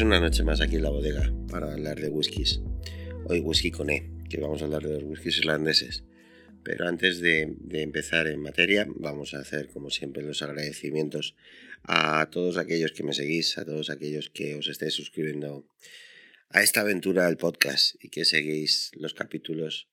Pues 0.00 0.06
una 0.06 0.18
noche 0.20 0.44
más 0.44 0.62
aquí 0.62 0.76
en 0.76 0.84
la 0.84 0.88
bodega 0.88 1.30
para 1.50 1.74
hablar 1.74 2.00
de 2.00 2.08
whiskies. 2.08 2.62
Hoy 3.26 3.40
whisky 3.40 3.70
con 3.70 3.90
E, 3.90 4.10
que 4.30 4.40
vamos 4.40 4.62
a 4.62 4.64
hablar 4.64 4.82
de 4.82 4.94
los 4.94 5.02
whiskies 5.02 5.40
irlandeses. 5.40 6.04
Pero 6.64 6.88
antes 6.88 7.20
de, 7.20 7.54
de, 7.58 7.82
empezar 7.82 8.26
en 8.26 8.40
materia, 8.40 8.86
vamos 8.88 9.34
a 9.34 9.40
hacer 9.40 9.68
como 9.68 9.90
siempre 9.90 10.22
los 10.22 10.40
agradecimientos 10.40 11.36
a 11.82 12.30
todos 12.30 12.56
aquellos 12.56 12.92
que 12.92 13.02
me 13.02 13.12
seguís, 13.12 13.58
a 13.58 13.66
todos 13.66 13.90
aquellos 13.90 14.30
que 14.30 14.54
os 14.54 14.68
estéis 14.68 14.94
suscribiendo 14.94 15.66
a 16.48 16.62
esta 16.62 16.80
aventura 16.80 17.26
del 17.26 17.36
podcast 17.36 18.02
y 18.02 18.08
que 18.08 18.24
seguís 18.24 18.92
los 18.94 19.12
capítulos 19.12 19.90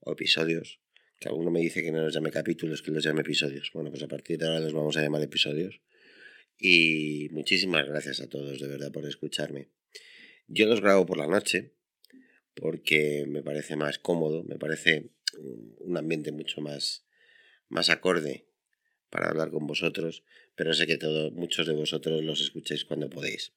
o 0.00 0.14
episodios. 0.14 0.80
Que 1.20 1.28
alguno 1.28 1.52
me 1.52 1.60
dice 1.60 1.80
que 1.84 1.92
no 1.92 2.02
los 2.02 2.12
llame 2.12 2.32
capítulos, 2.32 2.82
que 2.82 2.90
los 2.90 3.04
llame 3.04 3.20
episodios. 3.20 3.70
Bueno, 3.72 3.90
pues 3.90 4.02
a 4.02 4.08
partir 4.08 4.36
de 4.36 4.46
ahora 4.46 4.58
los 4.58 4.72
vamos 4.72 4.96
a 4.96 5.00
llamar 5.00 5.22
episodios. 5.22 5.80
Y 6.58 7.28
muchísimas 7.32 7.86
gracias 7.86 8.20
a 8.20 8.28
todos, 8.28 8.60
de 8.60 8.68
verdad, 8.68 8.92
por 8.92 9.06
escucharme. 9.06 9.68
Yo 10.46 10.66
los 10.66 10.80
grabo 10.80 11.06
por 11.06 11.18
la 11.18 11.26
noche 11.26 11.74
porque 12.54 13.24
me 13.26 13.42
parece 13.42 13.76
más 13.76 13.98
cómodo, 13.98 14.44
me 14.44 14.58
parece 14.58 15.10
un 15.80 15.96
ambiente 15.96 16.32
mucho 16.32 16.60
más, 16.60 17.04
más 17.68 17.90
acorde 17.90 18.46
para 19.10 19.28
hablar 19.28 19.50
con 19.50 19.66
vosotros, 19.66 20.24
pero 20.54 20.72
sé 20.74 20.86
que 20.86 20.96
todo, 20.96 21.30
muchos 21.32 21.66
de 21.66 21.74
vosotros 21.74 22.22
los 22.22 22.40
escucháis 22.40 22.84
cuando 22.84 23.10
podéis, 23.10 23.52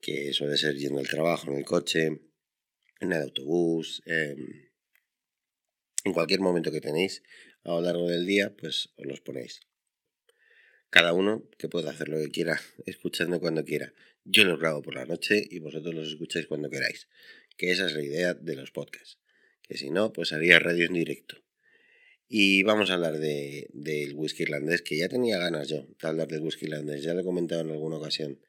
que 0.00 0.32
suele 0.32 0.56
ser 0.56 0.76
yendo 0.76 1.00
al 1.00 1.08
trabajo, 1.08 1.50
en 1.50 1.58
el 1.58 1.64
coche, 1.64 2.06
en 3.00 3.12
el 3.12 3.22
autobús, 3.22 4.02
en 4.06 4.70
cualquier 6.12 6.40
momento 6.40 6.70
que 6.70 6.80
tenéis 6.80 7.22
a 7.64 7.70
lo 7.70 7.80
largo 7.80 8.08
del 8.08 8.26
día, 8.26 8.54
pues 8.56 8.90
os 8.96 9.06
los 9.06 9.20
ponéis. 9.20 9.60
Cada 10.90 11.12
uno 11.12 11.48
que 11.58 11.68
pueda 11.68 11.90
hacer 11.90 12.08
lo 12.08 12.18
que 12.18 12.30
quiera, 12.30 12.60
escuchando 12.86 13.40
cuando 13.40 13.64
quiera. 13.64 13.92
Yo 14.24 14.44
los 14.44 14.58
grabo 14.58 14.82
por 14.82 14.94
la 14.94 15.06
noche 15.06 15.46
y 15.50 15.58
vosotros 15.58 15.94
los 15.94 16.08
escucháis 16.08 16.46
cuando 16.46 16.70
queráis, 16.70 17.08
que 17.56 17.70
esa 17.70 17.86
es 17.86 17.94
la 17.94 18.02
idea 18.02 18.34
de 18.34 18.56
los 18.56 18.70
podcasts 18.70 19.18
que 19.68 19.76
si 19.76 19.90
no, 19.90 20.12
pues 20.12 20.32
haría 20.32 20.58
radio 20.58 20.86
en 20.86 20.94
directo. 20.94 21.36
Y 22.26 22.62
vamos 22.62 22.90
a 22.90 22.94
hablar 22.94 23.18
del 23.18 23.68
de, 23.72 24.12
whisky 24.14 24.44
irlandés, 24.44 24.82
que 24.82 24.96
ya 24.96 25.08
tenía 25.08 25.38
ganas 25.38 25.68
yo 25.68 25.86
de 26.00 26.08
hablar 26.08 26.28
del 26.28 26.40
whisky 26.40 26.66
irlandés. 26.66 27.02
Ya 27.02 27.14
lo 27.14 27.20
he 27.20 27.24
comentado 27.24 27.60
en 27.60 27.70
alguna 27.70 27.96
ocasión, 27.96 28.40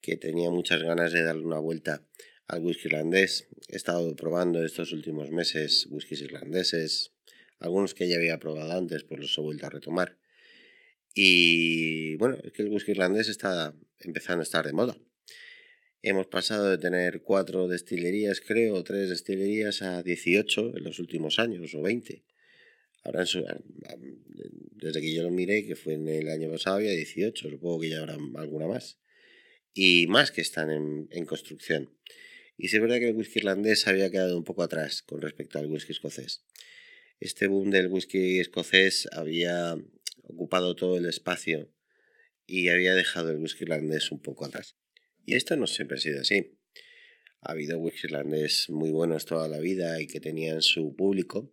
que 0.00 0.16
tenía 0.16 0.50
muchas 0.50 0.82
ganas 0.82 1.12
de 1.12 1.22
darle 1.22 1.44
una 1.44 1.58
vuelta 1.58 2.04
al 2.48 2.62
whisky 2.62 2.88
irlandés. 2.88 3.46
He 3.68 3.76
estado 3.76 4.14
probando 4.16 4.64
estos 4.64 4.92
últimos 4.92 5.30
meses 5.30 5.86
whiskies 5.90 6.22
irlandeses, 6.22 7.12
algunos 7.60 7.94
que 7.94 8.08
ya 8.08 8.16
había 8.16 8.38
probado 8.38 8.72
antes, 8.72 9.04
pues 9.04 9.20
los 9.20 9.38
he 9.38 9.40
vuelto 9.40 9.66
a 9.66 9.70
retomar. 9.70 10.18
Y 11.18 12.14
bueno, 12.16 12.36
es 12.44 12.52
que 12.52 12.60
el 12.60 12.68
whisky 12.68 12.90
irlandés 12.90 13.30
está 13.30 13.74
empezando 14.00 14.40
a 14.40 14.42
estar 14.42 14.66
de 14.66 14.74
moda. 14.74 14.98
Hemos 16.02 16.26
pasado 16.26 16.68
de 16.68 16.76
tener 16.76 17.22
cuatro 17.22 17.68
destilerías, 17.68 18.42
creo, 18.42 18.84
tres 18.84 19.08
destilerías 19.08 19.80
a 19.80 20.02
18 20.02 20.76
en 20.76 20.84
los 20.84 20.98
últimos 20.98 21.38
años, 21.38 21.74
o 21.74 21.80
20. 21.80 22.22
Ahora, 23.02 23.24
desde 24.72 25.00
que 25.00 25.14
yo 25.14 25.22
lo 25.22 25.30
miré, 25.30 25.64
que 25.66 25.74
fue 25.74 25.94
en 25.94 26.06
el 26.06 26.28
año 26.28 26.50
pasado, 26.50 26.76
había 26.76 26.90
18, 26.90 27.48
supongo 27.48 27.80
que 27.80 27.88
ya 27.88 28.00
habrá 28.00 28.18
alguna 28.34 28.66
más. 28.66 28.98
Y 29.72 30.06
más 30.08 30.30
que 30.30 30.42
están 30.42 30.70
en, 30.70 31.08
en 31.10 31.24
construcción. 31.24 31.96
Y 32.58 32.68
sí 32.68 32.76
es 32.76 32.82
verdad 32.82 32.98
que 32.98 33.08
el 33.08 33.16
whisky 33.16 33.38
irlandés 33.38 33.86
había 33.86 34.10
quedado 34.10 34.36
un 34.36 34.44
poco 34.44 34.62
atrás 34.62 35.00
con 35.00 35.22
respecto 35.22 35.58
al 35.58 35.66
whisky 35.66 35.92
escocés. 35.92 36.44
Este 37.20 37.46
boom 37.46 37.70
del 37.70 37.86
whisky 37.86 38.38
escocés 38.38 39.08
había 39.12 39.78
ocupado 40.26 40.74
todo 40.74 40.96
el 40.98 41.06
espacio 41.06 41.72
y 42.46 42.68
había 42.68 42.94
dejado 42.94 43.30
el 43.30 43.38
whisky 43.38 43.64
irlandés 43.64 44.12
un 44.12 44.20
poco 44.20 44.44
atrás. 44.44 44.76
Y 45.24 45.34
esto 45.34 45.56
no 45.56 45.66
siempre 45.66 45.96
ha 45.96 46.00
sido 46.00 46.20
así. 46.20 46.58
Ha 47.40 47.52
habido 47.52 47.78
whisky 47.78 48.06
irlandés 48.06 48.70
muy 48.70 48.90
buenos 48.90 49.24
toda 49.24 49.48
la 49.48 49.58
vida 49.58 50.00
y 50.00 50.06
que 50.06 50.20
tenían 50.20 50.62
su 50.62 50.94
público. 50.94 51.52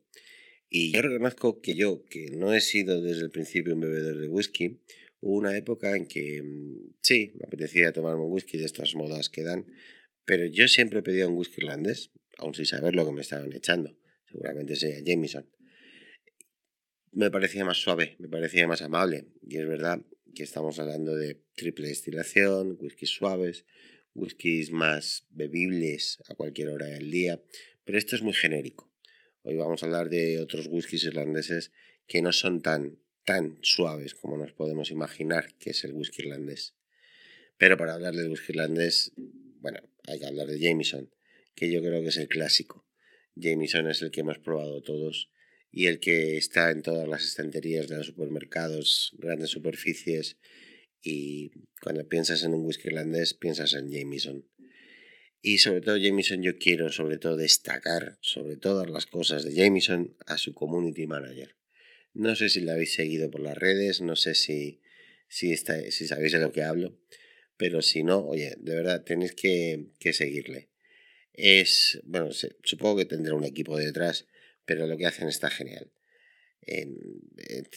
Y 0.69 0.91
yo 0.91 1.01
reconozco 1.01 1.61
que 1.61 1.75
yo, 1.75 2.03
que 2.05 2.31
no 2.31 2.53
he 2.53 2.61
sido 2.61 3.01
desde 3.01 3.23
el 3.23 3.31
principio 3.31 3.75
un 3.75 3.81
bebedor 3.81 4.17
de 4.19 4.27
whisky, 4.27 4.79
hubo 5.21 5.37
una 5.37 5.55
época 5.55 5.95
en 5.95 6.07
que 6.07 6.41
mm, 6.41 6.95
sí, 7.01 7.33
me 7.35 7.45
apetecía 7.45 7.93
tomarme 7.93 8.23
un 8.23 8.31
whisky 8.31 8.57
de 8.57 8.65
estas 8.65 8.95
modas 8.95 9.29
que 9.29 9.43
dan, 9.43 9.65
pero 10.25 10.45
yo 10.45 10.67
siempre 10.67 11.03
pedía 11.03 11.27
un 11.27 11.37
whisky 11.37 11.61
irlandés, 11.61 12.11
aun 12.37 12.55
sin 12.55 12.65
saber 12.65 12.95
lo 12.95 13.05
que 13.05 13.11
me 13.11 13.21
estaban 13.21 13.53
echando. 13.53 13.95
Seguramente 14.25 14.75
sería 14.75 15.03
Jameson. 15.03 15.47
Me 17.15 17.29
parecía 17.29 17.63
más 17.63 17.77
suave, 17.77 18.15
me 18.17 18.27
parecía 18.27 18.67
más 18.67 18.81
amable. 18.81 19.27
Y 19.47 19.59
es 19.59 19.67
verdad 19.67 20.01
que 20.33 20.41
estamos 20.41 20.79
hablando 20.79 21.15
de 21.15 21.39
triple 21.55 21.87
destilación, 21.87 22.75
whiskies 22.79 23.11
suaves, 23.11 23.65
whiskies 24.15 24.71
más 24.71 25.27
bebibles 25.29 26.17
a 26.27 26.33
cualquier 26.33 26.69
hora 26.69 26.87
del 26.87 27.11
día, 27.11 27.39
pero 27.83 27.99
esto 27.99 28.15
es 28.15 28.23
muy 28.23 28.33
genérico. 28.33 28.91
Hoy 29.43 29.55
vamos 29.57 29.83
a 29.83 29.85
hablar 29.85 30.09
de 30.09 30.39
otros 30.39 30.65
whiskies 30.67 31.03
irlandeses 31.03 31.71
que 32.07 32.23
no 32.23 32.31
son 32.31 32.63
tan, 32.63 32.97
tan 33.25 33.59
suaves 33.61 34.15
como 34.15 34.35
nos 34.35 34.53
podemos 34.53 34.89
imaginar 34.89 35.53
que 35.59 35.69
es 35.69 35.83
el 35.83 35.93
whisky 35.93 36.23
irlandés. 36.23 36.73
Pero 37.59 37.77
para 37.77 37.93
hablar 37.93 38.15
del 38.15 38.29
whisky 38.31 38.53
irlandés, 38.53 39.11
bueno, 39.61 39.79
hay 40.07 40.19
que 40.19 40.25
hablar 40.25 40.47
de 40.47 40.59
Jameson, 40.59 41.11
que 41.53 41.71
yo 41.71 41.79
creo 41.81 42.01
que 42.01 42.09
es 42.09 42.17
el 42.17 42.27
clásico. 42.27 42.87
Jameson 43.35 43.87
es 43.87 44.01
el 44.01 44.09
que 44.09 44.21
hemos 44.21 44.39
probado 44.39 44.81
todos 44.81 45.29
y 45.75 45.87
el 45.87 45.99
que 45.99 46.37
está 46.37 46.69
en 46.69 46.83
todas 46.83 47.07
las 47.07 47.23
estanterías 47.23 47.87
de 47.87 47.97
los 47.97 48.05
supermercados, 48.05 49.11
grandes 49.17 49.49
superficies. 49.49 50.37
Y 51.01 51.51
cuando 51.81 52.07
piensas 52.07 52.43
en 52.43 52.53
un 52.53 52.63
whisky 52.63 52.89
irlandés, 52.89 53.33
piensas 53.33 53.73
en 53.73 53.89
Jameson. 53.89 54.47
Y 55.41 55.57
sobre 55.57 55.81
todo 55.81 55.97
Jameson 55.97 56.43
yo 56.43 56.59
quiero 56.59 56.91
sobre 56.91 57.17
todo 57.17 57.37
destacar 57.37 58.19
sobre 58.21 58.55
todas 58.55 58.87
las 58.87 59.07
cosas 59.07 59.43
de 59.43 59.55
Jameson 59.55 60.15
a 60.27 60.37
su 60.37 60.53
community 60.53 61.07
manager. 61.07 61.55
No 62.13 62.35
sé 62.35 62.49
si 62.49 62.61
la 62.61 62.73
habéis 62.73 62.93
seguido 62.93 63.31
por 63.31 63.41
las 63.41 63.57
redes, 63.57 63.99
no 63.99 64.15
sé 64.15 64.35
si, 64.35 64.79
si, 65.27 65.57
si 65.57 66.07
sabéis 66.07 66.33
de 66.33 66.39
lo 66.39 66.51
que 66.51 66.61
hablo, 66.61 66.99
pero 67.57 67.81
si 67.81 68.03
no, 68.03 68.19
oye, 68.19 68.53
de 68.59 68.75
verdad 68.75 69.03
tenéis 69.03 69.33
que, 69.33 69.87
que 69.99 70.13
seguirle. 70.13 70.69
Es, 71.33 71.99
bueno, 72.03 72.29
supongo 72.63 72.97
que 72.97 73.05
tendrá 73.05 73.33
un 73.33 73.43
equipo 73.43 73.75
detrás, 73.75 74.27
pero 74.65 74.87
lo 74.87 74.97
que 74.97 75.05
hacen 75.05 75.27
está 75.27 75.49
genial. 75.49 75.91
En 76.61 76.97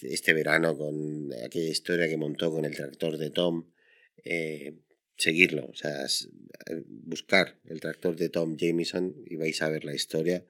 este 0.02 0.32
verano, 0.32 0.76
con 0.76 1.32
aquella 1.44 1.68
historia 1.70 2.08
que 2.08 2.16
montó 2.16 2.52
con 2.52 2.64
el 2.64 2.76
tractor 2.76 3.18
de 3.18 3.30
Tom, 3.30 3.70
eh, 4.24 4.74
seguirlo, 5.16 5.66
o 5.66 5.74
sea, 5.74 6.04
eh, 6.04 6.82
buscar 6.86 7.58
el 7.64 7.80
tractor 7.80 8.16
de 8.16 8.28
Tom 8.28 8.56
Jameson 8.56 9.14
y 9.26 9.36
vais 9.36 9.60
a 9.62 9.68
ver 9.68 9.84
la 9.84 9.94
historia, 9.94 10.44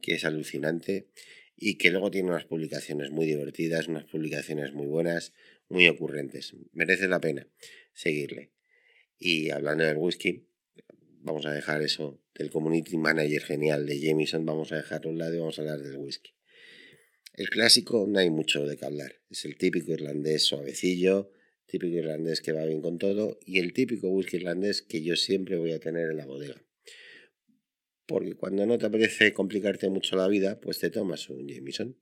que 0.00 0.14
es 0.14 0.24
alucinante 0.24 1.08
y 1.56 1.76
que 1.78 1.90
luego 1.90 2.10
tiene 2.10 2.30
unas 2.30 2.44
publicaciones 2.44 3.10
muy 3.10 3.26
divertidas, 3.26 3.88
unas 3.88 4.04
publicaciones 4.04 4.72
muy 4.72 4.86
buenas, 4.86 5.32
muy 5.68 5.88
ocurrentes. 5.88 6.54
Merece 6.72 7.08
la 7.08 7.20
pena 7.20 7.48
seguirle. 7.92 8.50
Y 9.18 9.50
hablando 9.50 9.84
del 9.84 9.96
whisky, 9.96 10.46
vamos 11.26 11.44
a 11.44 11.52
dejar 11.52 11.82
eso 11.82 12.22
del 12.34 12.50
community 12.50 12.96
manager 12.96 13.42
genial 13.42 13.84
de 13.84 14.00
Jameson, 14.00 14.46
vamos 14.46 14.70
a 14.70 14.76
dejarlo 14.76 15.10
a 15.10 15.12
un 15.12 15.18
lado 15.18 15.34
y 15.34 15.38
vamos 15.38 15.58
a 15.58 15.62
hablar 15.62 15.80
del 15.80 15.96
whisky. 15.96 16.30
El 17.34 17.50
clásico 17.50 18.06
no 18.08 18.18
hay 18.20 18.30
mucho 18.30 18.64
de 18.64 18.76
qué 18.76 18.86
hablar. 18.86 19.20
Es 19.28 19.44
el 19.44 19.58
típico 19.58 19.92
irlandés 19.92 20.44
suavecillo, 20.44 21.32
típico 21.66 21.96
irlandés 21.96 22.40
que 22.40 22.52
va 22.52 22.64
bien 22.64 22.80
con 22.80 22.98
todo 22.98 23.38
y 23.44 23.58
el 23.58 23.72
típico 23.72 24.08
whisky 24.08 24.36
irlandés 24.36 24.82
que 24.82 25.02
yo 25.02 25.16
siempre 25.16 25.58
voy 25.58 25.72
a 25.72 25.80
tener 25.80 26.10
en 26.10 26.16
la 26.16 26.26
bodega. 26.26 26.64
Porque 28.06 28.34
cuando 28.34 28.64
no 28.64 28.78
te 28.78 28.86
apetece 28.86 29.32
complicarte 29.32 29.88
mucho 29.88 30.16
la 30.16 30.28
vida, 30.28 30.60
pues 30.60 30.78
te 30.78 30.90
tomas 30.90 31.28
un 31.28 31.48
Jameson. 31.48 31.98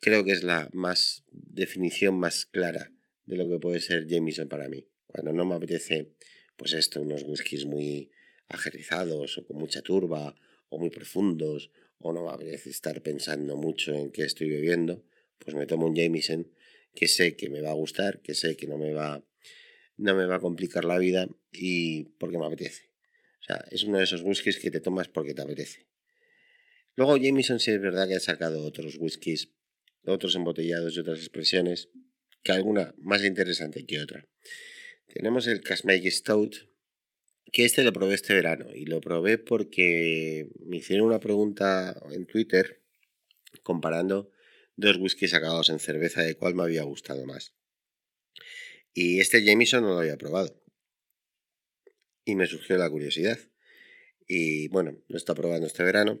Creo 0.00 0.24
que 0.24 0.32
es 0.32 0.42
la 0.42 0.68
más 0.72 1.24
definición 1.30 2.18
más 2.18 2.44
clara 2.44 2.92
de 3.24 3.36
lo 3.36 3.48
que 3.48 3.60
puede 3.60 3.80
ser 3.80 4.08
Jameson 4.08 4.48
para 4.48 4.68
mí. 4.68 4.88
Cuando 5.06 5.32
no 5.32 5.44
me 5.44 5.54
apetece, 5.54 6.12
pues 6.62 6.74
esto, 6.74 7.02
unos 7.02 7.24
whiskies 7.24 7.66
muy 7.66 8.12
ajerrizados 8.46 9.36
o 9.36 9.44
con 9.44 9.56
mucha 9.56 9.82
turba 9.82 10.36
o 10.68 10.78
muy 10.78 10.90
profundos 10.90 11.72
o 11.98 12.12
no 12.12 12.22
va 12.22 12.36
a 12.36 12.40
estar 12.40 13.02
pensando 13.02 13.56
mucho 13.56 13.92
en 13.92 14.12
qué 14.12 14.22
estoy 14.22 14.48
bebiendo, 14.48 15.04
pues 15.40 15.56
me 15.56 15.66
tomo 15.66 15.88
un 15.88 15.96
Jameson 15.96 16.46
que 16.94 17.08
sé 17.08 17.34
que 17.34 17.50
me 17.50 17.62
va 17.62 17.70
a 17.70 17.74
gustar, 17.74 18.22
que 18.22 18.34
sé 18.34 18.56
que 18.56 18.68
no 18.68 18.78
me 18.78 18.92
va, 18.94 19.24
no 19.96 20.14
me 20.14 20.24
va 20.24 20.36
a 20.36 20.38
complicar 20.38 20.84
la 20.84 20.98
vida 20.98 21.26
y 21.50 22.04
porque 22.20 22.38
me 22.38 22.46
apetece. 22.46 22.90
O 23.40 23.42
sea, 23.42 23.64
es 23.72 23.82
uno 23.82 23.98
de 23.98 24.04
esos 24.04 24.22
whiskies 24.22 24.60
que 24.60 24.70
te 24.70 24.78
tomas 24.78 25.08
porque 25.08 25.34
te 25.34 25.42
apetece. 25.42 25.88
Luego 26.94 27.16
Jameson 27.16 27.58
sí 27.58 27.72
es 27.72 27.80
verdad 27.80 28.06
que 28.06 28.14
ha 28.14 28.20
sacado 28.20 28.64
otros 28.64 28.98
whiskies, 29.00 29.48
otros 30.04 30.36
embotellados 30.36 30.94
y 30.94 31.00
otras 31.00 31.18
expresiones, 31.18 31.88
que 32.44 32.52
alguna 32.52 32.94
más 32.98 33.24
interesante 33.24 33.84
que 33.84 34.00
otra. 34.00 34.28
Tenemos 35.06 35.46
el 35.46 35.60
Casmake 35.60 36.10
Stout, 36.10 36.56
que 37.52 37.64
este 37.64 37.84
lo 37.84 37.92
probé 37.92 38.14
este 38.14 38.34
verano 38.34 38.66
y 38.74 38.86
lo 38.86 39.00
probé 39.00 39.38
porque 39.38 40.48
me 40.64 40.78
hicieron 40.78 41.06
una 41.06 41.20
pregunta 41.20 41.94
en 42.10 42.26
Twitter 42.26 42.82
comparando 43.62 44.30
dos 44.76 44.96
whiskies 44.96 45.34
acabados 45.34 45.68
en 45.68 45.78
cerveza 45.78 46.22
de 46.22 46.34
cuál 46.34 46.54
me 46.54 46.62
había 46.62 46.82
gustado 46.82 47.26
más. 47.26 47.54
Y 48.94 49.20
este 49.20 49.44
Jameson 49.44 49.82
no 49.82 49.90
lo 49.90 49.98
había 49.98 50.16
probado. 50.16 50.62
Y 52.24 52.34
me 52.34 52.46
surgió 52.46 52.76
la 52.76 52.90
curiosidad. 52.90 53.38
Y 54.26 54.68
bueno, 54.68 54.98
lo 55.08 55.16
está 55.16 55.34
probando 55.34 55.66
este 55.66 55.82
verano. 55.82 56.20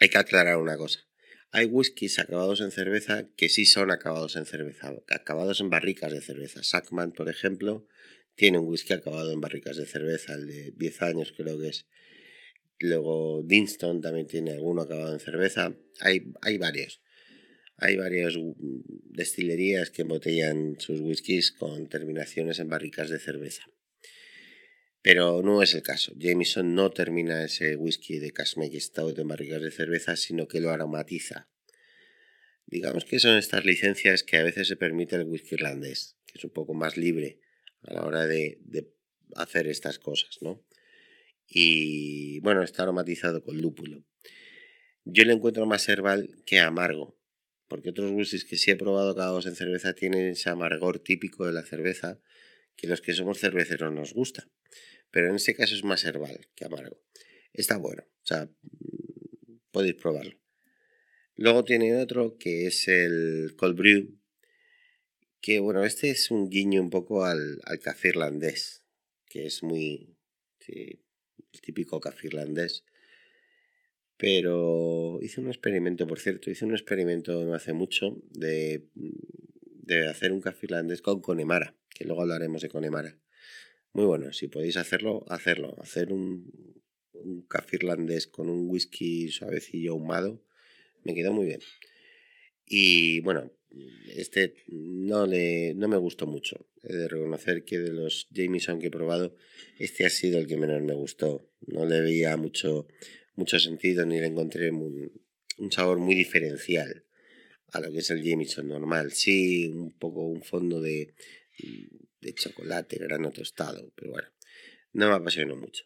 Hay 0.00 0.08
que 0.08 0.18
aclarar 0.18 0.58
una 0.58 0.76
cosa. 0.76 1.07
Hay 1.50 1.66
whiskies 1.66 2.18
acabados 2.18 2.60
en 2.60 2.70
cerveza 2.70 3.28
que 3.36 3.48
sí 3.48 3.64
son 3.64 3.90
acabados 3.90 4.36
en 4.36 4.44
cerveza, 4.44 4.94
acabados 5.08 5.60
en 5.60 5.70
barricas 5.70 6.12
de 6.12 6.20
cerveza. 6.20 6.62
Sackman, 6.62 7.12
por 7.12 7.28
ejemplo, 7.30 7.86
tiene 8.34 8.58
un 8.58 8.66
whisky 8.68 8.92
acabado 8.92 9.32
en 9.32 9.40
barricas 9.40 9.76
de 9.76 9.86
cerveza, 9.86 10.34
el 10.34 10.46
de 10.46 10.72
10 10.76 11.02
años 11.02 11.32
creo 11.36 11.58
que 11.58 11.68
es. 11.68 11.86
Luego 12.78 13.42
Dinston 13.44 14.00
también 14.00 14.26
tiene 14.26 14.52
alguno 14.52 14.82
acabado 14.82 15.12
en 15.12 15.20
cerveza. 15.20 15.74
Hay, 16.00 16.32
hay 16.42 16.58
varios. 16.58 17.00
Hay 17.76 17.96
varias 17.96 18.34
destilerías 19.04 19.90
que 19.90 20.02
embotellan 20.02 20.76
sus 20.78 21.00
whiskies 21.00 21.52
con 21.52 21.88
terminaciones 21.88 22.58
en 22.58 22.68
barricas 22.68 23.08
de 23.08 23.18
cerveza. 23.18 23.64
Pero 25.02 25.42
no 25.42 25.62
es 25.62 25.74
el 25.74 25.82
caso. 25.82 26.12
Jameson 26.16 26.74
no 26.74 26.90
termina 26.90 27.44
ese 27.44 27.76
whisky 27.76 28.18
de 28.18 28.32
Casmake 28.32 28.80
Stout 28.80 29.18
en 29.18 29.28
barricas 29.28 29.62
de 29.62 29.70
cerveza, 29.70 30.16
sino 30.16 30.48
que 30.48 30.60
lo 30.60 30.70
aromatiza. 30.70 31.48
Digamos 32.66 33.04
que 33.04 33.18
son 33.18 33.38
estas 33.38 33.64
licencias 33.64 34.22
que 34.22 34.36
a 34.36 34.42
veces 34.42 34.68
se 34.68 34.76
permite 34.76 35.16
el 35.16 35.24
whisky 35.24 35.54
irlandés, 35.54 36.16
que 36.26 36.38
es 36.38 36.44
un 36.44 36.50
poco 36.50 36.74
más 36.74 36.96
libre 36.96 37.40
a 37.82 37.94
la 37.94 38.04
hora 38.04 38.26
de, 38.26 38.60
hacer 39.36 39.68
estas 39.68 39.98
cosas, 39.98 40.38
¿no? 40.40 40.64
Y 41.46 42.40
bueno, 42.40 42.62
está 42.62 42.82
aromatizado 42.82 43.42
con 43.42 43.60
lúpulo. 43.60 44.04
Yo 45.04 45.24
le 45.24 45.32
encuentro 45.32 45.64
más 45.64 45.88
herbal 45.88 46.42
que 46.44 46.58
amargo, 46.58 47.18
porque 47.68 47.90
otros 47.90 48.10
whiskies 48.10 48.44
que 48.44 48.58
sí 48.58 48.70
he 48.70 48.76
probado 48.76 49.14
cagados 49.14 49.46
en 49.46 49.54
cerveza 49.54 49.94
tienen 49.94 50.28
ese 50.28 50.50
amargor 50.50 50.98
típico 50.98 51.46
de 51.46 51.52
la 51.52 51.62
cerveza 51.62 52.20
que 52.78 52.86
los 52.86 53.02
que 53.02 53.12
somos 53.12 53.40
cerveceros 53.40 53.92
nos 53.92 54.14
gusta. 54.14 54.48
Pero 55.10 55.28
en 55.28 55.34
este 55.34 55.54
caso 55.54 55.74
es 55.74 55.84
más 55.84 56.04
herbal 56.04 56.48
que 56.54 56.64
amargo. 56.64 57.02
Está 57.52 57.76
bueno, 57.76 58.04
o 58.04 58.26
sea, 58.26 58.46
mm, 58.46 59.58
podéis 59.72 59.96
probarlo. 59.96 60.38
Luego 61.34 61.64
tiene 61.64 61.96
otro 61.96 62.38
que 62.38 62.66
es 62.66 62.88
el 62.88 63.54
Cold 63.56 63.76
Brew, 63.76 64.18
que 65.40 65.60
bueno, 65.60 65.84
este 65.84 66.10
es 66.10 66.30
un 66.30 66.48
guiño 66.48 66.80
un 66.80 66.90
poco 66.90 67.24
al, 67.24 67.60
café 67.82 68.08
irlandés, 68.08 68.84
que 69.26 69.46
es 69.46 69.62
muy 69.62 70.16
sí, 70.60 71.02
el 71.52 71.60
típico 71.60 72.00
café 72.00 72.28
irlandés. 72.28 72.84
Pero 74.16 75.18
hice 75.22 75.40
un 75.40 75.48
experimento, 75.48 76.06
por 76.06 76.18
cierto, 76.18 76.50
hice 76.50 76.64
un 76.64 76.72
experimento 76.72 77.44
no 77.44 77.54
hace 77.54 77.72
mucho 77.72 78.20
de, 78.30 78.88
de 79.88 80.06
hacer 80.06 80.32
un 80.32 80.40
café 80.40 80.66
irlandés 80.66 81.02
con 81.02 81.20
Connemara, 81.20 81.74
que 81.88 82.04
luego 82.04 82.22
hablaremos 82.22 82.62
de 82.62 82.68
Connemara. 82.68 83.18
Muy 83.92 84.04
bueno, 84.04 84.32
si 84.32 84.48
podéis 84.48 84.76
hacerlo, 84.76 85.24
hacerlo. 85.28 85.74
Hacer 85.80 86.12
un, 86.12 86.52
un 87.14 87.42
café 87.42 87.76
irlandés 87.76 88.26
con 88.26 88.48
un 88.48 88.68
whisky 88.68 89.30
suavecillo 89.30 89.92
ahumado, 89.92 90.44
me 91.04 91.14
quedó 91.14 91.32
muy 91.32 91.46
bien. 91.46 91.60
Y 92.66 93.20
bueno, 93.20 93.50
este 94.14 94.54
no, 94.68 95.26
le, 95.26 95.74
no 95.74 95.88
me 95.88 95.96
gustó 95.96 96.26
mucho. 96.26 96.68
He 96.82 96.94
de 96.94 97.08
reconocer 97.08 97.64
que 97.64 97.78
de 97.78 97.92
los 97.92 98.28
Jameson 98.30 98.78
que 98.78 98.88
he 98.88 98.90
probado, 98.90 99.34
este 99.78 100.04
ha 100.04 100.10
sido 100.10 100.38
el 100.38 100.46
que 100.46 100.58
menos 100.58 100.82
me 100.82 100.94
gustó. 100.94 101.50
No 101.66 101.86
le 101.86 102.00
veía 102.00 102.36
mucho, 102.36 102.86
mucho 103.36 103.58
sentido 103.58 104.04
ni 104.04 104.20
le 104.20 104.26
encontré 104.26 104.70
un, 104.70 105.10
sabor 105.70 105.98
muy 105.98 106.14
diferencial 106.14 107.04
a 107.72 107.80
lo 107.80 107.92
que 107.92 107.98
es 107.98 108.10
el 108.10 108.22
Jameson 108.22 108.68
normal. 108.68 109.12
Sí, 109.12 109.68
un 109.68 109.92
poco 109.92 110.26
un 110.26 110.42
fondo 110.42 110.80
de, 110.80 111.14
de 112.20 112.34
chocolate, 112.34 112.98
grano 112.98 113.30
tostado, 113.30 113.92
pero 113.94 114.12
bueno, 114.12 114.28
no 114.92 115.08
me 115.08 115.14
apasionó 115.14 115.56
mucho. 115.56 115.84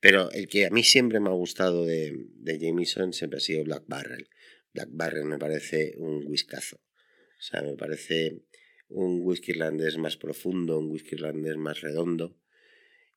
Pero 0.00 0.30
el 0.32 0.48
que 0.48 0.66
a 0.66 0.70
mí 0.70 0.82
siempre 0.82 1.20
me 1.20 1.28
ha 1.28 1.34
gustado 1.34 1.84
de, 1.84 2.26
de 2.34 2.58
Jameson 2.58 3.12
siempre 3.12 3.36
ha 3.36 3.40
sido 3.40 3.64
Black 3.64 3.84
Barrel. 3.86 4.28
Black 4.72 4.88
Barrel 4.92 5.24
me 5.24 5.38
parece 5.38 5.94
un 5.98 6.26
whiskazo. 6.26 6.76
O 6.76 7.42
sea, 7.42 7.62
me 7.62 7.76
parece 7.76 8.42
un 8.88 9.20
whisky 9.22 9.52
irlandés 9.52 9.98
más 9.98 10.16
profundo, 10.16 10.78
un 10.78 10.90
whisky 10.90 11.16
irlandés 11.16 11.56
más 11.56 11.80
redondo. 11.80 12.36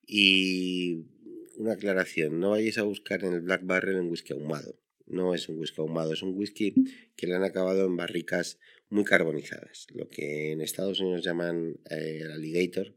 Y 0.06 1.06
una 1.56 1.72
aclaración, 1.72 2.38
no 2.40 2.50
vayáis 2.50 2.78
a 2.78 2.82
buscar 2.82 3.24
en 3.24 3.32
el 3.32 3.40
Black 3.40 3.64
Barrel 3.64 3.96
un 3.96 4.10
whisky 4.10 4.32
ahumado. 4.34 4.78
No 5.06 5.34
es 5.34 5.48
un 5.48 5.58
whisky 5.58 5.80
ahumado, 5.80 6.12
es 6.12 6.22
un 6.22 6.36
whisky 6.36 6.74
que 7.16 7.26
le 7.26 7.34
han 7.34 7.44
acabado 7.44 7.86
en 7.86 7.96
barricas 7.96 8.58
muy 8.88 9.04
carbonizadas. 9.04 9.86
Lo 9.92 10.08
que 10.08 10.52
en 10.52 10.60
Estados 10.60 11.00
Unidos 11.00 11.24
llaman 11.24 11.78
eh, 11.90 12.20
el 12.22 12.30
alligator. 12.30 12.94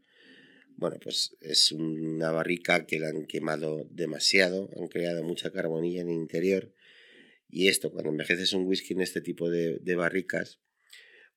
Bueno, 0.75 0.97
pues 1.01 1.35
es 1.41 1.71
una 1.71 2.31
barrica 2.31 2.85
que 2.85 2.99
la 2.99 3.09
han 3.09 3.25
quemado 3.25 3.87
demasiado, 3.89 4.69
han 4.77 4.87
creado 4.87 5.23
mucha 5.23 5.51
carbonilla 5.51 6.01
en 6.01 6.09
el 6.09 6.15
interior. 6.15 6.73
Y 7.49 7.67
esto, 7.67 7.91
cuando 7.91 8.11
envejeces 8.11 8.53
un 8.53 8.65
whisky 8.65 8.93
en 8.93 9.01
este 9.01 9.21
tipo 9.21 9.49
de 9.49 9.95
barricas, 9.95 10.59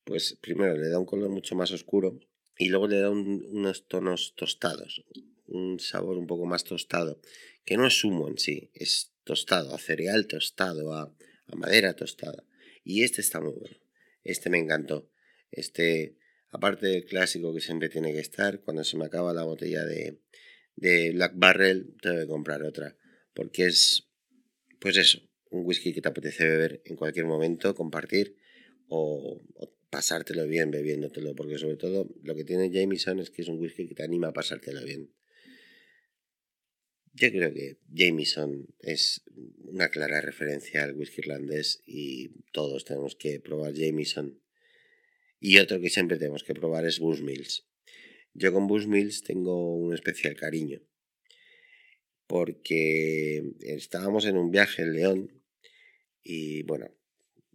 pues 0.04 0.36
primero 0.40 0.76
le 0.76 0.88
da 0.88 0.98
un 0.98 1.06
color 1.06 1.30
mucho 1.30 1.54
más 1.54 1.70
oscuro 1.72 2.18
y 2.58 2.68
luego 2.68 2.88
le 2.88 3.00
da 3.00 3.10
unos 3.10 3.86
tonos 3.86 4.34
tostados, 4.36 5.04
un 5.46 5.80
sabor 5.80 6.18
un 6.18 6.26
poco 6.26 6.46
más 6.46 6.64
tostado, 6.64 7.20
que 7.64 7.76
no 7.76 7.86
es 7.86 8.04
humo 8.04 8.28
en 8.28 8.38
sí, 8.38 8.70
es 8.74 9.12
tostado, 9.30 9.72
a 9.72 9.78
cereal 9.78 10.26
tostado, 10.26 10.92
a, 10.92 11.14
madera 11.54 11.94
tostada. 11.94 12.42
Y 12.82 13.04
este 13.04 13.20
está 13.20 13.40
muy 13.40 13.52
bueno, 13.52 13.76
este 14.24 14.50
me 14.50 14.58
encantó. 14.58 15.08
Este, 15.52 16.16
aparte 16.50 16.88
del 16.88 17.04
clásico 17.04 17.54
que 17.54 17.60
siempre 17.60 17.88
tiene 17.88 18.12
que 18.12 18.18
estar, 18.18 18.60
cuando 18.62 18.82
se 18.82 18.96
me 18.96 19.04
acaba 19.04 19.32
la 19.32 19.44
botella 19.44 19.84
de, 19.84 20.20
de 20.74 21.12
Black 21.12 21.34
Barrel, 21.36 21.94
tengo 22.02 22.18
que 22.18 22.26
comprar 22.26 22.64
otra, 22.64 22.96
porque 23.32 23.66
es, 23.66 24.08
pues 24.80 24.96
eso, 24.96 25.20
un 25.50 25.64
whisky 25.64 25.92
que 25.92 26.02
te 26.02 26.08
apetece 26.08 26.44
beber 26.44 26.82
en 26.84 26.96
cualquier 26.96 27.26
momento, 27.26 27.72
compartir 27.76 28.36
o, 28.88 29.40
o 29.54 29.76
pasártelo 29.90 30.44
bien 30.48 30.72
bebiéndotelo, 30.72 31.36
porque 31.36 31.56
sobre 31.58 31.76
todo 31.76 32.08
lo 32.24 32.34
que 32.34 32.44
tiene 32.44 32.72
Jameson 32.72 33.20
es 33.20 33.30
que 33.30 33.42
es 33.42 33.48
un 33.48 33.60
whisky 33.60 33.86
que 33.86 33.94
te 33.94 34.02
anima 34.02 34.28
a 34.28 34.32
pasártelo 34.32 34.82
bien. 34.84 35.12
Yo 37.12 37.30
creo 37.30 37.52
que 37.52 37.78
Jameson 37.92 38.68
es 38.80 39.22
una 39.64 39.88
clara 39.88 40.20
referencia 40.20 40.84
al 40.84 40.94
whisky 40.94 41.20
irlandés 41.22 41.82
y 41.86 42.30
todos 42.52 42.84
tenemos 42.84 43.16
que 43.16 43.40
probar 43.40 43.74
Jameson. 43.74 44.40
Y 45.40 45.58
otro 45.58 45.80
que 45.80 45.90
siempre 45.90 46.18
tenemos 46.18 46.44
que 46.44 46.54
probar 46.54 46.86
es 46.86 46.98
Bushmills. 46.98 47.66
Yo 48.34 48.52
con 48.52 48.68
Bushmills 48.68 49.22
tengo 49.22 49.74
un 49.74 49.92
especial 49.94 50.36
cariño 50.36 50.80
porque 52.26 53.42
estábamos 53.60 54.24
en 54.24 54.36
un 54.36 54.52
viaje 54.52 54.82
en 54.82 54.92
León 54.92 55.42
y 56.22 56.62
bueno, 56.62 56.94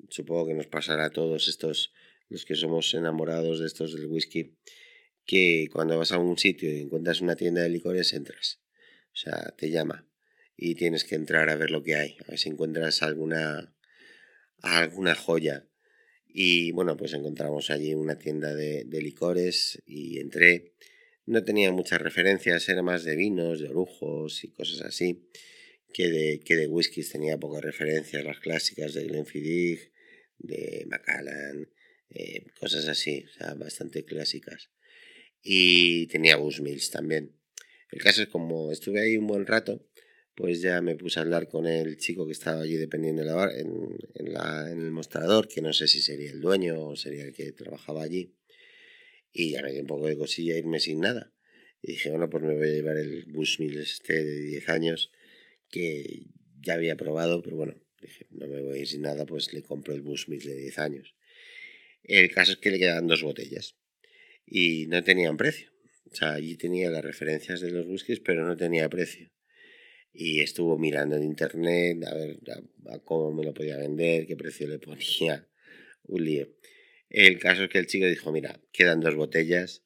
supongo 0.10 0.48
que 0.48 0.54
nos 0.54 0.68
pasará 0.68 1.06
a 1.06 1.10
todos 1.12 1.48
estos 1.48 1.94
los 2.28 2.44
que 2.44 2.56
somos 2.56 2.94
enamorados 2.94 3.62
de 3.62 3.68
estos 3.68 3.94
del 3.94 4.08
whisky, 4.08 4.58
que 5.26 5.70
cuando 5.72 5.98
vas 5.98 6.12
a 6.12 6.18
un 6.18 6.38
sitio 6.38 6.70
y 6.70 6.82
encuentras 6.82 7.22
una 7.22 7.38
tienda 7.38 7.62
de 7.62 7.70
licores, 7.70 8.12
entras. 8.12 8.64
O 9.15 9.17
sea, 9.17 9.55
te 9.57 9.69
llama 9.69 10.05
y 10.57 10.75
tienes 10.75 11.05
que 11.05 11.15
entrar 11.15 11.50
a 11.50 11.55
ver 11.55 11.72
lo 11.72 11.84
que 11.84 11.95
hay, 11.95 12.17
a 12.25 12.31
ver 12.31 12.38
si 12.38 12.50
encuentras 12.50 13.01
alguna, 13.01 13.74
alguna 14.62 15.15
joya. 15.15 15.69
Y 16.27 16.72
bueno, 16.72 16.98
pues 16.98 17.13
encontramos 17.13 17.69
allí 17.69 17.93
una 17.93 18.19
tienda 18.19 18.53
de, 18.53 18.84
de 18.84 19.01
licores 19.01 19.81
y 19.86 20.19
entré. 20.19 20.74
No 21.25 21.45
tenía 21.45 21.72
muchas 21.72 22.01
referencias, 22.01 22.67
era 22.67 22.84
más 22.84 23.05
de 23.05 23.15
vinos, 23.15 23.62
de 23.62 23.69
orujos 23.69 24.43
y 24.43 24.51
cosas 24.51 24.81
así, 24.81 25.29
que 25.93 26.10
de, 26.10 26.41
que 26.41 26.55
de 26.55 26.67
whiskies 26.67 27.10
tenía 27.10 27.38
pocas 27.39 27.63
referencias, 27.63 28.25
las 28.25 28.39
clásicas 28.39 28.93
de 28.93 29.05
Glenfiddich, 29.05 29.93
de 30.39 30.86
Macallan, 30.88 31.69
eh, 32.10 32.48
cosas 32.60 32.88
así, 32.89 33.24
o 33.24 33.31
sea, 33.31 33.53
bastante 33.53 34.03
clásicas. 34.03 34.69
Y 35.41 36.07
tenía 36.07 36.38
Mills 36.38 36.91
también. 36.91 37.35
El 37.96 38.02
caso 38.02 38.24
es 38.24 38.28
como 38.28 38.74
estuve 38.74 39.00
ahí 39.00 39.16
un 39.16 39.25
buen 39.25 39.46
rato, 39.46 39.88
pues 40.36 40.60
ya 40.60 40.82
me 40.82 40.98
puse 40.98 41.18
a 41.18 41.22
hablar 41.22 41.48
con 41.48 41.66
el 41.66 41.96
chico 41.96 42.25
que 42.25 42.34
estaba 42.34 42.62
allí 42.62 42.75
dependiendo 42.75 43.22
de 43.22 43.30
la 43.30 43.50
en, 43.58 43.98
en, 44.16 44.82
el 44.82 44.92
mostrador, 44.92 45.48
que 45.48 45.62
no 45.62 45.72
sé 45.72 45.88
si 45.88 46.02
sería 46.02 46.30
el 46.30 46.42
dueño 46.42 46.90
o 46.90 46.98
sería 46.98 47.24
el 47.24 47.32
que 47.32 47.54
trabajaba 47.54 48.04
allí. 48.04 48.36
Y 49.32 49.52
ya 49.52 49.62
me 49.62 49.72
dio 49.72 49.80
un 49.80 49.88
poco 49.88 50.08
de 50.08 50.18
cosilla 50.18 50.58
irme 50.58 50.82
sin 50.82 51.00
nada. 51.00 51.34
Y 51.82 51.94
dije, 51.94 52.10
bueno, 52.10 52.30
pues 52.30 52.44
me 52.44 52.56
voy 52.56 52.68
a 52.68 52.74
llevar 52.74 52.98
el 52.98 53.28
Mills 53.28 53.78
este 53.78 54.25
de 54.25 54.42
10 54.42 54.68
años, 54.68 55.14
que 55.70 56.25
ya 56.60 56.74
había 56.74 56.98
probado, 56.98 57.42
pero 57.42 57.56
bueno, 57.56 57.82
dije, 58.02 58.28
no 58.32 58.46
me 58.48 58.62
voy 58.62 58.78
a 58.78 58.82
ir 58.82 58.88
sin 58.90 59.04
nada, 59.04 59.25
pues 59.25 59.54
le 59.54 59.64
compro 59.64 59.94
el 59.94 60.04
Mills 60.04 60.28
de 60.28 60.56
10 60.58 60.80
años. 60.80 61.16
El 62.04 62.30
caso 62.30 62.52
es 62.52 62.58
que 62.58 62.72
le 62.72 62.78
quedaban 62.78 63.08
dos 63.08 63.24
botellas 63.24 63.78
y 64.46 64.86
no 64.88 65.02
tenían 65.02 65.38
precio. 65.38 65.75
O 66.12 66.16
sea, 66.16 66.34
allí 66.34 66.56
tenía 66.56 66.90
las 66.90 67.04
referencias 67.04 67.62
de 67.62 67.72
los 67.72 67.86
whiskies, 67.88 68.20
pero 68.20 68.46
no 68.46 68.56
tenía 68.56 68.90
precio. 68.90 69.30
Y 70.14 70.42
estuvo 70.42 70.78
mirando 70.78 71.18
en 71.18 71.24
internet 71.24 72.04
a 72.06 72.14
ver 72.14 72.40
a, 72.90 73.00
cómo 73.00 73.34
me 73.34 73.44
lo 73.44 73.54
podía 73.54 73.78
vender, 73.78 74.26
qué 74.26 74.36
precio 74.36 74.68
le 74.68 74.80
ponía. 74.80 75.48
un. 76.08 76.48
El 77.10 77.40
caso 77.40 77.64
es 77.64 77.70
que 77.70 77.80
el 77.80 77.88
chico 77.88 78.06
dijo, 78.06 78.32
mira, 78.32 78.62
quedan 78.72 79.00
dos 79.00 79.16
botellas, 79.16 79.84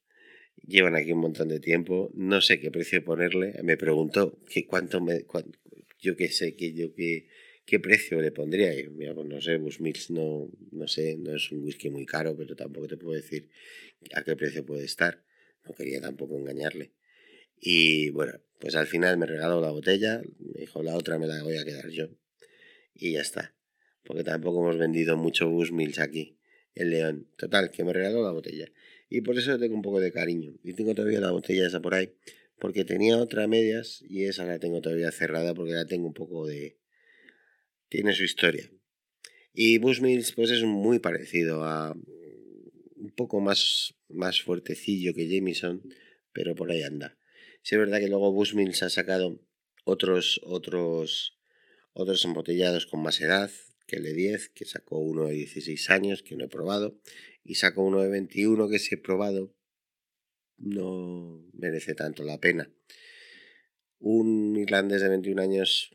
llevan 0.67 0.95
aquí 0.95 1.11
un 1.11 1.19
montón 1.19 1.47
de 1.47 1.59
tiempo, 1.59 2.11
no 2.13 2.41
sé 2.41 2.59
qué 2.59 2.71
precio 2.71 3.03
ponerle. 3.03 3.53
Me 3.63 3.77
preguntó 3.77 4.39
que 4.45 4.65
cuánto 4.65 5.01
me, 5.01 5.25
yo 5.99 6.15
qué 6.15 6.29
sé, 6.29 6.55
que 6.55 6.73
yo 6.73 6.93
qué, 6.93 7.27
qué 7.65 7.79
precio 7.79 8.21
le 8.21 8.31
pondría. 8.31 8.77
Y, 8.77 8.89
mira, 8.89 9.13
pues 9.13 9.27
no 9.27 9.41
sé, 9.41 9.57
Bushmills 9.57 10.11
no, 10.11 10.49
no 10.71 10.87
sé, 10.87 11.17
no 11.17 11.35
es 11.35 11.51
un 11.51 11.63
whisky 11.63 11.89
muy 11.89 12.05
caro, 12.05 12.35
pero 12.35 12.55
tampoco 12.55 12.87
te 12.87 12.97
puedo 12.97 13.15
decir 13.15 13.49
a 14.13 14.23
qué 14.23 14.35
precio 14.35 14.65
puede 14.65 14.85
estar. 14.85 15.23
No 15.69 15.75
quería 15.75 16.01
tampoco 16.01 16.35
engañarle. 16.35 16.93
Y 17.61 18.09
bueno, 18.09 18.33
pues 18.59 18.75
al 18.75 18.87
final 18.87 19.17
me 19.17 19.27
regaló 19.27 19.61
la 19.61 19.69
botella, 19.69 20.21
me 20.39 20.61
dijo 20.61 20.81
la 20.81 20.95
otra 20.95 21.19
me 21.19 21.27
la 21.27 21.43
voy 21.43 21.57
a 21.57 21.63
quedar 21.63 21.89
yo. 21.89 22.07
Y 22.93 23.13
ya 23.13 23.21
está. 23.21 23.55
Porque 24.03 24.23
tampoco 24.23 24.61
hemos 24.61 24.79
vendido 24.79 25.15
mucho 25.15 25.47
Bushmills 25.47 25.99
aquí, 25.99 26.39
el 26.73 26.89
León. 26.89 27.29
Total, 27.37 27.69
que 27.69 27.83
me 27.83 27.93
regaló 27.93 28.23
la 28.23 28.31
botella. 28.31 28.71
Y 29.09 29.21
por 29.21 29.37
eso 29.37 29.59
tengo 29.59 29.75
un 29.75 29.83
poco 29.83 29.99
de 29.99 30.11
cariño. 30.11 30.55
Y 30.63 30.73
tengo 30.73 30.95
todavía 30.95 31.19
la 31.19 31.31
botella 31.31 31.67
esa 31.67 31.81
por 31.81 31.93
ahí. 31.93 32.15
Porque 32.57 32.83
tenía 32.83 33.17
otra 33.17 33.47
medias 33.47 34.03
y 34.07 34.25
esa 34.25 34.45
la 34.45 34.57
tengo 34.57 34.81
todavía 34.81 35.11
cerrada 35.11 35.53
porque 35.53 35.73
la 35.73 35.85
tengo 35.85 36.07
un 36.07 36.13
poco 36.13 36.47
de... 36.47 36.79
Tiene 37.89 38.13
su 38.13 38.23
historia. 38.23 38.71
Y 39.53 39.77
Bushmills 39.77 40.31
pues 40.31 40.49
es 40.49 40.63
muy 40.63 40.97
parecido 40.97 41.63
a... 41.63 41.95
Un 42.99 43.11
poco 43.11 43.39
más, 43.39 43.95
más 44.09 44.41
fuertecillo 44.41 45.13
que 45.13 45.27
Jameson, 45.27 45.81
pero 46.33 46.53
por 46.53 46.71
ahí 46.71 46.83
anda. 46.83 47.17
Si 47.61 47.75
es 47.75 47.79
verdad 47.79 47.99
que 47.99 48.07
luego 48.07 48.31
Bushmills 48.31 48.83
ha 48.83 48.89
sacado 48.89 49.41
otros, 49.85 50.41
otros, 50.43 51.37
otros 51.93 52.25
embotellados 52.25 52.85
con 52.85 53.01
más 53.01 53.21
edad, 53.21 53.49
que 53.87 53.95
el 53.95 54.03
de 54.03 54.13
10, 54.13 54.49
que 54.49 54.65
sacó 54.65 54.99
uno 54.99 55.25
de 55.27 55.33
16 55.33 55.89
años, 55.89 56.23
que 56.23 56.35
no 56.35 56.45
he 56.45 56.49
probado, 56.49 56.99
y 57.43 57.55
saco 57.55 57.83
uno 57.83 58.01
de 58.01 58.09
21 58.09 58.69
que 58.69 58.79
sí 58.79 58.95
he 58.95 58.97
probado, 58.97 59.55
no 60.57 61.49
merece 61.53 61.95
tanto 61.95 62.23
la 62.23 62.39
pena. 62.39 62.71
Un 63.99 64.55
irlandés 64.57 65.01
de 65.01 65.09
21 65.09 65.41
años 65.41 65.91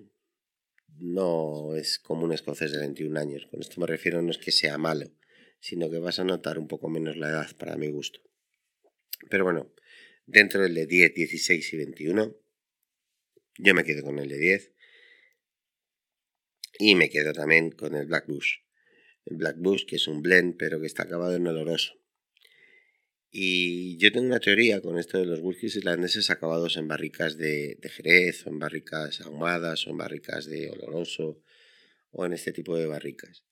no 0.99 1.75
es 1.77 1.99
como 1.99 2.25
un 2.25 2.33
escocés 2.33 2.73
de 2.73 2.79
21 2.79 3.19
años. 3.19 3.47
Con 3.51 3.61
esto 3.61 3.81
me 3.81 3.87
refiero 3.87 4.23
no 4.23 4.31
es 4.31 4.39
que 4.39 4.53
sea 4.53 4.79
malo, 4.79 5.07
sino 5.65 5.91
que 5.91 5.99
vas 5.99 6.19
a 6.19 6.25
notar 6.25 6.59
un 6.59 6.69
poco 6.69 6.91
menos 6.91 7.17
la 7.17 7.31
edad 7.31 7.57
para 7.57 7.77
mi 7.77 7.89
gusto. 7.89 8.21
Pero 9.31 9.45
bueno, 9.45 9.73
dentro 10.27 10.61
del 10.61 10.75
de 10.75 10.87
10, 10.87 11.15
16 11.15 11.73
y 11.73 11.77
21, 11.79 12.37
yo 13.57 13.75
me 13.75 13.85
quedo 13.85 14.03
con 14.03 14.19
el 14.19 14.29
de 14.29 14.39
10. 14.39 14.73
Y 16.81 16.97
me 16.97 17.09
quedo 17.09 17.33
también 17.33 17.71
con 17.71 17.95
el 17.95 18.05
Black 18.05 18.27
Bush 18.27 18.65
el 19.25 19.37
Black 19.37 19.57
Bush, 19.59 19.87
que 19.87 19.97
es 19.97 20.07
un 20.07 20.21
blend, 20.21 20.57
pero 20.59 20.81
que 20.81 20.87
está 20.87 21.05
acabado 21.05 21.35
en 21.35 21.47
oloroso. 21.47 21.95
Y 23.31 23.97
yo 23.97 24.13
tengo 24.13 24.27
una 24.27 24.39
teoría 24.39 24.83
con 24.83 24.99
esto 24.99 25.19
de 25.19 25.25
los 25.25 25.41
whiskies 25.41 25.77
irlandeses 25.77 26.29
acabados 26.29 26.77
en 26.77 26.87
barricas 26.87 27.39
de, 27.39 27.79
jerez, 27.83 28.47
o 28.47 28.51
en 28.51 28.59
barricas 28.59 29.23
ahumadas, 29.23 29.87
o 29.87 29.91
en 29.91 29.97
barricas 29.97 30.45
de 30.45 30.71
oloroso, 30.71 31.43
o 32.11 32.27
en 32.27 32.35
este 32.35 32.53
tipo 32.53 32.77
de 32.77 32.87
barricas. 32.87 33.45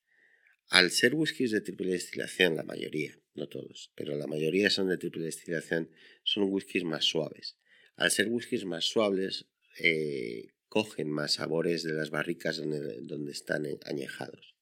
Al 0.69 0.91
ser 0.91 1.15
whiskies 1.15 1.51
de 1.51 1.61
triple 1.61 1.93
destilación, 1.93 2.57
la 2.57 2.63
mayoría, 2.63 3.19
no 3.35 3.49
todos, 3.49 3.93
pero 3.95 4.17
la 4.17 4.27
mayoría 4.27 4.71
son 4.71 4.89
de 4.89 4.99
triple 4.99 5.25
destilación, 5.25 5.91
son 6.25 6.45
whiskies 6.45 6.85
más 6.85 7.05
suaves. 7.05 7.59
Al 7.97 8.11
ser 8.11 8.29
whiskies 8.29 8.65
más 8.65 8.85
suaves, 8.85 9.47
eh, 9.79 10.53
cogen 10.69 11.11
más 11.11 11.35
sabores 11.35 11.83
de 11.83 11.93
las 11.93 12.11
barricas 12.11 12.57
donde 12.57 13.33
están 13.33 13.67
añejados. 13.85 14.57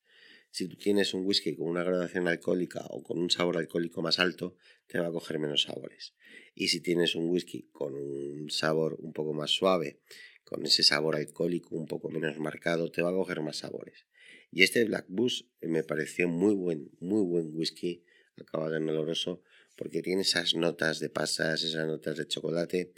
Si 0.52 0.66
tú 0.66 0.76
tienes 0.76 1.14
un 1.14 1.24
whisky 1.24 1.54
con 1.54 1.68
una 1.68 1.84
graduación 1.84 2.26
alcohólica 2.26 2.84
o 2.90 3.04
con 3.04 3.20
un 3.20 3.30
sabor 3.30 3.56
alcohólico 3.56 4.02
más 4.02 4.18
alto, 4.18 4.56
te 4.88 4.98
va 4.98 5.06
a 5.06 5.12
coger 5.12 5.38
menos 5.38 5.62
sabores. 5.62 6.14
Y 6.56 6.68
si 6.68 6.80
tienes 6.80 7.14
un 7.14 7.28
whisky 7.28 7.68
con 7.70 7.94
un 7.94 8.50
sabor 8.50 8.96
un 8.98 9.12
poco 9.12 9.32
más 9.32 9.52
suave, 9.52 10.00
con 10.42 10.66
ese 10.66 10.82
sabor 10.82 11.14
alcohólico 11.14 11.76
un 11.76 11.86
poco 11.86 12.10
menos 12.10 12.36
marcado, 12.38 12.90
te 12.90 13.00
va 13.00 13.10
a 13.10 13.14
coger 13.14 13.40
más 13.40 13.58
sabores. 13.58 14.06
Y 14.52 14.62
este 14.62 14.84
Black 14.84 15.06
Bush 15.08 15.44
me 15.60 15.84
pareció 15.84 16.28
muy 16.28 16.54
buen, 16.54 16.90
muy 17.00 17.22
buen 17.22 17.54
whisky, 17.54 18.04
acabado 18.36 18.76
en 18.76 18.88
oloroso, 18.88 19.42
porque 19.76 20.02
tiene 20.02 20.22
esas 20.22 20.54
notas 20.54 20.98
de 20.98 21.08
pasas, 21.08 21.62
esas 21.62 21.86
notas 21.86 22.16
de 22.16 22.26
chocolate 22.26 22.92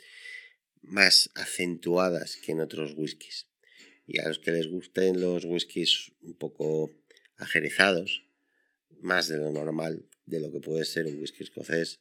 más 0.81 1.31
acentuadas 1.35 2.37
que 2.37 2.53
en 2.53 2.61
otros 2.61 2.95
whiskies. 2.97 3.49
Y 4.07 4.21
a 4.21 4.29
los 4.29 4.39
que 4.39 4.53
les 4.53 4.69
gusten 4.69 5.21
los 5.21 5.45
whiskies 5.45 6.13
un 6.23 6.35
poco 6.35 6.91
ajerezados, 7.37 8.25
más 9.01 9.29
de 9.29 9.39
lo 9.39 9.51
normal, 9.51 10.09
de 10.27 10.41
lo 10.41 10.51
que 10.53 10.61
puede 10.61 10.85
ser 10.85 11.07
un 11.07 11.21
whisky 11.21 11.45
escocés 11.45 12.01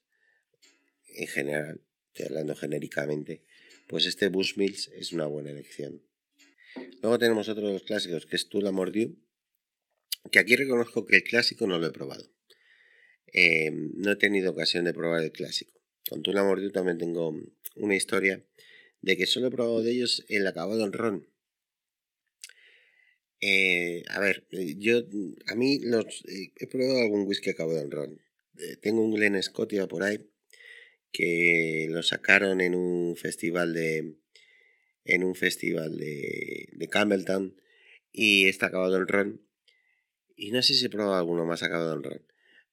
en 1.16 1.28
general, 1.28 1.82
estoy 2.08 2.28
hablando 2.28 2.56
genéricamente, 2.56 3.44
pues 3.88 4.06
este 4.06 4.30
Bushmills 4.30 4.90
es 4.96 5.12
una 5.12 5.26
buena 5.26 5.52
elección. 5.52 6.02
Luego 7.02 7.20
tenemos 7.20 7.50
otro 7.50 7.68
de 7.68 7.74
los 7.74 7.84
clásicos 7.84 8.26
que 8.26 8.36
es 8.38 8.48
Tula 8.48 8.72
Mordiu, 8.72 9.18
que 10.30 10.40
aquí 10.40 10.56
reconozco 10.56 11.06
que 11.06 11.18
el 11.18 11.24
clásico 11.24 11.68
no 11.68 11.80
lo 11.80 11.88
he 11.88 11.92
probado. 11.92 12.30
Em, 13.28 13.92
no 13.96 14.12
he 14.12 14.16
tenido 14.18 14.52
ocasión 14.52 14.86
de 14.86 14.94
probar 14.94 15.24
el 15.24 15.32
clásico. 15.32 15.74
Con 16.10 16.22
Tula 16.22 16.44
Mordiu 16.44 16.72
también 16.72 16.98
tengo 16.98 17.34
una 17.76 17.96
historia 17.96 18.44
de 19.02 19.18
que 19.18 19.26
solo 19.26 19.48
he 19.48 19.52
probado 19.52 19.82
de 19.82 19.92
ellos 19.92 20.26
el 20.28 20.46
acabado 20.46 20.84
en 20.86 20.94
ron, 20.94 21.32
eh, 23.42 24.04
a 24.10 24.20
ver, 24.20 24.46
eh, 24.52 24.76
yo, 24.78 25.02
a 25.48 25.56
mí 25.56 25.80
los, 25.82 26.06
eh, 26.28 26.52
he 26.58 26.68
probado 26.68 27.00
algún 27.02 27.28
whisky 27.28 27.50
acabado 27.50 27.80
en 27.82 27.90
ron. 27.92 28.22
tengo 28.82 29.04
un 29.04 29.14
Glen 29.14 29.42
Scotia 29.42 29.88
por 29.88 30.04
ahí 30.04 30.20
que 31.12 31.88
lo 31.90 32.04
sacaron 32.04 32.62
en 32.62 32.76
un 32.76 33.16
festival 33.18 33.74
de 33.74 34.16
en 35.06 35.24
un 35.24 35.36
festival 35.36 35.98
de, 35.98 36.70
de 36.74 36.88
Campbelltown 36.88 37.56
y 38.12 38.48
está 38.48 38.68
acabado 38.68 38.98
en 38.98 39.08
ron. 39.08 39.42
Y 40.42 40.50
no 40.50 40.64
sé 40.64 40.74
si 40.74 40.88
he 40.88 40.90
probado 40.90 41.14
alguno 41.14 41.46
más 41.46 41.62
acabado 41.62 41.94
en 41.94 42.02
ron, 42.02 42.26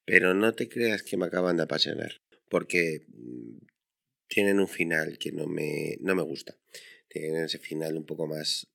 pero 0.06 0.32
no 0.32 0.54
te 0.54 0.70
creas 0.70 1.02
que 1.02 1.18
me 1.18 1.26
acaban 1.26 1.58
de 1.58 1.64
apasionar, 1.64 2.22
porque 2.48 3.04
mm, 3.08 3.58
tienen 4.26 4.58
un 4.58 4.68
final 4.68 5.18
que 5.18 5.32
no 5.32 5.46
me, 5.46 5.98
no 6.00 6.14
me 6.14 6.22
gusta. 6.22 6.56
Tienen 7.10 7.44
ese 7.44 7.58
final 7.58 7.98
un 7.98 8.06
poco 8.06 8.26
más 8.26 8.68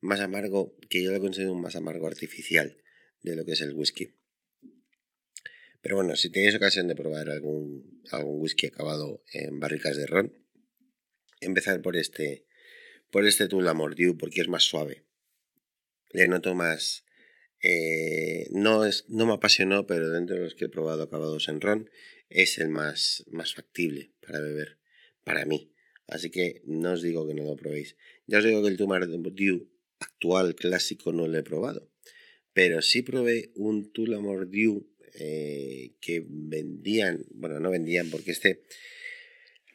más 0.00 0.20
amargo, 0.20 0.76
que 0.88 1.02
yo 1.02 1.10
lo 1.10 1.18
considero 1.20 1.52
un 1.52 1.62
más 1.62 1.74
amargo 1.74 2.06
artificial 2.06 2.76
de 3.22 3.34
lo 3.34 3.44
que 3.44 3.52
es 3.52 3.60
el 3.60 3.74
whisky. 3.74 4.14
Pero 5.80 5.96
bueno, 5.96 6.14
si 6.14 6.30
tenéis 6.30 6.54
ocasión 6.54 6.86
de 6.86 6.94
probar 6.94 7.28
algún, 7.28 8.04
algún 8.12 8.40
whisky 8.40 8.68
acabado 8.68 9.24
en 9.32 9.58
barricas 9.58 9.96
de 9.96 10.06
ron, 10.06 10.32
empezar 11.40 11.82
por 11.82 11.96
este, 11.96 12.46
por 13.10 13.26
este 13.26 13.48
Tula 13.48 13.74
Mordiu 13.74 14.16
porque 14.16 14.42
es 14.42 14.48
más 14.48 14.62
suave. 14.62 15.06
Le 16.12 16.28
noto 16.28 16.54
más... 16.54 17.04
Eh, 17.62 18.48
no, 18.50 18.84
es, 18.84 19.04
no 19.08 19.26
me 19.26 19.34
apasionó, 19.34 19.86
pero 19.86 20.10
dentro 20.10 20.36
de 20.36 20.42
los 20.42 20.54
que 20.54 20.66
he 20.66 20.68
probado 20.68 21.04
acabados 21.04 21.48
en 21.48 21.60
ron, 21.60 21.90
es 22.28 22.58
el 22.58 22.68
más, 22.68 23.24
más 23.30 23.54
factible 23.54 24.12
para 24.20 24.40
beber, 24.40 24.78
para 25.24 25.44
mí. 25.44 25.72
Así 26.08 26.30
que 26.30 26.62
no 26.66 26.92
os 26.92 27.02
digo 27.02 27.26
que 27.26 27.34
no 27.34 27.44
lo 27.44 27.56
probéis. 27.56 27.96
Ya 28.26 28.38
os 28.38 28.44
digo 28.44 28.62
que 28.62 28.68
el 28.68 28.76
Tula 28.76 29.06
Mordiu 29.06 29.70
actual 30.00 30.54
clásico 30.54 31.12
no 31.12 31.26
lo 31.28 31.38
he 31.38 31.42
probado. 31.42 31.88
Pero 32.52 32.82
sí 32.82 33.02
probé 33.02 33.52
un 33.54 33.92
Tullamore 33.92 34.46
Dew 34.46 34.86
eh, 35.14 35.92
que 36.00 36.24
vendían, 36.26 37.24
bueno, 37.30 37.60
no 37.60 37.70
vendían 37.70 38.10
porque 38.10 38.32
este 38.32 38.62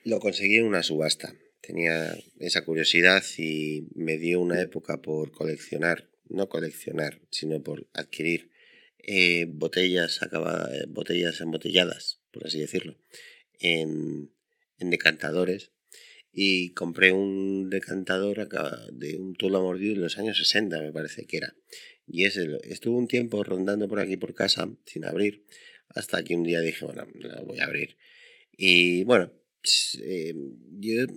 lo 0.03 0.19
conseguí 0.19 0.57
en 0.57 0.65
una 0.65 0.83
subasta. 0.83 1.35
Tenía 1.61 2.17
esa 2.39 2.63
curiosidad 2.63 3.23
y 3.37 3.87
me 3.95 4.17
dio 4.17 4.39
una 4.39 4.61
época 4.61 5.01
por 5.01 5.31
coleccionar, 5.31 6.09
no 6.29 6.49
coleccionar, 6.49 7.21
sino 7.31 7.61
por 7.61 7.87
adquirir 7.93 8.49
eh, 8.99 9.45
botellas 9.47 10.21
acabadas, 10.21 10.73
eh, 10.73 10.85
botellas 10.87 11.39
embotelladas, 11.41 12.21
por 12.31 12.45
así 12.45 12.59
decirlo, 12.59 12.97
en, 13.59 14.31
en 14.79 14.89
decantadores 14.89 15.71
y 16.39 16.69
compré 16.73 17.11
un 17.11 17.69
decantador 17.69 18.47
de 18.93 19.17
un 19.17 19.33
Tula 19.33 19.59
mordido 19.59 19.95
en 19.95 20.01
los 20.01 20.19
años 20.19 20.37
60, 20.37 20.79
me 20.81 20.91
parece 20.91 21.25
que 21.25 21.37
era. 21.37 21.55
Y 22.05 22.25
ese 22.25 22.59
estuvo 22.63 22.95
un 22.95 23.07
tiempo 23.07 23.43
rondando 23.43 23.87
por 23.87 23.99
aquí 23.99 24.17
por 24.17 24.35
casa 24.35 24.69
sin 24.85 25.05
abrir, 25.05 25.45
hasta 25.89 26.23
que 26.23 26.35
un 26.35 26.43
día 26.43 26.61
dije, 26.61 26.85
bueno, 26.85 27.07
lo 27.15 27.43
voy 27.45 27.59
a 27.59 27.65
abrir. 27.65 27.97
Y 28.51 29.03
bueno, 29.03 29.31
eh, 29.99 30.35
yo, 30.79 31.07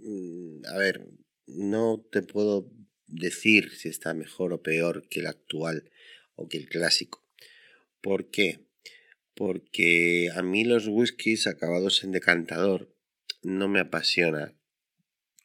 mm, 0.00 0.66
a 0.66 0.76
ver, 0.76 1.06
no 1.46 2.04
te 2.10 2.22
puedo 2.22 2.68
decir 3.08 3.72
si 3.74 3.88
está 3.88 4.14
mejor 4.14 4.52
o 4.52 4.62
peor 4.62 5.08
que 5.08 5.20
el 5.20 5.26
actual 5.26 5.90
o 6.34 6.48
que 6.48 6.58
el 6.58 6.68
clásico. 6.68 7.26
¿Por 8.00 8.30
qué? 8.30 8.60
Porque 9.34 10.30
a 10.34 10.42
mí 10.42 10.64
los 10.64 10.86
whiskies 10.86 11.46
acabados 11.46 12.04
en 12.04 12.12
decantador 12.12 12.94
no 13.42 13.68
me 13.68 13.80
apasiona 13.80 14.54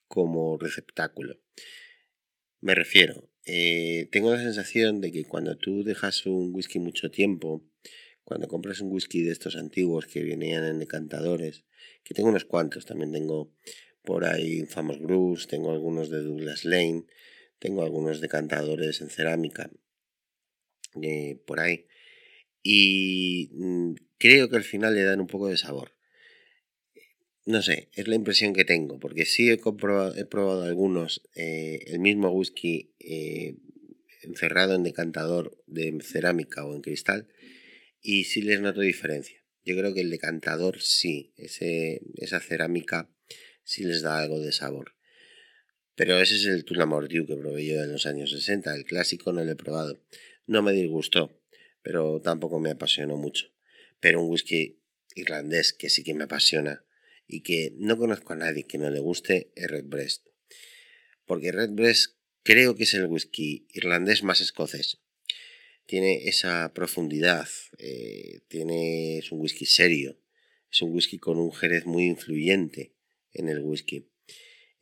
como 0.07 0.57
receptáculo. 0.57 1.39
Me 2.59 2.75
refiero, 2.75 3.29
eh, 3.45 4.07
tengo 4.11 4.31
la 4.31 4.41
sensación 4.41 5.01
de 5.01 5.11
que 5.11 5.25
cuando 5.25 5.57
tú 5.57 5.83
dejas 5.83 6.25
un 6.25 6.53
whisky 6.53 6.79
mucho 6.79 7.11
tiempo, 7.11 7.65
cuando 8.23 8.47
compras 8.47 8.79
un 8.79 8.91
whisky 8.91 9.21
de 9.21 9.31
estos 9.31 9.55
antiguos 9.55 10.05
que 10.07 10.23
venían 10.23 10.63
en 10.65 10.79
decantadores, 10.79 11.65
que 12.03 12.13
tengo 12.13 12.29
unos 12.29 12.45
cuantos, 12.45 12.85
también 12.85 13.11
tengo 13.11 13.53
por 14.03 14.25
ahí 14.25 14.65
Famous 14.65 14.99
Bruce, 14.99 15.47
tengo 15.47 15.71
algunos 15.71 16.09
de 16.09 16.21
Douglas 16.21 16.63
Lane, 16.65 17.05
tengo 17.63 17.81
algunos 17.81 18.19
decantadores 18.19 18.99
en 18.99 19.09
cerámica 19.09 19.71
eh, 21.01 21.41
por 21.47 21.61
ahí. 21.61 21.87
Y 22.61 23.51
mm, 23.53 23.93
creo 24.17 24.49
que 24.49 24.57
al 24.57 24.65
final 24.65 24.95
le 24.95 25.03
dan 25.03 25.21
un 25.21 25.27
poco 25.27 25.47
de 25.47 25.55
sabor. 25.55 25.93
No 27.45 27.61
sé, 27.61 27.89
es 27.93 28.07
la 28.09 28.15
impresión 28.15 28.53
que 28.53 28.65
tengo, 28.65 28.99
porque 28.99 29.25
sí 29.25 29.49
he, 29.49 29.53
he 29.53 30.25
probado 30.25 30.63
algunos, 30.63 31.21
eh, 31.35 31.79
el 31.87 31.99
mismo 31.99 32.31
whisky 32.31 32.93
eh, 32.99 33.55
encerrado 34.23 34.75
en 34.75 34.83
decantador 34.83 35.57
de 35.65 35.97
cerámica 36.01 36.65
o 36.65 36.75
en 36.75 36.81
cristal, 36.81 37.29
y 38.01 38.25
sí 38.25 38.41
les 38.41 38.59
noto 38.59 38.81
diferencia. 38.81 39.41
Yo 39.63 39.77
creo 39.77 39.93
que 39.93 40.01
el 40.01 40.09
decantador 40.09 40.81
sí, 40.81 41.33
ese, 41.37 42.01
esa 42.15 42.41
cerámica 42.41 43.09
sí 43.63 43.85
les 43.85 44.01
da 44.01 44.19
algo 44.19 44.41
de 44.41 44.51
sabor. 44.51 44.95
Pero 45.95 46.19
ese 46.19 46.35
es 46.35 46.45
el 46.45 46.63
Dew 46.63 47.27
que 47.27 47.35
probé 47.35 47.65
yo 47.67 47.83
en 47.83 47.91
los 47.91 48.05
años 48.05 48.31
60, 48.31 48.73
el 48.75 48.85
clásico 48.85 49.31
no 49.31 49.43
lo 49.43 49.51
he 49.51 49.55
probado. 49.55 50.01
No 50.47 50.61
me 50.63 50.73
disgustó, 50.73 51.39
pero 51.83 52.19
tampoco 52.21 52.59
me 52.59 52.71
apasionó 52.71 53.15
mucho. 53.17 53.51
Pero 53.99 54.21
un 54.21 54.29
whisky 54.29 54.79
irlandés 55.15 55.71
que 55.73 55.89
sí 55.89 56.03
que 56.03 56.15
me 56.15 56.23
apasiona 56.23 56.83
y 57.27 57.41
que 57.41 57.73
no 57.77 57.97
conozco 57.97 58.33
a 58.33 58.37
nadie 58.37 58.63
que 58.63 58.77
no 58.77 58.89
le 58.89 58.99
guste 58.99 59.51
es 59.55 59.69
Redbreast. 59.69 60.27
Porque 61.25 61.51
Redbreast 61.51 62.15
creo 62.41 62.75
que 62.75 62.83
es 62.83 62.93
el 62.95 63.05
whisky 63.05 63.67
irlandés 63.73 64.23
más 64.23 64.41
escocés. 64.41 64.99
Tiene 65.85 66.27
esa 66.27 66.73
profundidad, 66.73 67.47
eh, 67.77 68.41
tiene, 68.47 69.19
es 69.19 69.31
un 69.31 69.41
whisky 69.41 69.65
serio, 69.65 70.17
es 70.71 70.81
un 70.81 70.93
whisky 70.93 71.19
con 71.19 71.37
un 71.37 71.51
jerez 71.51 71.85
muy 71.85 72.05
influyente 72.05 72.93
en 73.33 73.49
el 73.49 73.61
whisky. 73.61 74.07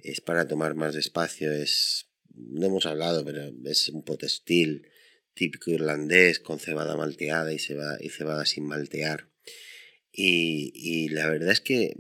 Es 0.04 0.22
para 0.22 0.48
tomar 0.48 0.76
más 0.76 0.96
despacio, 0.96 1.52
es, 1.52 2.08
no 2.34 2.68
hemos 2.68 2.86
hablado, 2.86 3.24
pero 3.26 3.52
es 3.66 3.90
un 3.90 4.04
potestil 4.04 4.88
típico 5.34 5.72
irlandés 5.72 6.40
con 6.40 6.60
cebada 6.60 6.98
malteada 6.98 7.54
y 7.54 7.60
cebada, 7.60 7.98
y 8.02 8.10
cebada 8.10 8.46
sin 8.46 8.66
maltear. 8.66 9.30
Y, 10.12 10.72
y 10.76 11.10
la 11.10 11.30
verdad 11.30 11.52
es 11.52 11.62
que 11.62 11.96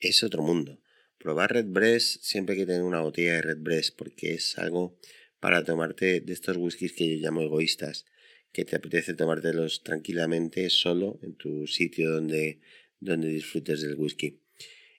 es 0.00 0.22
otro 0.22 0.42
mundo. 0.42 0.80
Probar 1.18 1.52
Red 1.52 1.66
Breast 1.66 2.22
siempre 2.22 2.54
hay 2.54 2.60
que 2.60 2.66
tener 2.66 2.82
una 2.82 3.00
botella 3.00 3.34
de 3.34 3.42
Red 3.42 3.58
Breast 3.60 3.96
porque 3.96 4.34
es 4.34 4.56
algo 4.58 4.98
para 5.40 5.64
tomarte 5.64 6.20
de 6.20 6.32
estos 6.32 6.56
whiskies 6.56 6.92
que 6.92 7.08
yo 7.08 7.16
llamo 7.16 7.42
egoístas, 7.42 8.06
que 8.52 8.64
te 8.64 8.76
apetece 8.76 9.14
tomártelos 9.14 9.82
tranquilamente 9.82 10.70
solo 10.70 11.18
en 11.22 11.34
tu 11.34 11.66
sitio 11.66 12.10
donde, 12.10 12.60
donde 13.00 13.28
disfrutes 13.28 13.82
del 13.82 13.96
whisky. 13.96 14.40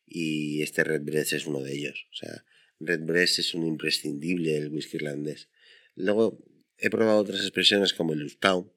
Y 0.09 0.63
este 0.63 0.83
Red 0.83 1.03
Breast 1.03 1.33
es 1.33 1.45
uno 1.45 1.61
de 1.61 1.73
ellos. 1.73 2.07
O 2.11 2.15
sea, 2.15 2.43
Red 2.79 3.01
Breast 3.01 3.39
es 3.39 3.53
un 3.53 3.67
imprescindible 3.67 4.53
del 4.53 4.69
whisky 4.69 4.97
irlandés. 4.97 5.49
Luego 5.95 6.43
he 6.77 6.89
probado 6.89 7.19
otras 7.19 7.41
expresiones 7.41 7.93
como 7.93 8.13
el 8.13 8.19
Lustau, 8.19 8.73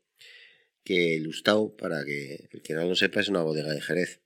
que 0.84 1.16
el 1.16 1.22
Lustau, 1.22 1.76
para 1.76 2.04
que 2.04 2.48
el 2.50 2.62
que 2.62 2.74
no 2.74 2.84
lo 2.84 2.96
sepa, 2.96 3.20
es 3.20 3.28
una 3.28 3.42
bodega 3.42 3.72
de 3.72 3.80
Jerez. 3.80 4.20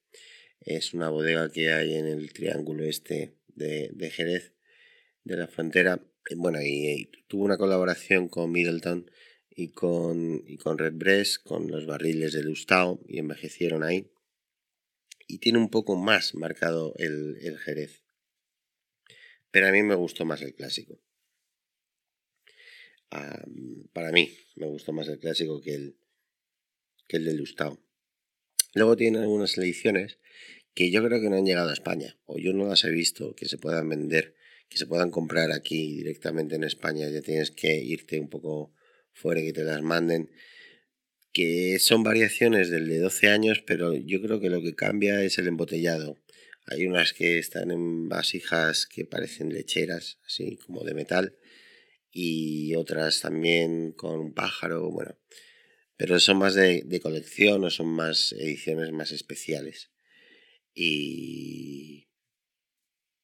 Es 0.61 0.95
una 0.95 1.11
bodega 1.11 1.53
que 1.53 1.71
hay 1.73 1.95
en 1.95 2.07
el 2.07 2.33
triángulo 2.33 2.85
este 2.85 3.37
de, 3.55 4.11
Jerez, 4.11 4.53
de 5.23 5.37
la 5.37 5.47
frontera. 5.47 6.03
Bueno, 6.37 6.61
y, 6.61 7.09
tuvo 7.29 7.45
una 7.45 7.59
colaboración 7.59 8.29
con 8.29 8.51
Middleton 8.51 9.09
y 9.51 9.69
con, 9.69 10.43
y 10.47 10.57
con 10.57 10.79
Redbreast, 10.79 11.45
con 11.45 11.71
los 11.71 11.87
barriles 11.87 12.33
de 12.33 12.43
Lustau, 12.43 13.01
y 13.07 13.19
envejecieron 13.19 13.85
ahí. 13.85 14.11
Y 15.27 15.39
tiene 15.39 15.59
un 15.59 15.71
poco 15.71 15.97
más 15.97 16.35
marcado 16.35 16.95
el, 16.97 17.37
el 17.41 17.59
Jerez. 17.59 18.03
Pero 19.51 19.69
a 19.69 19.73
mí 19.73 19.83
me 19.83 19.95
gustó 19.95 20.25
más 20.25 20.43
el 20.43 20.55
clásico. 20.55 21.01
para 23.93 24.13
mí 24.13 24.31
me 24.57 24.67
gustó 24.67 24.93
más 24.93 25.09
el 25.09 25.19
clásico 25.19 25.61
que 25.61 25.75
el, 25.75 25.99
que 27.09 27.17
el 27.17 27.25
de 27.25 27.35
Lustau. 27.35 27.79
Luego 28.75 28.97
tiene 28.97 29.19
algunas 29.19 29.57
ediciones 29.57 30.19
que 30.75 30.91
yo 30.91 31.03
creo 31.03 31.21
que 31.21 31.31
no 31.31 31.37
han 31.37 31.47
llegado 31.47 31.71
a 31.71 31.73
España, 31.73 32.19
o 32.27 32.39
yo 32.39 32.53
no 32.53 32.67
las 32.67 32.85
he 32.85 32.91
visto, 32.91 33.35
que 33.35 33.47
se 33.47 33.57
puedan 33.57 33.89
vender, 33.89 34.37
que 34.69 34.77
se 34.77 34.87
puedan 34.87 35.11
comprar 35.11 35.51
aquí 35.53 35.97
directamente 35.97 36.57
en 36.57 36.65
España, 36.65 37.09
ya 37.09 37.23
tienes 37.23 37.51
que 37.51 37.79
irte 37.79 38.21
un 38.21 38.29
poco 38.29 38.75
fuera 39.15 39.41
y 39.41 39.47
que 39.47 39.53
te 39.55 39.65
las 39.65 39.81
manden, 39.81 40.31
que 41.37 41.79
son 41.81 42.03
variaciones 42.03 42.71
del 42.71 42.89
de 42.89 42.99
12 42.99 43.29
años, 43.29 43.63
pero 43.67 43.95
yo 43.95 44.23
creo 44.23 44.41
que 44.41 44.49
lo 44.49 44.63
que 44.63 44.75
cambia 44.75 45.23
es 45.23 45.37
el 45.37 45.49
embotellado. 45.49 46.17
Hay 46.65 46.87
unas 46.87 47.13
que 47.13 47.37
están 47.37 47.71
en 47.71 48.09
vasijas 48.09 48.87
que 48.87 49.05
parecen 49.05 49.53
lecheras, 49.53 50.19
así 50.25 50.57
como 50.57 50.83
de 50.83 50.95
metal, 50.95 51.37
y 52.11 52.75
otras 52.77 53.21
también 53.21 53.93
con 53.93 54.19
un 54.19 54.33
pájaro, 54.33 54.91
bueno, 54.91 55.19
pero 55.99 56.19
son 56.21 56.39
más 56.39 56.55
de, 56.55 56.85
de 56.87 57.01
colección 57.01 57.63
o 57.65 57.71
son 57.71 57.89
más 57.89 58.33
ediciones 58.33 58.91
más 58.93 59.13
especiales. 59.13 59.91
Y 60.73 62.09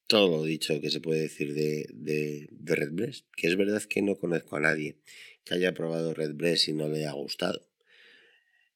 todo 0.05 0.37
lo 0.37 0.43
dicho 0.43 0.79
que 0.79 0.91
se 0.91 1.01
puede 1.01 1.21
decir 1.21 1.55
de, 1.55 1.87
de, 1.91 2.47
de 2.51 2.75
Redbreast, 2.75 3.25
que 3.35 3.47
es 3.47 3.57
verdad 3.57 3.81
que 3.81 4.03
no 4.03 4.17
conozco 4.17 4.57
a 4.57 4.59
nadie 4.59 4.99
que 5.43 5.55
haya 5.55 5.73
probado 5.73 6.13
Redbreast 6.13 6.67
y 6.67 6.73
no 6.73 6.87
le 6.87 6.99
haya 6.99 7.13
gustado. 7.13 7.72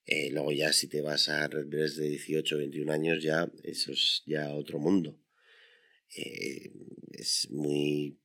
Eh, 0.08 0.30
luego 0.32 0.54
ya 0.54 0.72
si 0.72 0.88
te 0.88 1.02
vas 1.02 1.28
a 1.28 1.48
Redbreast 1.48 1.98
de 1.98 2.08
18 2.10 2.56
o 2.56 2.58
21 2.60 2.93
años 2.93 3.22
ya 3.22 3.52
eso 3.63 3.91
es 3.91 4.24
ya 4.26 4.54
otro 4.54 4.80
mundo. 4.80 5.20
Eh, 6.15 6.72
es 7.12 7.50
muy 7.52 8.17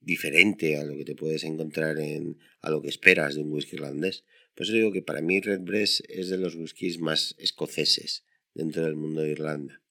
diferente 0.00 0.78
a 0.78 0.84
lo 0.84 0.96
que 0.96 1.04
te 1.04 1.14
puedes 1.14 1.44
encontrar 1.44 1.98
en 1.98 2.38
a 2.62 2.70
lo 2.70 2.80
que 2.80 2.88
esperas 2.88 3.34
de 3.34 3.42
un 3.42 3.52
whisky 3.52 3.76
irlandés. 3.76 4.24
Por 4.54 4.64
eso 4.64 4.72
digo 4.72 4.90
que 4.90 5.02
para 5.02 5.20
mí 5.20 5.40
Redbreast 5.40 6.00
es 6.08 6.30
de 6.30 6.38
los 6.38 6.54
whiskies 6.54 6.98
más 6.98 7.34
escoceses 7.38 8.24
dentro 8.54 8.82
del 8.82 8.96
mundo 8.96 9.20
de 9.20 9.32
Irlanda. 9.32 9.82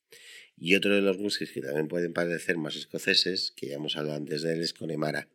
Y 0.57 0.73
otro 0.73 0.95
de 0.95 1.01
los 1.01 1.17
whiskies 1.17 1.51
que 1.51 1.62
también 1.62 1.88
pueden 1.88 2.12
parecer 2.12 2.57
más 2.57 2.75
escoceses, 2.75 3.51
que 3.55 3.67
ya 3.67 3.75
hemos 3.75 3.95
hablado 3.95 4.17
antes 4.17 4.41
de 4.41 4.53
él, 4.53 4.62
es 4.62 4.73
Connemara. 4.73 5.29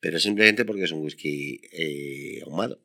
Pero 0.00 0.18
simplemente 0.18 0.64
porque 0.64 0.82
es 0.82 0.92
un 0.92 1.02
whisky 1.02 1.60
eh, 1.72 2.42
ahumado. 2.44 2.84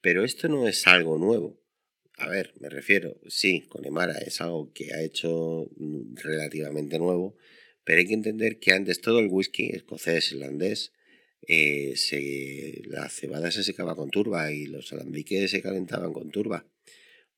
Pero 0.00 0.24
esto 0.24 0.48
no 0.48 0.68
es 0.68 0.86
algo 0.86 1.18
nuevo. 1.18 1.60
A 2.16 2.28
ver, 2.28 2.54
me 2.60 2.68
refiero, 2.68 3.18
sí, 3.28 3.66
Connemara 3.68 4.18
es 4.18 4.40
algo 4.40 4.72
que 4.72 4.92
ha 4.92 5.02
hecho 5.02 5.70
mm, 5.76 6.16
relativamente 6.16 6.98
nuevo, 6.98 7.36
pero 7.84 7.98
hay 7.98 8.06
que 8.06 8.14
entender 8.14 8.58
que 8.58 8.72
antes 8.72 9.00
todo 9.00 9.20
el 9.20 9.28
whisky 9.28 9.70
escocés, 9.70 10.32
irlandés, 10.32 10.92
eh, 11.46 11.94
se, 11.96 12.82
la 12.84 13.08
cebada 13.08 13.50
se 13.50 13.64
secaba 13.64 13.96
con 13.96 14.10
turba 14.10 14.52
y 14.52 14.66
los 14.66 14.92
alambiques 14.92 15.50
se 15.50 15.62
calentaban 15.62 16.12
con 16.12 16.30
turba 16.30 16.66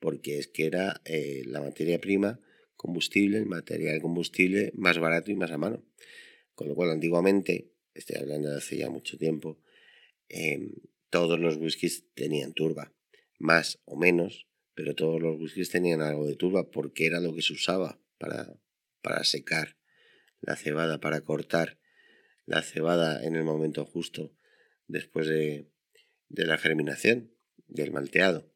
porque 0.02 0.38
es 0.38 0.48
que 0.48 0.66
era 0.66 1.00
eh, 1.04 1.44
la 1.46 1.60
materia 1.60 2.00
prima, 2.00 2.40
combustible, 2.76 3.38
el 3.38 3.46
material 3.46 4.02
combustible 4.02 4.72
más 4.74 4.98
barato 4.98 5.30
y 5.30 5.36
más 5.36 5.52
a 5.52 5.58
mano. 5.58 5.86
Con 6.56 6.68
lo 6.68 6.74
cual, 6.74 6.90
antiguamente, 6.90 7.70
estoy 7.94 8.16
hablando 8.16 8.50
de 8.50 8.56
hace 8.56 8.76
ya 8.76 8.90
mucho 8.90 9.16
tiempo, 9.16 9.60
em, 10.28 10.72
todos 11.12 11.38
los 11.38 11.58
whiskies 11.58 12.06
tenían 12.14 12.54
turba, 12.54 12.90
más 13.38 13.78
o 13.84 13.96
menos, 13.98 14.48
pero 14.74 14.94
todos 14.94 15.20
los 15.20 15.38
whiskies 15.38 15.68
tenían 15.68 16.00
algo 16.00 16.26
de 16.26 16.36
turba 16.36 16.70
porque 16.70 17.04
era 17.04 17.20
lo 17.20 17.34
que 17.34 17.42
se 17.42 17.52
usaba 17.52 18.00
para, 18.16 18.58
para 19.02 19.22
secar 19.22 19.76
la 20.40 20.56
cebada, 20.56 21.00
para 21.00 21.20
cortar 21.20 21.78
la 22.46 22.62
cebada 22.62 23.22
en 23.24 23.36
el 23.36 23.44
momento 23.44 23.84
justo 23.84 24.34
después 24.88 25.26
de, 25.26 25.68
de 26.30 26.46
la 26.46 26.56
germinación, 26.56 27.30
del 27.68 27.92
malteado. 27.92 28.50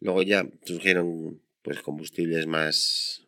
Luego 0.00 0.22
ya 0.22 0.46
surgieron 0.66 1.42
pues 1.62 1.80
combustibles 1.80 2.46
más, 2.46 3.26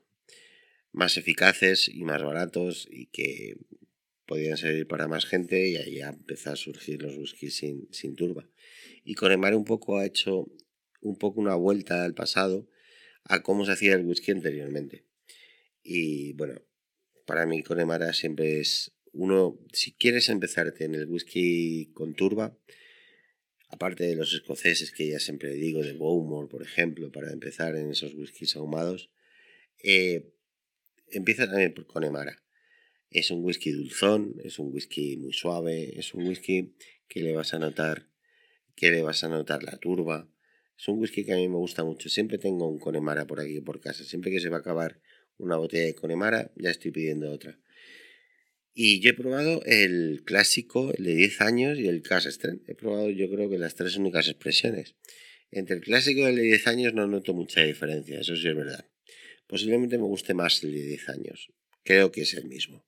más 0.92 1.16
eficaces 1.16 1.88
y 1.88 2.04
más 2.04 2.22
baratos 2.22 2.86
y 2.90 3.06
que 3.06 3.56
podían 4.32 4.56
servir 4.56 4.86
para 4.86 5.08
más 5.08 5.26
gente 5.26 5.68
y 5.68 5.76
ahí 5.76 6.00
empezó 6.00 6.52
a 6.52 6.56
surgir 6.56 7.02
los 7.02 7.18
whiskies 7.18 7.54
sin, 7.54 7.86
sin 7.92 8.16
turba. 8.16 8.48
Y 9.04 9.14
Connemara 9.14 9.58
un 9.58 9.66
poco 9.66 9.98
ha 9.98 10.06
hecho 10.06 10.50
un 11.02 11.18
poco 11.18 11.38
una 11.38 11.54
vuelta 11.54 12.02
al 12.02 12.14
pasado 12.14 12.66
a 13.24 13.42
cómo 13.42 13.66
se 13.66 13.72
hacía 13.72 13.92
el 13.92 14.06
whisky 14.06 14.30
anteriormente. 14.30 15.04
Y 15.82 16.32
bueno, 16.32 16.62
para 17.26 17.44
mí 17.44 17.62
Connemara 17.62 18.14
siempre 18.14 18.58
es 18.58 18.92
uno, 19.12 19.58
si 19.74 19.92
quieres 19.92 20.30
empezarte 20.30 20.86
en 20.86 20.94
el 20.94 21.04
whisky 21.04 21.90
con 21.92 22.14
turba, 22.14 22.56
aparte 23.68 24.04
de 24.04 24.16
los 24.16 24.32
escoceses 24.32 24.92
que 24.92 25.08
ya 25.08 25.18
siempre 25.18 25.52
digo, 25.52 25.82
de 25.82 25.92
Bowmore, 25.92 26.48
por 26.48 26.62
ejemplo, 26.62 27.12
para 27.12 27.30
empezar 27.32 27.76
en 27.76 27.90
esos 27.90 28.14
whiskies 28.14 28.56
ahumados, 28.56 29.10
eh, 29.82 30.32
empieza 31.10 31.46
también 31.46 31.74
por 31.74 31.86
Connemara. 31.86 32.42
Es 33.14 33.30
un 33.30 33.44
whisky 33.44 33.72
dulzón, 33.72 34.36
es 34.42 34.58
un 34.58 34.72
whisky 34.72 35.16
muy 35.18 35.32
suave, 35.32 35.98
es 35.98 36.14
un 36.14 36.26
whisky 36.26 36.74
que 37.08 37.20
le 37.20 37.32
vas 37.32 37.52
a 37.52 37.58
notar, 37.58 38.08
que 38.74 38.90
le 38.90 39.02
vas 39.02 39.22
a 39.22 39.28
notar 39.28 39.62
la 39.62 39.76
turba. 39.76 40.28
Es 40.78 40.88
un 40.88 40.98
whisky 40.98 41.24
que 41.24 41.32
a 41.32 41.36
mí 41.36 41.48
me 41.48 41.56
gusta 41.56 41.84
mucho. 41.84 42.08
Siempre 42.08 42.38
tengo 42.38 42.66
un 42.68 42.78
Connemara 42.78 43.26
por 43.26 43.40
aquí 43.40 43.60
por 43.60 43.80
casa. 43.80 44.02
Siempre 44.04 44.30
que 44.30 44.40
se 44.40 44.48
va 44.48 44.56
a 44.56 44.60
acabar 44.60 45.00
una 45.36 45.56
botella 45.56 45.84
de 45.84 45.94
Connemara, 45.94 46.52
ya 46.56 46.70
estoy 46.70 46.90
pidiendo 46.90 47.30
otra. 47.30 47.58
Y 48.74 49.00
yo 49.00 49.10
he 49.10 49.14
probado 49.14 49.62
el 49.66 50.22
clásico, 50.24 50.94
el 50.94 51.04
de 51.04 51.14
10 51.14 51.40
años 51.42 51.78
y 51.78 51.88
el 51.88 52.00
Cask 52.00 52.42
He 52.66 52.74
probado 52.74 53.10
yo 53.10 53.28
creo 53.30 53.50
que 53.50 53.58
las 53.58 53.74
tres 53.74 53.96
únicas 53.96 54.28
expresiones. 54.28 54.96
Entre 55.50 55.76
el 55.76 55.82
clásico 55.82 56.20
y 56.20 56.24
el 56.24 56.36
de 56.36 56.42
10 56.42 56.66
años 56.68 56.94
no 56.94 57.06
noto 57.06 57.34
mucha 57.34 57.62
diferencia, 57.62 58.20
eso 58.20 58.34
sí 58.34 58.48
es 58.48 58.56
verdad. 58.56 58.86
Posiblemente 59.46 59.98
me 59.98 60.04
guste 60.04 60.32
más 60.32 60.64
el 60.64 60.72
de 60.72 60.82
10 60.82 61.08
años. 61.10 61.52
Creo 61.84 62.10
que 62.10 62.22
es 62.22 62.32
el 62.32 62.46
mismo. 62.46 62.86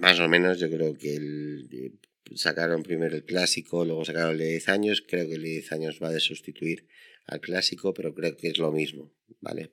Más 0.00 0.18
o 0.20 0.28
menos 0.28 0.58
yo 0.58 0.70
creo 0.70 0.96
que 0.96 1.16
el, 1.16 1.98
sacaron 2.34 2.82
primero 2.82 3.14
el 3.14 3.24
clásico, 3.24 3.84
luego 3.84 4.04
sacaron 4.04 4.32
el 4.32 4.38
de 4.38 4.50
10 4.50 4.68
años. 4.68 5.04
Creo 5.06 5.26
que 5.26 5.34
el 5.34 5.42
de 5.42 5.50
10 5.50 5.72
años 5.72 5.98
va 6.02 6.08
a 6.08 6.20
sustituir 6.20 6.86
al 7.26 7.40
clásico, 7.40 7.92
pero 7.94 8.14
creo 8.14 8.36
que 8.36 8.48
es 8.48 8.58
lo 8.58 8.72
mismo, 8.72 9.12
¿vale? 9.40 9.72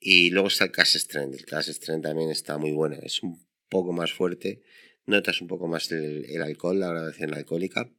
Y 0.00 0.30
luego 0.30 0.48
está 0.48 0.64
el 0.64 0.72
Cash 0.72 0.96
Strength. 0.96 1.34
El 1.34 1.44
Cash 1.44 1.70
Strength 1.70 2.02
también 2.02 2.30
está 2.30 2.58
muy 2.58 2.72
bueno. 2.72 2.96
Es 3.02 3.22
un 3.22 3.46
poco 3.68 3.92
más 3.92 4.12
fuerte. 4.12 4.62
Notas 5.06 5.40
un 5.40 5.48
poco 5.48 5.68
más 5.68 5.90
el, 5.92 6.42
alcohol, 6.42 6.80
la 6.80 6.88
gradación 6.88 7.34
alcohólica. 7.34 7.92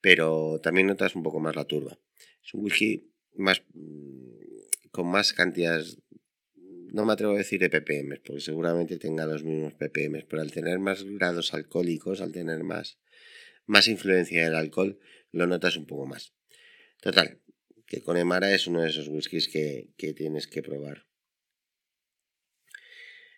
Pero 0.00 0.60
también 0.62 0.88
notas 0.88 1.14
un 1.14 1.22
poco 1.22 1.40
más 1.40 1.56
la 1.56 1.64
turba. 1.64 1.98
Es 2.44 2.54
un 2.54 2.64
whisky 2.64 3.10
más, 3.34 3.62
mm, 3.72 4.90
con 4.90 5.06
más 5.06 5.32
cantidades. 5.32 5.98
No 6.92 7.04
me 7.04 7.12
atrevo 7.12 7.34
a 7.34 7.38
decir 7.38 7.60
de 7.60 7.70
ppm, 7.70 8.20
porque 8.24 8.40
seguramente 8.40 8.98
tenga 8.98 9.24
los 9.24 9.44
mismos 9.44 9.74
ppm, 9.74 10.26
pero 10.28 10.42
al 10.42 10.50
tener 10.50 10.80
más 10.80 11.04
grados 11.04 11.54
alcohólicos, 11.54 12.20
al 12.20 12.32
tener 12.32 12.64
más, 12.64 12.98
más 13.64 13.86
influencia 13.86 14.42
del 14.42 14.56
alcohol, 14.56 14.98
lo 15.30 15.46
notas 15.46 15.76
un 15.76 15.86
poco 15.86 16.06
más. 16.06 16.34
Total, 17.00 17.40
que 17.86 18.02
con 18.02 18.16
Emara 18.16 18.52
es 18.52 18.66
uno 18.66 18.82
de 18.82 18.88
esos 18.88 19.06
whiskies 19.06 19.46
que, 19.46 19.90
que 19.96 20.14
tienes 20.14 20.48
que 20.48 20.62
probar. 20.62 21.06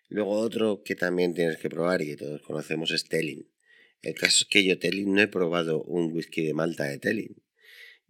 Luego 0.09 0.31
otro 0.31 0.81
que 0.83 0.95
también 0.95 1.35
tienes 1.35 1.57
que 1.57 1.69
probar 1.69 2.01
y 2.01 2.07
que 2.07 2.17
todos 2.17 2.41
conocemos 2.41 2.91
es 2.91 3.07
Telling. 3.07 3.47
El 4.01 4.15
caso 4.15 4.43
es 4.43 4.45
que 4.45 4.65
yo 4.65 4.79
Telling 4.79 5.13
no 5.13 5.21
he 5.21 5.27
probado 5.27 5.83
un 5.83 6.11
whisky 6.11 6.43
de 6.43 6.55
Malta 6.55 6.85
de 6.85 6.97
Telling. 6.97 7.35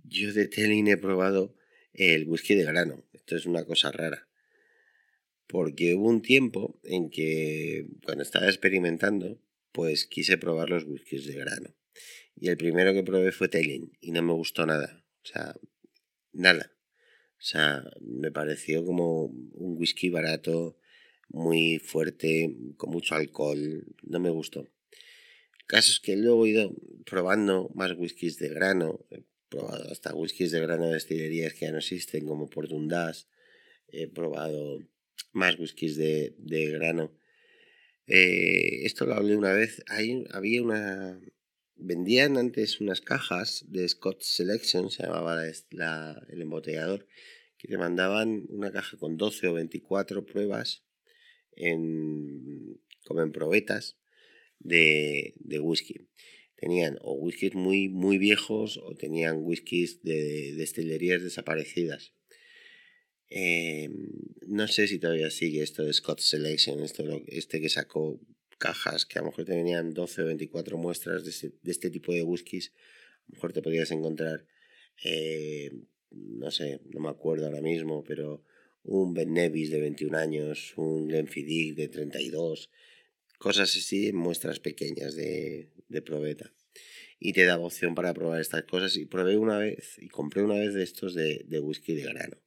Yo 0.03 0.31
de 0.31 0.47
Telling 0.47 0.87
he 0.87 0.97
probado 0.97 1.55
el 1.93 2.27
whisky 2.29 2.55
de 2.55 2.63
grano. 2.63 3.03
Esto 3.11 3.35
es 3.35 3.45
una 3.45 3.65
cosa 3.65 3.91
rara. 3.91 4.27
Porque 5.47 5.95
hubo 5.95 6.09
un 6.09 6.21
tiempo 6.21 6.79
en 6.83 7.09
que 7.09 7.87
cuando 8.03 8.23
estaba 8.23 8.47
experimentando, 8.47 9.39
pues 9.71 10.05
quise 10.05 10.37
probar 10.37 10.69
los 10.69 10.85
whiskies 10.85 11.25
de 11.25 11.35
grano. 11.35 11.75
Y 12.35 12.49
el 12.49 12.57
primero 12.57 12.93
que 12.93 13.03
probé 13.03 13.31
fue 13.31 13.49
Telling 13.49 13.91
y 14.01 14.11
no 14.11 14.21
me 14.21 14.33
gustó 14.33 14.65
nada. 14.65 15.05
O 15.23 15.27
sea, 15.27 15.55
nada. 16.31 16.71
O 17.37 17.45
sea, 17.45 17.83
me 17.99 18.31
pareció 18.31 18.85
como 18.85 19.25
un 19.25 19.77
whisky 19.77 20.09
barato 20.09 20.77
muy 21.29 21.79
fuerte, 21.79 22.55
con 22.77 22.91
mucho 22.91 23.15
alcohol, 23.15 23.85
no 24.03 24.19
me 24.19 24.29
gustó. 24.29 24.61
El 24.61 25.65
caso 25.67 25.91
es 25.91 25.99
que 25.99 26.15
luego 26.15 26.45
he 26.45 26.49
ido 26.49 26.75
probando 27.05 27.69
más 27.75 27.93
whiskies 27.97 28.37
de 28.37 28.49
grano, 28.49 29.05
he 29.09 29.23
probado 29.49 29.91
hasta 29.91 30.13
whiskies 30.13 30.51
de 30.51 30.61
grano 30.61 30.87
de 30.87 30.93
destilerías 30.93 31.53
que 31.53 31.65
ya 31.65 31.71
no 31.71 31.79
existen, 31.79 32.25
como 32.25 32.49
por 32.49 32.67
Dundas, 32.67 33.27
he 33.87 34.07
probado 34.07 34.79
más 35.31 35.59
whiskies 35.59 35.97
de, 35.97 36.71
grano. 36.71 37.17
Eh, 38.07 38.85
esto 38.85 39.05
lo 39.05 39.13
hablé 39.13 39.35
una 39.35 39.53
vez, 39.53 39.83
Hay, 39.87 40.23
había 40.31 40.61
una... 40.61 41.19
Vendían 41.75 42.37
antes 42.37 42.79
unas 42.79 43.01
cajas 43.01 43.65
de 43.67 43.87
Scott 43.89 44.21
Selection, 44.21 44.91
se 44.91 45.03
llamaba 45.03 45.43
el 45.45 46.41
embotellador, 46.41 47.07
que 47.57 47.67
te 47.67 47.77
mandaban 47.77 48.45
una 48.49 48.71
caja 48.71 48.95
con 48.97 49.17
12 49.17 49.47
o 49.47 49.53
24 49.53 50.25
pruebas 50.25 50.83
en, 51.55 52.79
como 53.05 53.21
en 53.21 53.31
probetas 53.31 53.97
de, 54.59 55.33
de 55.39 55.59
whisky. 55.59 56.07
Tenían 56.55 56.97
o 57.01 57.13
whiskies 57.13 57.55
muy, 57.55 57.89
muy 57.89 58.17
viejos 58.17 58.77
o 58.77 58.95
tenían 58.95 59.37
whiskies 59.41 60.01
de 60.03 60.53
destilerías 60.55 61.23
desaparecidas. 61.23 62.13
Eh, 63.35 63.89
no 64.45 64.67
sé 64.67 64.87
si 64.87 64.99
todavía 64.99 65.31
sigue 65.31 65.63
esto 65.63 65.83
de 65.83 65.91
Scott 65.91 66.19
Selection, 66.19 66.83
esto, 66.83 67.03
este 67.25 67.59
que 67.59 67.67
sacó 67.67 68.19
cajas 68.59 69.07
que 69.07 69.17
a 69.17 69.23
lo 69.23 69.29
mejor 69.29 69.45
te 69.45 69.55
venían 69.55 69.91
12 69.91 70.21
o 70.21 70.25
24 70.27 70.77
muestras 70.77 71.23
de 71.23 71.31
este, 71.31 71.51
de 71.59 71.71
este 71.71 71.89
tipo 71.89 72.13
de 72.13 72.21
whiskies. 72.21 72.69
A 72.69 73.23
lo 73.29 73.33
mejor 73.33 73.53
te 73.53 73.63
podías 73.63 73.89
encontrar, 73.89 74.45
eh, 75.03 75.71
no 76.11 76.51
sé, 76.51 76.79
no 76.91 76.99
me 76.99 77.09
acuerdo 77.09 77.47
ahora 77.47 77.61
mismo, 77.61 78.03
pero 78.03 78.43
un 78.83 79.15
Ben 79.15 79.33
Nevis 79.33 79.71
de 79.71 79.79
21 79.79 80.15
años, 80.15 80.73
un 80.77 81.07
Glenfiddich 81.07 81.73
de 81.75 81.87
32, 81.87 82.69
cosas 83.39 83.75
así 83.75 84.13
muestras 84.13 84.59
pequeñas 84.59 85.15
de, 85.15 85.71
de 85.87 86.01
probeta. 86.03 86.53
Y 87.17 87.33
te 87.33 87.45
da 87.45 87.57
opción 87.57 87.95
para 87.95 88.13
probar 88.13 88.41
estas 88.41 88.65
cosas. 88.65 88.95
Y 88.95 89.05
probé 89.05 89.37
una 89.37 89.57
vez, 89.57 89.97
y 89.99 90.09
compré 90.09 90.43
una 90.43 90.55
vez 90.55 90.75
de 90.75 90.83
estos 90.83 91.15
de, 91.15 91.45
de 91.47 91.59
whisky 91.59 91.95
de 91.95 92.03
grano. 92.03 92.42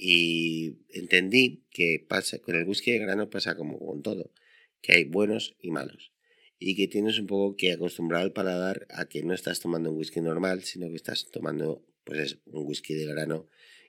Y 0.00 0.78
entendí 0.90 1.64
que 1.72 2.06
pasa, 2.08 2.38
con 2.38 2.54
el 2.54 2.68
whisky 2.68 2.92
de 2.92 3.00
grano 3.00 3.30
pasa 3.30 3.56
como 3.56 3.80
con 3.80 4.00
todo, 4.00 4.32
que 4.80 4.92
hay 4.92 5.04
buenos 5.04 5.56
y 5.60 5.72
malos. 5.72 6.12
Y 6.60 6.76
que 6.76 6.86
tienes 6.86 7.18
un 7.18 7.26
poco 7.26 7.56
que 7.56 7.72
acostumbrar 7.72 8.22
al 8.22 8.32
paladar 8.32 8.86
a 8.90 9.08
que 9.08 9.24
no 9.24 9.34
estás 9.34 9.58
tomando 9.58 9.90
un 9.90 9.98
whisky 9.98 10.20
normal, 10.20 10.62
sino 10.62 10.88
que 10.88 10.94
estás 10.94 11.28
tomando 11.32 11.84
pues 12.04 12.38
un 12.46 12.64
whisky 12.64 12.94
de 12.94 13.06
grano 13.06 13.48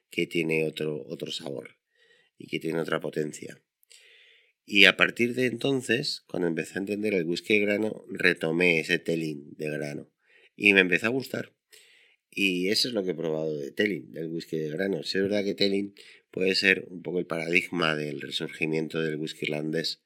que 0.10 0.26
tiene 0.26 0.66
otro, 0.66 1.06
otro 1.08 1.32
sabor 1.32 1.78
y 2.40 2.48
que 2.48 2.60
tiene 2.60 2.80
otra 2.80 3.00
potencia. 3.00 3.62
Y 4.66 4.86
a 4.86 4.98
partir 4.98 5.36
de 5.36 5.46
entonces, 5.46 6.24
cuando 6.28 6.48
empecé 6.48 6.76
a 6.76 6.82
entender 6.82 7.14
el 7.14 7.26
whisky 7.26 7.60
de 7.60 7.66
grano, 7.66 8.04
retomé 8.10 8.80
ese 8.80 8.98
telling 8.98 9.54
de 9.58 9.70
grano. 9.70 10.12
Y 10.56 10.74
me 10.74 10.82
empezó 10.82 11.06
a 11.06 11.10
gustar. 11.10 11.54
Y 12.32 12.70
eso 12.70 12.88
es 12.88 12.94
lo 12.94 13.04
que 13.04 13.12
he 13.12 13.16
probado 13.16 13.58
de 13.58 13.72
telling, 13.72 14.12
del 14.12 14.28
whisky 14.28 14.58
de 14.58 14.70
grano. 14.70 15.02
es 15.02 15.14
verdad 15.14 15.44
que 15.44 15.56
telling 15.56 15.94
puede 16.32 16.56
ser 16.56 16.86
un 16.90 17.02
poco 17.02 17.20
el 17.20 17.26
paradigma 17.26 17.96
del 17.96 18.22
resurgimiento 18.22 19.02
del 19.02 19.18
whisky 19.18 19.46
irlandés. 19.46 20.02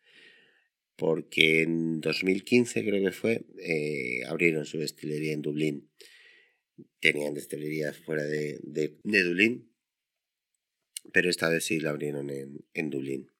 Porque 0.95 1.63
en 1.63 2.01
2015 2.01 2.83
creo 2.83 3.03
que 3.03 3.11
fue, 3.11 3.45
eh, 3.59 4.23
abrieron 4.27 4.65
su 4.65 4.77
destilería 4.77 5.33
en 5.33 5.41
Dublín. 5.41 5.89
Tenían 6.99 7.33
destilerías 7.33 7.97
fuera 7.97 8.23
de, 8.23 8.59
de, 8.63 8.97
de 9.03 9.23
Dublín 9.23 9.73
pero 11.11 11.29
esta 11.29 11.49
vez 11.49 11.65
sí 11.65 11.79
la 11.79 11.89
abrieron 11.89 12.29
en, 12.29 12.65
en 12.73 12.89
Dublín. 12.89 13.31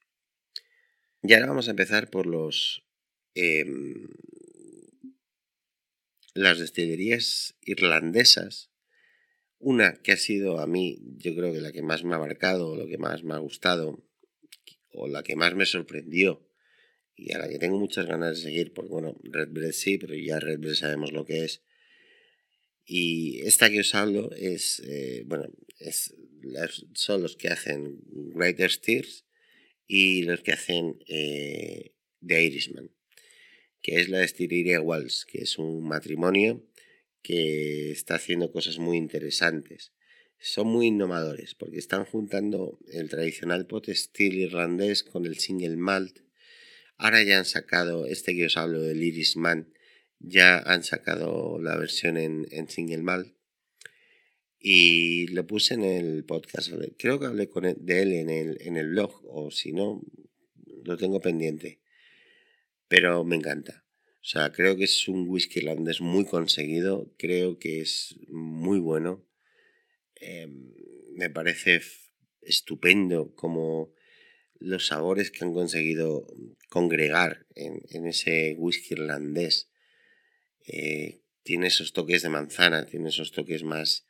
Y 1.22 1.34
ahora 1.34 1.48
vamos 1.48 1.68
a 1.68 1.72
empezar 1.72 2.10
por 2.10 2.26
los 2.26 2.86
em, 3.36 4.08
las 6.34 6.60
destilerías 6.60 7.56
irlandesas. 7.62 8.72
Una 9.66 9.94
que 10.04 10.12
ha 10.12 10.18
sido 10.18 10.60
a 10.60 10.68
mí, 10.68 11.00
yo 11.20 11.34
creo 11.34 11.54
que 11.54 11.62
la 11.62 11.72
que 11.72 11.82
más 11.82 12.04
me 12.04 12.16
ha 12.16 12.20
marcado, 12.20 12.76
lo 12.76 12.86
que 12.86 12.98
más 12.98 13.24
me 13.24 13.34
ha 13.34 13.38
gustado, 13.38 14.04
o 14.92 15.08
la 15.08 15.24
que 15.24 15.38
más 15.38 15.56
me 15.56 15.66
sorprendió, 15.66 16.46
y 17.16 17.32
a 17.32 17.38
la 17.38 17.48
que 17.48 17.60
tengo 17.60 17.80
muchas 17.80 18.06
ganas 18.06 18.36
de 18.36 18.44
seguir, 18.44 18.74
porque 18.74 18.92
bueno, 18.92 19.18
Red 19.24 19.52
Bread 19.52 19.72
sí, 19.72 19.98
pero 19.98 20.16
ya 20.16 20.42
Red 20.42 20.60
Bread 20.60 20.74
sabemos 20.74 21.14
lo 21.14 21.24
que 21.24 21.46
es. 21.46 21.62
Y 22.86 23.40
esta 23.48 23.70
que 23.70 23.80
os 23.80 23.96
hablo 23.96 24.32
es, 24.36 24.82
eh, 24.86 25.24
bueno, 25.28 25.50
es 25.80 26.14
son 26.94 27.22
los 27.22 27.38
que 27.38 27.48
hacen 27.48 28.02
Greater 28.36 28.70
Steers 28.70 29.26
y 29.88 30.24
los 30.24 30.42
que 30.42 30.52
hacen 30.52 31.02
eh, 31.08 31.94
The 32.20 32.44
Irishman, 32.44 32.92
que 33.82 34.02
es 34.02 34.10
la 34.10 34.20
destilería 34.20 34.82
Walls, 34.82 35.26
que 35.26 35.44
es 35.44 35.58
un 35.58 35.88
matrimonio 35.88 36.68
que 37.24 37.92
está 37.92 38.16
haciendo 38.16 38.52
cosas 38.52 38.78
muy 38.78 38.98
interesantes. 38.98 39.94
Son 40.40 40.68
muy 40.68 40.88
innovadores 40.88 41.56
porque 41.56 41.80
están 41.80 42.06
juntando 42.06 42.78
el 42.92 43.10
tradicional 43.10 43.66
pot 43.66 43.88
still 43.90 44.36
irlandés 44.36 45.04
con 45.04 45.26
el 45.26 45.40
single 45.40 45.78
malt. 45.78 46.20
Ahora 46.98 47.24
ya 47.24 47.40
han 47.40 47.46
sacado 47.46 48.06
este 48.06 48.36
que 48.36 48.46
os 48.46 48.58
hablo 48.58 48.82
del 48.82 49.02
Irishman, 49.02 49.74
ya 50.20 50.60
han 50.60 50.84
sacado 50.84 51.60
la 51.60 51.78
versión 51.78 52.18
en, 52.18 52.46
en 52.52 52.70
single 52.70 53.04
malt 53.04 53.34
y 54.64 55.28
lo 55.28 55.46
puse 55.46 55.74
en 55.74 55.84
el 55.84 56.24
podcast. 56.24 56.72
Creo 56.98 57.20
que 57.20 57.26
hablé 57.26 57.50
con 57.50 57.64
de 57.64 58.02
él 58.02 58.14
en 58.14 58.30
el, 58.30 58.58
en 58.62 58.78
el 58.78 58.92
blog, 58.92 59.22
o 59.26 59.52
si 59.52 59.74
no, 59.74 60.02
lo 60.86 60.96
tengo 60.98 61.20
pendiente. 61.20 61.82
Pero 62.88 63.26
me 63.26 63.36
encanta. 63.36 63.83
O 64.24 64.26
sea, 64.26 64.54
creo 64.54 64.78
que 64.78 64.86
es 64.86 65.10
un 65.10 65.28
whisky 65.28 65.60
irlandés 65.60 66.00
muy 66.00 66.24
conseguido. 66.24 67.14
Creo 67.18 67.60
que 67.60 67.82
es 67.82 68.16
muy 68.30 68.80
bueno. 68.80 69.28
Em, 70.16 70.74
me 71.14 71.30
parece 71.30 71.82
estupendo 72.42 73.36
como 73.36 73.94
los 74.60 74.88
sabores 74.88 75.30
que 75.30 75.44
han 75.44 75.52
conseguido 75.52 76.26
congregar 76.70 77.46
en, 77.54 78.08
ese 78.08 78.56
whisky 78.58 78.94
irlandés. 78.94 79.70
Eh, 80.68 81.20
tiene 81.44 81.68
esos 81.68 81.92
toques 81.92 82.22
de 82.22 82.30
manzana, 82.30 82.86
tiene 82.86 83.10
esos 83.10 83.34
toques 83.34 83.64
más, 83.64 84.06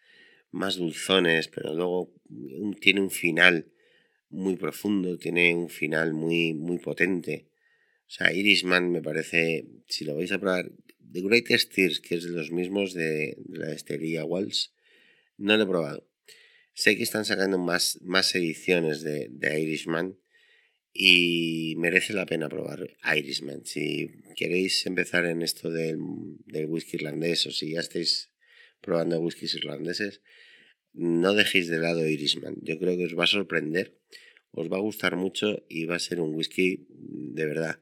más 0.51 0.75
dulzones, 0.75 1.47
pero 1.47 1.73
luego 1.73 2.13
tiene 2.79 3.01
un 3.01 3.09
final 3.09 3.71
muy 4.29 4.57
profundo, 4.57 5.17
tiene 5.17 5.55
un 5.55 5.69
final 5.69 6.13
muy, 6.13 6.53
muy 6.53 6.77
potente. 6.77 7.47
O 8.07 8.11
sea, 8.15 8.33
Irishman 8.33 8.91
me 8.91 9.01
parece, 9.01 9.65
si 9.87 10.05
lo 10.05 10.15
vais 10.15 10.31
a 10.31 10.39
probar, 10.39 10.71
The 11.11 11.21
Greatest 11.21 11.73
Tears, 11.73 11.99
que 11.99 12.15
es 12.15 12.23
de 12.23 12.31
los 12.31 12.51
mismos 12.51 12.93
de, 12.93 13.37
la 13.49 13.67
destilería 13.67 14.25
Walls, 14.25 14.73
no 15.37 15.57
lo 15.57 15.63
he 15.63 15.67
probado. 15.67 16.09
Sé 16.73 16.97
que 16.97 17.03
están 17.03 17.25
sacando 17.25 17.57
más, 17.57 17.99
más 18.01 18.33
ediciones 18.35 19.01
de, 19.01 19.27
de 19.29 19.59
Irishman 19.59 20.17
y 20.91 21.75
merece 21.77 22.13
la 22.13 22.25
pena 22.25 22.49
probar 22.49 22.97
Irishman. 23.15 23.65
Si 23.65 24.11
queréis 24.35 24.85
empezar 24.85 25.25
en 25.25 25.41
esto 25.41 25.69
del, 25.71 25.97
del 26.45 26.65
whisky 26.65 26.97
irlandés 26.97 27.45
o 27.45 27.51
si 27.51 27.73
ya 27.73 27.79
estáis 27.79 28.31
probando 28.81 29.19
whiskies 29.19 29.55
irlandeses, 29.55 30.21
no 30.93 31.33
dejéis 31.33 31.67
de 31.69 31.79
lado 31.79 32.07
Irishman. 32.07 32.55
Yo 32.61 32.77
creo 32.77 32.97
que 32.97 33.05
os 33.05 33.17
va 33.17 33.23
a 33.23 33.27
sorprender, 33.27 33.97
os 34.51 34.71
va 34.71 34.77
a 34.77 34.81
gustar 34.81 35.15
mucho 35.15 35.63
y 35.69 35.85
va 35.85 35.95
a 35.95 35.99
ser 35.99 36.19
un 36.19 36.35
whisky 36.35 36.85
de 36.89 37.45
verdad 37.45 37.79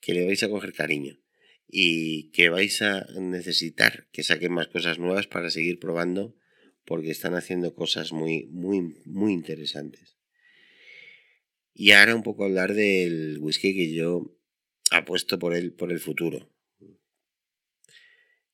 que 0.00 0.14
le 0.14 0.26
vais 0.26 0.42
a 0.42 0.48
coger 0.48 0.72
cariño 0.72 1.20
y 1.68 2.30
que 2.32 2.48
vais 2.48 2.82
a 2.82 3.06
necesitar 3.20 4.08
que 4.12 4.22
saquen 4.22 4.52
más 4.52 4.68
cosas 4.68 4.98
nuevas 4.98 5.26
para 5.26 5.50
seguir 5.50 5.78
probando 5.78 6.34
porque 6.84 7.10
están 7.10 7.34
haciendo 7.34 7.74
cosas 7.74 8.12
muy 8.12 8.46
muy 8.46 8.96
muy 9.04 9.32
interesantes. 9.32 10.16
Y 11.72 11.92
ahora 11.92 12.16
un 12.16 12.22
poco 12.22 12.44
hablar 12.44 12.74
del 12.74 13.38
whisky 13.38 13.74
que 13.74 13.92
yo 13.92 14.36
apuesto 14.90 15.38
por 15.38 15.54
él 15.54 15.72
por 15.72 15.92
el 15.92 16.00
futuro 16.00 16.50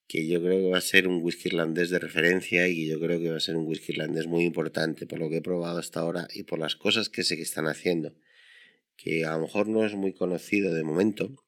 que 0.09 0.27
yo 0.27 0.41
creo 0.41 0.59
que 0.59 0.71
va 0.71 0.79
a 0.79 0.83
ser 0.83 1.09
un 1.09 1.23
whisky 1.23 1.49
irlandés 1.49 1.91
de 1.91 1.99
referencia 1.99 2.69
y 2.69 2.87
yo 2.87 3.01
creo 3.01 3.19
que 3.19 3.31
va 3.31 3.37
a 3.37 3.41
ser 3.41 3.57
un 3.57 3.67
whisky 3.67 3.93
irlandés 3.93 4.27
muy 4.27 4.45
importante 4.45 5.07
por 5.07 5.19
lo 5.19 5.29
que 5.29 5.39
he 5.39 5.43
probado 5.43 5.79
hasta 5.79 6.01
ahora 6.01 6.29
y 6.33 6.45
por 6.45 6.59
las 6.59 6.77
cosas 6.77 7.09
que 7.09 7.25
sé 7.25 7.37
que 7.37 7.43
están 7.43 7.67
haciendo, 7.67 8.15
que 8.97 9.25
a 9.25 9.33
lo 9.33 9.43
mejor 9.43 9.69
no 9.69 9.85
es 9.85 9.95
muy 9.95 10.13
conocido 10.13 10.75
de 10.75 10.83
momento, 10.83 11.45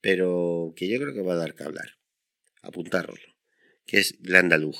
pero 0.00 0.72
que 0.76 0.88
yo 0.88 0.98
creo 0.98 1.14
que 1.14 1.22
va 1.22 1.34
a 1.34 1.38
dar 1.38 1.54
que 1.54 1.64
hablar, 1.64 1.98
apuntarlo, 2.62 3.14
que 3.86 3.98
es 3.98 4.20
Glandalug. 4.20 4.76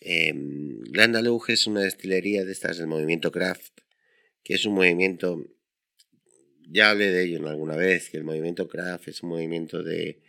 Eh, 0.00 0.34
es 1.48 1.66
una 1.66 1.82
destilería 1.82 2.44
de 2.44 2.52
estas 2.52 2.78
del 2.78 2.88
movimiento 2.88 3.30
craft, 3.30 3.80
que 4.42 4.54
es 4.54 4.64
un 4.64 4.74
movimiento, 4.74 5.44
ya 6.68 6.90
hablé 6.90 7.10
de 7.10 7.24
ello 7.24 7.48
alguna 7.48 7.76
vez, 7.76 8.10
que 8.10 8.16
el 8.16 8.24
movimiento 8.24 8.66
craft 8.68 9.08
es 9.08 9.22
un 9.22 9.28
movimiento 9.28 9.82
de 9.82 10.22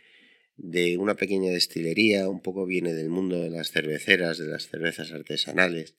de 0.56 0.98
una 0.98 1.16
pequeña 1.16 1.50
destilería, 1.50 2.28
un 2.28 2.40
poco 2.40 2.66
viene 2.66 2.94
del 2.94 3.08
mundo 3.08 3.40
de 3.40 3.50
las 3.50 3.70
cerveceras, 3.70 4.38
de 4.38 4.46
las 4.46 4.68
cervezas 4.68 5.12
artesanales, 5.12 5.96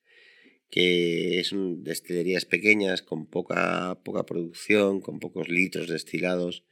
que 0.70 1.42
son 1.46 1.84
destilerías 1.84 2.46
pequeñas 2.46 3.02
con 3.02 3.28
poca, 3.28 4.02
poca 4.04 4.26
producción, 4.26 5.02
con 5.02 5.20
pocos 5.20 5.50
litros 5.50 5.88
destilados, 5.88 6.64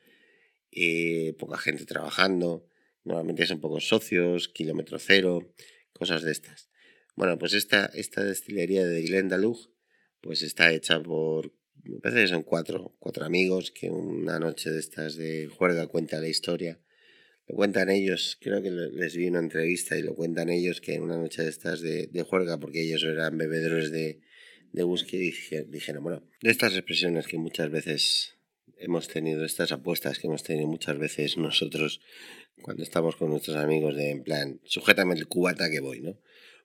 eh, 0.72 1.36
poca 1.38 1.58
gente 1.58 1.86
trabajando, 1.86 2.68
normalmente 3.04 3.46
son 3.46 3.62
pocos 3.62 3.88
socios, 3.88 4.50
kilómetro 4.50 5.00
cero, 5.00 5.54
cosas 5.94 6.24
de 6.24 6.32
estas. 6.32 6.70
Bueno, 7.16 7.38
pues 7.38 7.54
esta, 7.54 7.86
esta 7.86 8.24
destilería 8.24 8.86
de 8.86 9.04
Glendalough 9.04 9.70
pues 10.22 10.42
está 10.42 10.72
hecha 10.72 11.02
por, 11.04 11.54
me 11.84 12.00
parece 12.00 12.22
que 12.22 12.28
son 12.30 12.44
cuatro, 12.44 12.96
cuatro 13.00 13.26
amigos 13.26 13.72
que 13.72 13.90
una 13.90 14.40
noche 14.40 14.72
de 14.72 14.80
estas 14.80 15.16
de 15.16 15.48
juerga 15.48 15.88
cuenta 15.88 16.20
la 16.22 16.30
historia 16.30 16.80
lo 17.48 17.56
cuentan 17.56 17.90
ellos, 17.90 18.38
creo 18.40 18.62
que 18.62 18.72
les 18.72 19.16
vi 19.16 19.28
una 19.28 19.40
entrevista 19.40 19.98
y 19.98 20.02
lo 20.02 20.16
cuentan 20.16 20.50
ellos 20.50 20.80
que 20.80 20.96
en 20.96 21.04
una 21.04 21.18
noche 21.18 21.44
de 21.44 21.50
estas 21.50 21.82
de, 21.82 22.08
de 22.08 22.24
juerga, 22.24 22.60
porque 22.60 22.82
ellos 22.82 23.04
eran 23.04 23.38
bebedores 23.38 23.92
de, 23.92 24.22
de 24.72 24.84
whisky, 24.84 25.18
dijeron, 25.68 26.04
bueno, 26.04 26.24
de 26.42 26.52
estas 26.52 26.74
expresiones 26.74 27.28
que 27.28 27.38
muchas 27.38 27.70
veces 27.70 28.38
hemos 28.78 29.08
tenido, 29.08 29.46
estas 29.46 29.72
apuestas 29.72 30.20
que 30.20 30.28
hemos 30.28 30.44
tenido 30.44 30.68
muchas 30.68 30.98
veces 30.98 31.38
nosotros 31.38 32.02
cuando 32.62 32.84
estamos 32.84 33.16
con 33.16 33.30
nuestros 33.30 33.58
amigos 33.58 33.96
de 33.96 34.12
en 34.12 34.24
plan, 34.24 34.62
sujétame 34.64 35.16
el 35.16 35.28
cubata 35.28 35.70
que 35.70 35.80
voy, 35.80 36.02
¿no? 36.02 36.20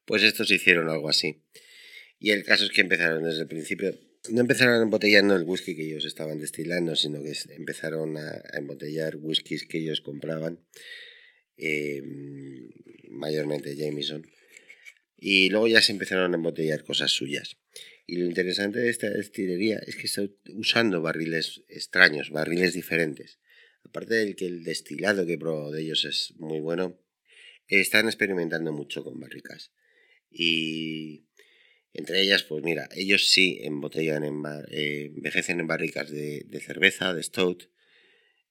Pues 0.04 0.22
estos 0.22 0.50
hicieron 0.50 0.88
algo 0.88 1.08
así. 1.08 1.42
Y 2.18 2.30
el 2.30 2.44
caso 2.44 2.64
es 2.64 2.70
que 2.70 2.80
empezaron 2.80 3.24
desde 3.24 3.42
el 3.42 3.48
principio 3.48 3.98
no 4.30 4.40
empezaron 4.40 4.82
embotellando 4.82 5.34
el 5.36 5.44
whisky 5.44 5.74
que 5.74 5.86
ellos 5.86 6.04
estaban 6.04 6.38
destilando, 6.38 6.96
sino 6.96 7.22
que 7.22 7.34
empezaron 7.50 8.16
a, 8.16 8.42
embotellar 8.54 9.16
whiskies 9.16 9.66
que 9.66 9.78
ellos 9.78 10.00
compraban, 10.00 10.60
eh, 11.56 12.02
mayormente 13.08 13.76
Jameson, 13.76 14.26
y 15.16 15.50
luego 15.50 15.68
ya 15.68 15.82
se 15.82 15.92
empezaron 15.92 16.32
a 16.32 16.36
embotellar 16.36 16.84
cosas 16.84 17.10
suyas. 17.10 17.56
Y 18.06 18.16
lo 18.16 18.24
interesante 18.24 18.78
de 18.78 18.88
esta 18.88 19.10
destilería 19.10 19.78
es 19.86 19.96
que 19.96 20.06
está 20.06 20.22
usando 20.54 21.02
barriles 21.02 21.62
extraños, 21.68 22.30
barriles 22.30 22.72
diferentes. 22.72 23.38
Aparte 23.84 24.14
del 24.14 24.34
que 24.34 24.46
el 24.46 24.64
destilado 24.64 25.26
que 25.26 25.36
probado 25.38 25.72
de 25.72 25.82
ellos 25.82 26.04
es 26.04 26.32
muy 26.36 26.60
bueno, 26.60 26.98
están 27.66 28.06
experimentando 28.06 28.72
mucho 28.72 29.04
con 29.04 29.20
barricas. 29.20 29.72
Y 30.30 31.27
entre 31.92 32.20
ellas, 32.20 32.42
pues 32.42 32.62
mira, 32.62 32.88
ellos 32.94 33.28
sí 33.28 33.58
embotellan, 33.62 34.24
en 34.24 34.42
eh, 34.70 35.12
envejecen 35.16 35.60
en 35.60 35.66
barricas 35.66 36.10
de, 36.10 36.46
cerveza, 36.64 37.14
de 37.14 37.22
stout. 37.22 37.70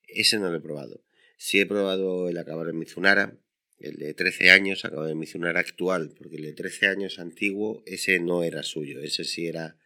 Ese 0.07 0.39
no 0.39 0.49
lo 0.49 0.57
he 0.57 0.61
probado. 0.61 1.03
Sí 1.37 1.59
he 1.59 1.65
probado 1.65 2.29
el 2.29 2.37
acabado 2.37 2.69
en 2.69 2.79
Mizunara, 2.79 3.39
el 3.79 3.97
de 3.97 4.13
13 4.13 4.49
años, 4.49 4.85
acabado 4.85 5.09
en 5.09 5.19
Mizunara 5.19 5.59
actual, 5.59 6.13
porque 6.17 6.37
el 6.37 6.43
de 6.43 6.53
13 6.53 6.87
años 6.87 7.19
antiguo, 7.19 7.83
ese 7.85 8.19
no 8.19 8.43
era 8.43 8.63
suyo. 8.63 9.01
Ese 9.01 9.23
sí 9.23 9.47
era 9.47 9.77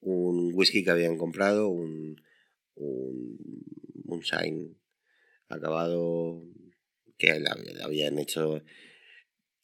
un 0.00 0.50
whisky 0.52 0.84
que 0.84 0.90
habían 0.90 1.16
comprado, 1.16 1.68
un, 1.68 2.20
un, 2.74 3.38
un 4.04 4.76
acabado 5.48 6.42
que 7.16 7.42
habían 7.82 8.18
hecho. 8.18 8.62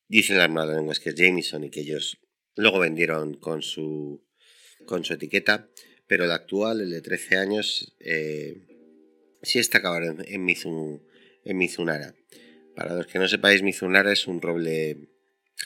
Dicen 0.09 0.39
las 0.39 0.49
malas 0.49 0.77
lenguas 0.77 1.01
que 1.01 1.11
es 1.11 1.15
Jameson 1.15 1.65
y 1.65 1.71
que 1.71 1.81
ellos 1.81 2.19
Luego 2.59 2.81
vendieron 2.81 3.35
con 3.35 3.63
su, 3.63 4.21
con 4.85 5.05
su 5.05 5.15
etiqueta, 5.15 5.69
pero 6.09 6.25
el 6.25 6.33
actual, 6.33 6.81
el 6.81 6.91
de 6.91 7.01
13 7.01 7.37
años, 7.37 7.95
eh, 8.01 8.67
sí 9.43 9.61
está 9.61 9.79
acabado 9.79 10.17
en, 10.25 10.45
Mizunara. 10.45 12.17
Para 12.75 12.97
los 12.97 13.07
que 13.07 13.21
no 13.21 13.29
sepáis, 13.29 13.63
Mizunara 13.63 14.13
es 14.13 14.27
un 14.27 14.43
roble 14.43 15.09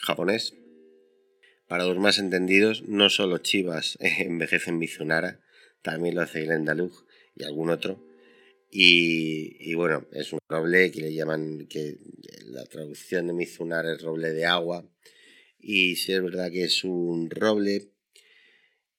japonés. 0.03 0.53
Para 1.67 1.85
los 1.85 1.97
más 1.97 2.19
entendidos, 2.19 2.83
no 2.83 3.09
solo 3.09 3.39
Chivas 3.39 3.97
envejecen 4.19 4.77
Mizunara, 4.77 5.39
también 5.81 6.13
lo 6.13 6.21
hace 6.21 6.43
Glendalough 6.43 7.07
y 7.35 7.43
algún 7.43 7.71
otro. 7.71 8.05
Y, 8.69 9.57
y, 9.59 9.73
bueno, 9.73 10.05
es 10.11 10.31
un 10.31 10.39
roble 10.47 10.91
que 10.91 11.01
le 11.01 11.13
llaman, 11.15 11.65
que 11.67 11.97
la 12.45 12.65
traducción 12.65 13.25
de 13.25 13.33
Mizunara 13.33 13.93
es 13.93 14.01
roble 14.03 14.31
de 14.31 14.45
agua 14.45 14.87
y 15.63 15.95
si 15.95 16.11
es 16.11 16.21
verdad 16.21 16.51
que 16.51 16.65
es 16.65 16.83
un 16.83 17.29
roble 17.29 17.89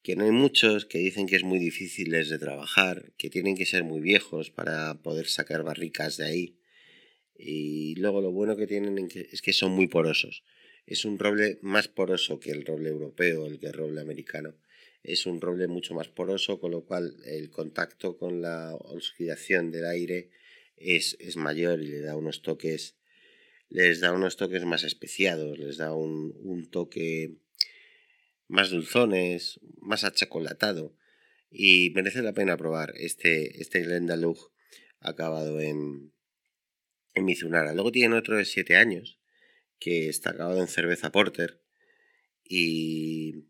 que 0.02 0.16
no 0.16 0.24
hay 0.24 0.30
muchos, 0.30 0.86
que 0.86 0.98
dicen 0.98 1.26
que 1.26 1.36
es 1.36 1.44
muy 1.44 1.58
difícil 1.58 2.10
de 2.10 2.38
trabajar, 2.38 3.12
que 3.16 3.30
tienen 3.30 3.56
que 3.56 3.66
ser 3.66 3.84
muy 3.84 4.00
viejos 4.00 4.50
para 4.50 5.02
poder 5.02 5.26
sacar 5.26 5.62
barricas 5.62 6.16
de 6.16 6.26
ahí. 6.26 6.58
Y 7.36 7.94
luego 7.96 8.20
lo 8.20 8.30
bueno 8.30 8.56
que 8.56 8.66
tienen 8.66 9.08
es 9.12 9.40
que 9.42 9.52
son 9.52 9.72
muy 9.72 9.86
porosos. 9.86 10.44
Es 10.86 11.04
un 11.04 11.18
roble 11.18 11.58
más 11.62 11.88
poroso 11.88 12.38
que 12.38 12.50
el 12.50 12.64
roble 12.64 12.90
europeo, 12.90 13.46
el 13.46 13.58
que 13.58 13.66
el 13.66 13.72
roble 13.72 14.00
americano. 14.00 14.54
Es 15.02 15.26
un 15.26 15.40
roble 15.40 15.68
mucho 15.68 15.94
más 15.94 16.08
poroso, 16.08 16.60
con 16.60 16.70
lo 16.70 16.84
cual 16.84 17.16
el 17.24 17.50
contacto 17.50 18.16
con 18.16 18.42
la 18.42 18.74
oxidación 18.74 19.70
del 19.70 19.86
aire 19.86 20.30
es, 20.76 21.16
es 21.20 21.36
mayor 21.36 21.82
y 21.82 21.88
le 21.88 22.00
da 22.00 22.16
unos 22.16 22.42
toques 22.42 22.96
les 23.74 23.98
da 23.98 24.12
unos 24.12 24.36
toques 24.36 24.64
más 24.64 24.84
especiados, 24.84 25.58
les 25.58 25.78
da 25.78 25.92
un, 25.92 26.68
toque 26.70 27.34
más 28.46 28.70
dulzones, 28.70 29.58
más 29.80 30.04
achocolatado. 30.04 30.96
Y 31.50 31.90
merece 31.90 32.22
la 32.22 32.34
pena 32.34 32.56
probar 32.56 32.92
este, 32.96 33.60
este 33.60 33.82
Glendalough 33.82 34.52
acabado 35.00 35.60
en, 35.60 36.12
en 37.14 37.24
Mizunara. 37.24 37.74
Luego 37.74 37.90
tienen 37.90 38.16
otro 38.16 38.36
de 38.36 38.44
7 38.44 38.76
años, 38.76 39.18
que 39.80 40.08
está 40.08 40.30
acabado 40.30 40.60
en 40.60 40.68
cerveza 40.68 41.10
porter. 41.10 41.60
Y 42.44 43.48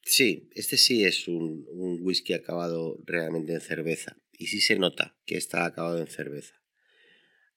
sí, 0.00 0.48
este 0.54 0.78
sí 0.78 1.04
es 1.04 1.28
un, 1.28 1.66
un 1.68 1.98
whisky 2.00 2.32
acabado 2.32 2.98
realmente 3.04 3.52
en 3.52 3.60
cerveza. 3.60 4.16
Y 4.32 4.46
sí 4.46 4.62
se 4.62 4.78
nota 4.78 5.18
que 5.26 5.36
está 5.36 5.66
acabado 5.66 6.00
en 6.00 6.06
cerveza. 6.06 6.63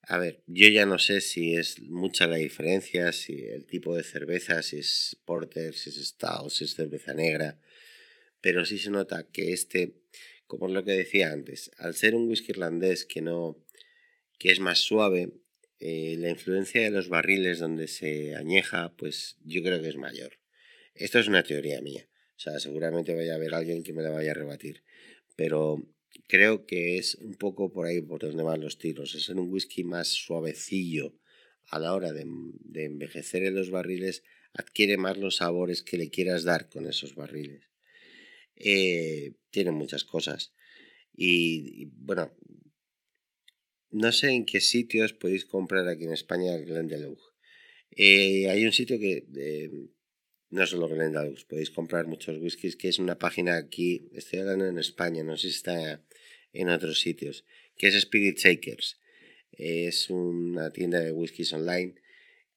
A 0.10 0.18
ver, 0.18 0.42
yo 0.48 0.70
ya 0.70 0.86
no 0.86 1.00
sé 1.00 1.20
si 1.20 1.56
es 1.58 1.82
mucha 1.82 2.28
la 2.28 2.38
diferencia, 2.38 3.12
si 3.12 3.44
el 3.44 3.66
tipo 3.66 3.94
de 3.94 4.04
cerveza, 4.04 4.64
si 4.64 4.78
es 4.78 5.18
porter, 5.26 5.74
si 5.74 5.90
es 5.90 5.98
stout, 5.98 6.50
si 6.50 6.64
es 6.64 6.76
cerveza 6.76 7.14
negra. 7.14 7.60
pero 8.42 8.66
sí 8.66 8.78
se 8.78 8.92
nota 8.92 9.28
que 9.32 9.52
este, 9.54 9.96
como 10.48 10.68
lo 10.70 10.84
que 10.86 10.94
decía 10.94 11.34
antes, 11.34 11.72
al 11.78 11.96
ser 11.96 12.16
un 12.16 12.30
whisky 12.30 12.52
irlandés 12.52 13.06
que 13.06 13.22
no, 13.22 13.58
que 14.40 14.52
es 14.52 14.60
más 14.62 14.80
suave, 14.80 15.34
eh, 15.80 16.16
la 16.20 16.30
influencia 16.30 16.82
de 16.82 16.92
los 16.92 17.10
barriles 17.10 17.60
donde 17.60 17.88
se 17.88 18.36
añeja, 18.36 18.96
pues 18.98 19.38
yo 19.44 19.62
creo 19.62 19.82
que 19.82 19.90
es 19.90 19.98
mayor. 19.98 20.40
Esto 20.96 21.20
es 21.20 21.28
una 21.28 21.44
teoría 21.44 21.82
mía. 21.82 22.08
O 22.38 22.40
sea, 22.40 22.60
seguramente 22.60 23.16
vaya 23.16 23.34
a 23.34 23.36
haber 23.36 23.54
alguien 23.54 23.84
que 23.84 23.94
me 23.94 24.04
la 24.04 24.12
vaya 24.12 24.32
a 24.32 24.36
rebatir. 24.36 24.84
Pero 25.36 25.84
creo 26.28 26.66
que 26.66 26.98
es 26.98 27.16
un 27.16 27.36
poco 27.36 27.72
por 27.72 27.86
ahí 27.86 28.02
por 28.02 28.22
donde 28.22 28.44
van 28.44 28.62
los 28.62 28.78
tiros. 28.78 29.16
Es 29.16 29.30
en 29.30 29.40
un 29.40 29.52
whisky 29.52 29.84
más 29.84 30.08
suavecillo 30.08 31.16
a 31.70 31.80
la 31.80 31.94
hora 31.94 32.14
de, 32.14 32.26
envejecer 32.74 33.44
en 33.44 33.56
los 33.56 33.70
barriles, 33.70 34.24
adquiere 34.54 34.98
más 34.98 35.18
los 35.18 35.38
sabores 35.38 35.84
que 35.84 35.98
le 35.98 36.10
quieras 36.10 36.44
dar 36.44 36.70
con 36.70 36.88
esos 36.88 37.16
barriles. 37.16 37.70
Eh, 38.56 39.34
tiene 39.52 39.72
muchas 39.72 40.04
cosas. 40.04 40.54
Y, 41.14 41.86
bueno, 41.86 42.32
no 43.92 44.12
sé 44.12 44.32
en 44.32 44.46
qué 44.46 44.62
sitios 44.62 45.14
podéis 45.14 45.46
comprar 45.46 45.88
aquí 45.88 46.06
en 46.06 46.14
España 46.14 46.56
el. 46.56 47.18
Eh, 47.92 48.50
hay 48.50 48.66
un 48.66 48.72
sitio 48.72 49.00
que 49.00 49.28
eh, 49.36 49.72
no 50.50 50.66
solo 50.66 50.88
Glendalough, 50.88 51.46
podéis 51.48 51.72
comprar 51.72 52.08
muchos 52.08 52.38
whiskies, 52.38 52.76
que 52.76 52.88
es 52.90 53.00
una 53.00 53.18
página 53.18 53.58
aquí, 53.58 54.10
estoy 54.14 54.40
hablando 54.40 54.66
en 54.66 54.80
España, 54.80 55.24
no 55.24 55.36
sé 55.36 55.50
si 55.50 55.56
está 55.56 56.02
en 56.58 56.70
otros 56.70 57.00
sitios, 57.00 57.46
que 57.78 57.88
es 57.88 57.96
Spirit 57.96 58.38
Shakers. 58.38 59.00
Es 59.52 60.10
una 60.10 60.72
tienda 60.72 61.00
de 61.00 61.12
whiskies 61.12 61.54
online 61.54 61.96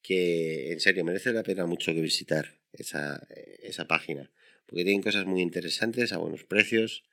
que 0.02 0.72
en 0.72 0.80
serio 0.80 1.04
merece 1.04 1.32
la 1.32 1.42
pena 1.42 1.66
mucho 1.66 1.92
que 1.94 2.00
visitar 2.00 2.58
esa, 2.72 3.26
esa 3.62 3.86
página, 3.86 4.30
porque 4.66 4.84
tienen 4.84 5.02
cosas 5.02 5.26
muy 5.26 5.42
interesantes 5.42 6.12
a 6.12 6.18
buenos 6.18 6.44
precios. 6.44 7.04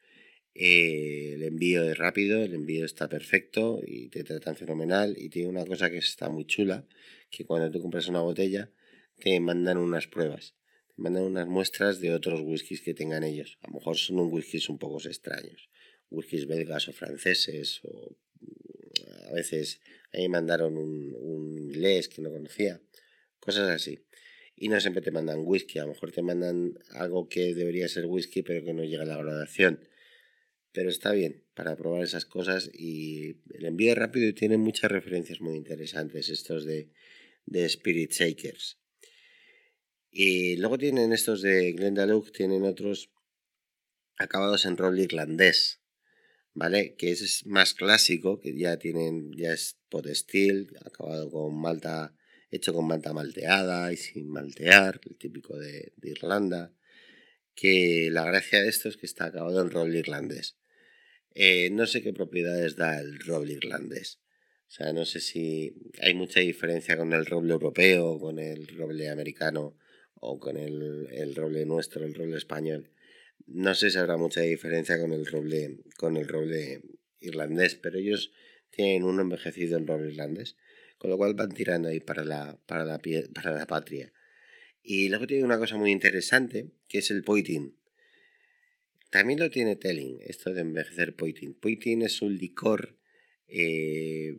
Eh, 0.55 1.33
el 1.35 1.43
envío 1.43 1.83
es 1.83 1.97
rápido, 1.97 2.43
el 2.43 2.53
envío 2.53 2.85
está 2.85 3.09
perfecto 3.09 3.81
y 3.85 4.09
te 4.09 4.23
tratan 4.23 4.55
fenomenal. 4.55 5.15
Y 5.17 5.29
tiene 5.29 5.49
una 5.49 5.65
cosa 5.65 5.89
que 5.89 5.97
está 5.97 6.29
muy 6.29 6.45
chula, 6.45 6.87
que 7.29 7.45
cuando 7.45 7.69
tú 7.69 7.81
compras 7.81 8.07
una 8.07 8.21
botella 8.21 8.71
te 9.19 9.39
mandan 9.39 9.77
unas 9.77 10.07
pruebas 10.07 10.55
mandan 10.97 11.23
unas 11.23 11.47
muestras 11.47 12.01
de 12.01 12.13
otros 12.13 12.41
whiskies 12.41 12.81
que 12.81 12.93
tengan 12.93 13.23
ellos. 13.23 13.57
A 13.61 13.67
lo 13.67 13.75
mejor 13.75 13.97
son 13.97 14.19
un 14.19 14.33
whiskies 14.33 14.67
un 14.67 14.79
poco 14.79 14.97
extraños. 14.97 15.69
Whiskies 16.09 16.47
belgas 16.47 16.87
o 16.87 16.93
franceses 16.93 17.81
o 17.83 18.17
a 19.29 19.33
veces 19.33 19.81
ahí 20.13 20.27
mandaron 20.29 20.77
un, 20.77 21.15
un 21.19 21.57
inglés 21.57 22.07
que 22.07 22.21
no 22.21 22.31
conocía. 22.31 22.81
Cosas 23.39 23.69
así. 23.69 23.99
Y 24.55 24.69
no 24.69 24.79
siempre 24.79 25.01
te 25.01 25.11
mandan 25.11 25.41
whisky, 25.43 25.79
a 25.79 25.83
lo 25.83 25.89
mejor 25.89 26.11
te 26.11 26.21
mandan 26.21 26.79
algo 26.91 27.29
que 27.29 27.53
debería 27.53 27.87
ser 27.87 28.05
whisky 28.07 28.41
pero 28.41 28.65
que 28.65 28.73
no 28.73 28.83
llega 28.83 29.03
a 29.03 29.05
la 29.05 29.17
gradación. 29.17 29.87
Pero 30.71 30.89
está 30.89 31.11
bien 31.11 31.43
para 31.53 31.75
probar 31.75 32.03
esas 32.03 32.25
cosas 32.25 32.69
y 32.73 33.37
el 33.53 33.65
envío 33.65 33.91
es 33.91 33.97
rápido 33.97 34.27
y 34.27 34.33
tiene 34.33 34.57
muchas 34.57 34.91
referencias 34.91 35.41
muy 35.41 35.55
interesantes 35.55 36.29
estos 36.29 36.65
de, 36.65 36.91
de 37.45 37.65
Spirit 37.65 38.11
Shakers. 38.11 38.79
Y 40.11 40.57
luego 40.57 40.77
tienen 40.77 41.13
estos 41.13 41.41
de 41.41 41.73
Glendalough, 41.73 42.31
tienen 42.31 42.63
otros 42.63 43.11
acabados 44.17 44.65
en 44.65 44.77
roble 44.77 45.03
irlandés, 45.03 45.81
¿vale? 46.57 46.95
Que 46.95 47.11
es 47.11 47.45
más 47.45 47.75
clásico, 47.75 48.39
que 48.39 48.57
ya 48.57 48.77
tienen, 48.77 49.31
ya 49.33 49.53
es 49.53 49.77
pot 49.89 50.07
steel, 50.07 50.75
acabado 50.83 51.29
con 51.29 51.55
malta, 51.55 52.15
hecho 52.49 52.73
con 52.73 52.87
malta 52.87 53.13
malteada 53.13 53.93
y 53.93 53.97
sin 53.97 54.27
maltear, 54.27 54.99
el 55.07 55.17
típico 55.17 55.55
de, 55.57 55.93
Irlanda. 56.01 56.73
Que 57.53 58.09
la 58.11 58.25
gracia 58.25 58.61
de 58.61 58.69
esto 58.69 58.89
es 58.89 58.97
que 58.97 59.05
está 59.05 59.25
acabado 59.25 59.61
en 59.61 59.69
roble 59.69 59.99
irlandés. 59.99 60.57
Eh, 61.35 61.69
no 61.71 61.85
sé 61.85 62.01
qué 62.01 62.11
propiedades 62.11 62.75
da 62.75 62.99
el 62.99 63.19
roble 63.19 63.53
irlandés. 63.53 64.19
O 64.67 64.71
sea, 64.71 64.93
no 64.93 65.05
sé 65.05 65.19
si 65.19 65.75
hay 66.01 66.15
mucha 66.15 66.39
diferencia 66.39 66.97
con 66.97 67.13
el 67.13 67.25
roble 67.25 67.53
europeo 67.53 68.19
con 68.19 68.39
el 68.39 68.67
roble 68.67 69.09
americano 69.09 69.77
o 70.15 70.39
con 70.39 70.57
el, 70.57 71.07
el 71.11 71.35
roble 71.35 71.65
nuestro, 71.65 72.03
el 72.03 72.15
roble 72.15 72.37
español. 72.37 72.91
No 73.47 73.73
sé 73.75 73.89
si 73.89 73.97
habrá 73.97 74.17
mucha 74.17 74.41
diferencia 74.41 74.99
con 74.99 75.13
el 75.13 75.25
roble, 75.25 75.79
con 75.97 76.17
el 76.17 76.27
roble 76.27 76.81
irlandés, 77.21 77.75
pero 77.75 77.97
ellos 77.97 78.31
tienen 78.69 79.03
uno 79.03 79.21
envejecido 79.21 79.77
en 79.77 79.87
roble 79.87 80.11
irlandés, 80.11 80.57
con 80.97 81.09
lo 81.09 81.17
cual 81.17 81.33
van 81.33 81.53
tirando 81.53 81.87
ahí 81.87 82.01
para 82.01 82.25
la, 82.25 82.59
para 82.65 82.83
la, 82.83 82.99
para 83.33 83.51
la 83.51 83.65
patria. 83.65 84.11
Y 84.83 85.09
luego 85.09 85.27
tiene 85.27 85.43
una 85.43 85.57
cosa 85.57 85.77
muy 85.77 85.91
interesante, 85.91 86.71
que 86.87 86.99
es 86.99 87.09
el 87.09 87.23
poitin. 87.23 87.77
También 89.09 89.39
lo 89.39 89.49
tiene 89.49 89.77
Telling, 89.77 90.19
esto 90.21 90.53
de 90.53 90.61
envejecer 90.61 91.15
poitin. 91.15 91.53
Poitin 91.53 92.01
es 92.01 92.21
un 92.21 92.37
licor 92.37 92.97
eh, 93.47 94.37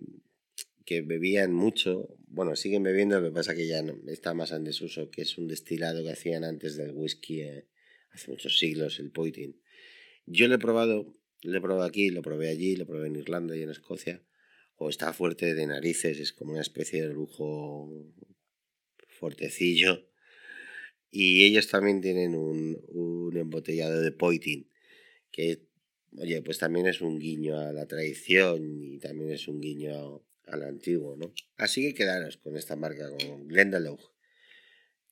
que 0.85 1.01
bebían 1.01 1.53
mucho, 1.53 2.15
bueno, 2.27 2.57
siguen 2.57 2.83
bebiendo, 2.83 3.21
lo 3.21 3.29
que 3.29 3.35
pasa 3.35 3.55
que 3.55 3.67
ya 3.67 3.83
no, 3.83 3.99
está 4.07 4.35
más 4.35 4.53
en 4.53 4.65
desuso, 4.65 5.11
que 5.11 5.23
es 5.23 5.39
un 5.39 5.49
destilado 5.49 6.03
que 6.03 6.13
hacían 6.13 6.45
antes 6.45 6.77
del 6.77 6.93
whisky 6.93 7.41
eh, 7.41 7.67
hace 8.11 8.31
muchos 8.31 8.59
siglos, 8.59 8.99
el 8.99 9.11
poitin. 9.11 9.61
Yo 10.27 10.49
lo 10.49 10.57
he 10.57 10.59
probado, 10.59 11.15
lo 11.43 11.59
he 11.59 11.61
probado 11.61 11.85
aquí, 11.85 12.11
lo 12.11 12.23
probé 12.23 12.49
allí, 12.49 12.77
lo 12.77 12.87
probé 12.87 13.09
en 13.09 13.17
Irlanda 13.17 13.57
y 13.57 13.63
en 13.63 13.71
Escocia, 13.71 14.23
o 14.77 14.89
está 14.89 15.13
fuerte 15.13 15.55
de 15.55 15.67
narices, 15.67 16.19
es 16.19 16.33
como 16.33 16.53
una 16.53 16.63
especie 16.63 17.03
de 17.03 17.13
lujo 17.13 17.91
fuertecillo. 19.09 20.09
Y 21.11 21.45
ellos 21.45 21.69
también 21.69 22.01
tienen 22.01 22.35
un, 22.35 22.79
un 22.89 23.37
embotellado 23.37 24.01
de 24.01 24.13
poitin, 24.13 24.69
que, 25.31 25.67
oye, 26.17 26.43
pues 26.43 26.59
también 26.59 26.87
es 26.87 27.01
un 27.01 27.19
guiño 27.19 27.59
a 27.59 27.73
la 27.73 27.87
tradición 27.87 28.83
y 28.83 28.99
también 28.99 29.31
es 29.31 29.49
un 29.49 29.61
guiño 29.61 30.23
al 30.47 30.63
antiguo, 30.63 31.17
¿no? 31.17 31.33
Así 31.57 31.83
que 31.83 31.95
quedaros 31.95 32.37
con 32.37 32.57
esta 32.57 32.77
marca, 32.77 33.09
con 33.11 33.49
Glendalough, 33.49 34.01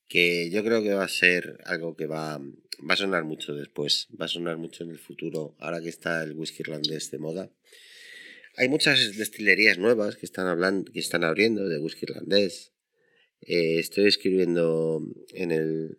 que 0.08 0.50
yo 0.50 0.62
creo 0.64 0.82
que 0.82 0.94
va 0.94 1.04
a 1.04 1.08
ser 1.08 1.58
algo 1.64 1.96
que 1.96 2.06
va, 2.06 2.38
va 2.38 2.94
a 2.94 2.96
sonar 2.96 3.24
mucho 3.24 3.54
después, 3.54 4.08
va 4.20 4.26
a 4.26 4.28
sonar 4.28 4.56
mucho 4.56 4.84
en 4.84 4.90
el 4.90 4.98
futuro, 4.98 5.56
ahora 5.58 5.80
que 5.80 5.88
está 5.88 6.22
el 6.22 6.34
whisky 6.34 6.62
irlandés 6.62 7.10
de 7.10 7.18
moda. 7.18 7.50
Hay 8.56 8.68
muchas 8.68 9.16
destilerías 9.16 9.78
nuevas 9.78 10.16
que 10.16 10.26
están, 10.26 10.46
hablando, 10.46 10.90
que 10.90 11.00
están 11.00 11.24
abriendo 11.24 11.68
de 11.68 11.78
whisky 11.78 12.06
irlandés. 12.08 12.72
Eh, 13.40 13.78
estoy 13.78 14.06
escribiendo 14.06 15.02
en 15.34 15.52
el, 15.52 15.96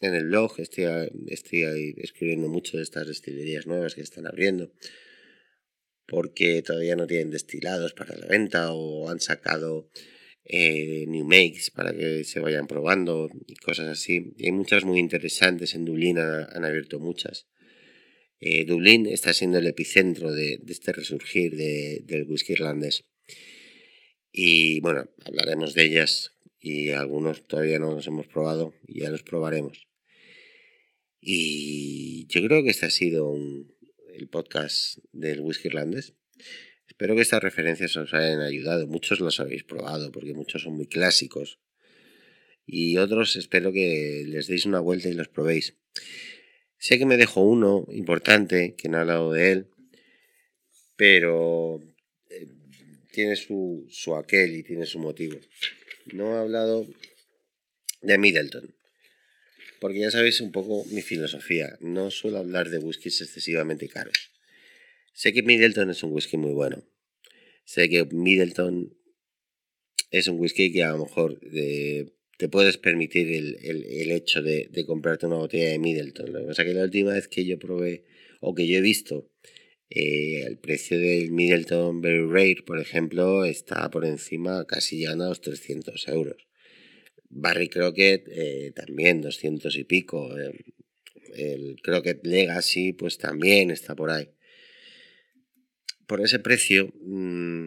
en, 0.00 0.14
el 0.14 0.26
blog, 0.26 0.58
estoy, 0.58 0.84
estoy 1.26 1.94
escribiendo 1.98 2.48
mucho 2.48 2.78
de 2.78 2.82
estas 2.82 3.06
destilerías 3.06 3.66
nuevas 3.66 3.94
que 3.94 4.00
están 4.00 4.26
abriendo 4.26 4.72
porque 6.10 6.60
todavía 6.62 6.96
no 6.96 7.06
tienen 7.06 7.30
destilados 7.30 7.94
para 7.94 8.16
la 8.16 8.26
venta 8.26 8.72
o 8.72 9.08
han 9.08 9.20
sacado 9.20 9.88
eh, 10.52 11.04
new 11.06 11.24
makes 11.24 11.70
para 11.72 11.92
que 11.96 12.24
se 12.24 12.40
vayan 12.40 12.66
probando 12.66 13.30
y 13.46 13.54
cosas 13.54 13.86
así. 13.86 14.32
Y 14.36 14.46
hay 14.46 14.52
muchas 14.52 14.84
muy 14.84 14.98
interesantes, 14.98 15.76
en 15.76 15.84
Dublín 15.84 16.18
han, 16.18 16.64
abierto 16.64 16.98
muchas. 16.98 17.46
Eh, 18.40 18.64
Dublín 18.64 19.06
está 19.06 19.32
siendo 19.32 19.58
el 19.58 19.68
epicentro 19.68 20.32
de, 20.32 20.60
este 20.66 20.92
resurgir 20.92 21.54
del 21.54 22.24
whisky 22.24 22.54
irlandés. 22.54 23.04
Y 24.32 24.80
bueno, 24.80 25.08
hablaremos 25.24 25.74
de 25.74 25.84
ellas 25.84 26.32
y 26.60 26.90
algunos 26.90 27.46
todavía 27.46 27.78
no 27.78 27.94
los 27.94 28.08
hemos 28.08 28.26
probado 28.26 28.74
y 28.88 29.02
ya 29.02 29.10
los 29.10 29.22
probaremos. 29.22 29.86
Y 31.20 32.26
yo 32.26 32.42
creo 32.42 32.64
que 32.64 32.70
este 32.70 32.86
ha 32.86 32.90
sido 32.90 33.28
un, 33.28 33.72
el 34.14 34.28
podcast 34.28 34.98
del 35.12 35.42
whisky 35.42 35.68
irlandés. 35.68 36.14
Espero 37.00 37.16
que 37.16 37.22
estas 37.22 37.42
referencias 37.42 37.96
os 37.96 38.12
hayan 38.12 38.42
ayudado. 38.42 38.86
Muchos 38.86 39.20
los 39.20 39.40
habéis 39.40 39.64
probado 39.64 40.12
porque 40.12 40.34
muchos 40.34 40.64
son 40.64 40.74
muy 40.74 40.86
clásicos. 40.86 41.58
Y 42.66 42.98
otros 42.98 43.36
espero 43.36 43.72
que 43.72 44.22
les 44.26 44.48
deis 44.48 44.66
una 44.66 44.80
vuelta 44.80 45.08
y 45.08 45.14
los 45.14 45.28
probéis. 45.28 45.78
Sé 46.76 46.98
que 46.98 47.06
me 47.06 47.16
dejo 47.16 47.40
uno 47.40 47.86
importante, 47.90 48.74
que 48.76 48.90
no 48.90 48.98
he 48.98 49.00
hablado 49.00 49.32
de 49.32 49.50
él, 49.50 49.66
pero 50.96 51.80
eh, 52.28 52.46
tiene 53.12 53.34
su, 53.36 53.86
su 53.88 54.14
aquel 54.14 54.54
y 54.54 54.62
tiene 54.62 54.84
su 54.84 54.98
motivo. 54.98 55.40
No 56.12 56.36
he 56.36 56.38
hablado 56.38 56.86
de 58.02 58.18
Middleton 58.18 58.74
porque 59.80 60.00
ya 60.00 60.10
sabéis 60.10 60.42
un 60.42 60.52
poco 60.52 60.84
mi 60.90 61.00
filosofía. 61.00 61.78
No 61.80 62.10
suelo 62.10 62.36
hablar 62.36 62.68
de 62.68 62.76
whiskies 62.76 63.22
excesivamente 63.22 63.88
caros. 63.88 64.32
Sé 65.14 65.32
que 65.32 65.42
Middleton 65.42 65.88
es 65.88 66.02
un 66.02 66.12
whisky 66.12 66.36
muy 66.36 66.52
bueno. 66.52 66.82
Sé 67.64 67.88
que 67.88 68.04
Middleton 68.04 68.96
es 70.10 70.28
un 70.28 70.38
whisky 70.38 70.72
que 70.72 70.82
a 70.82 70.92
lo 70.92 71.04
mejor 71.04 71.38
eh, 71.52 72.06
te 72.40 72.48
puedes 72.48 72.78
permitir 72.78 73.30
el, 73.30 74.10
hecho 74.10 74.42
de, 74.42 74.70
comprarte 74.86 75.26
una 75.26 75.36
botella 75.36 75.68
de 75.68 75.78
Middleton. 75.78 76.32
Lo 76.32 76.40
que 76.40 76.46
pasa 76.46 76.64
que 76.64 76.74
la 76.74 76.84
última 76.84 77.12
vez 77.12 77.28
que 77.28 77.44
yo 77.44 77.58
probé 77.58 78.04
o 78.40 78.54
que 78.54 78.66
yo 78.66 78.78
he 78.78 78.80
visto 78.80 79.30
eh, 79.90 80.44
el 80.46 80.56
precio 80.56 80.98
del 80.98 81.32
Middleton 81.32 82.00
Very 82.00 82.26
Rare, 82.26 82.62
por 82.64 82.80
ejemplo, 82.80 83.44
está 83.44 83.90
por 83.90 84.06
encima 84.06 84.66
casi 84.66 84.98
llegando 84.98 85.24
a 85.24 85.28
los 85.28 85.40
300 85.42 86.08
euros. 86.08 86.46
Barry 87.28 87.68
Crockett 87.68 88.26
eh, 88.28 88.72
también, 88.74 89.20
200 89.20 89.76
y 89.76 89.84
pico. 89.84 90.36
Eh, 90.38 90.52
El 91.34 91.76
Crockett 91.82 92.26
Legacy, 92.26 92.92
pues 92.92 93.18
también 93.18 93.70
está 93.70 93.94
por 93.94 94.10
ahí. 94.10 94.30
Por 96.10 96.20
ese 96.20 96.40
precio, 96.40 96.92
mm, 97.02 97.66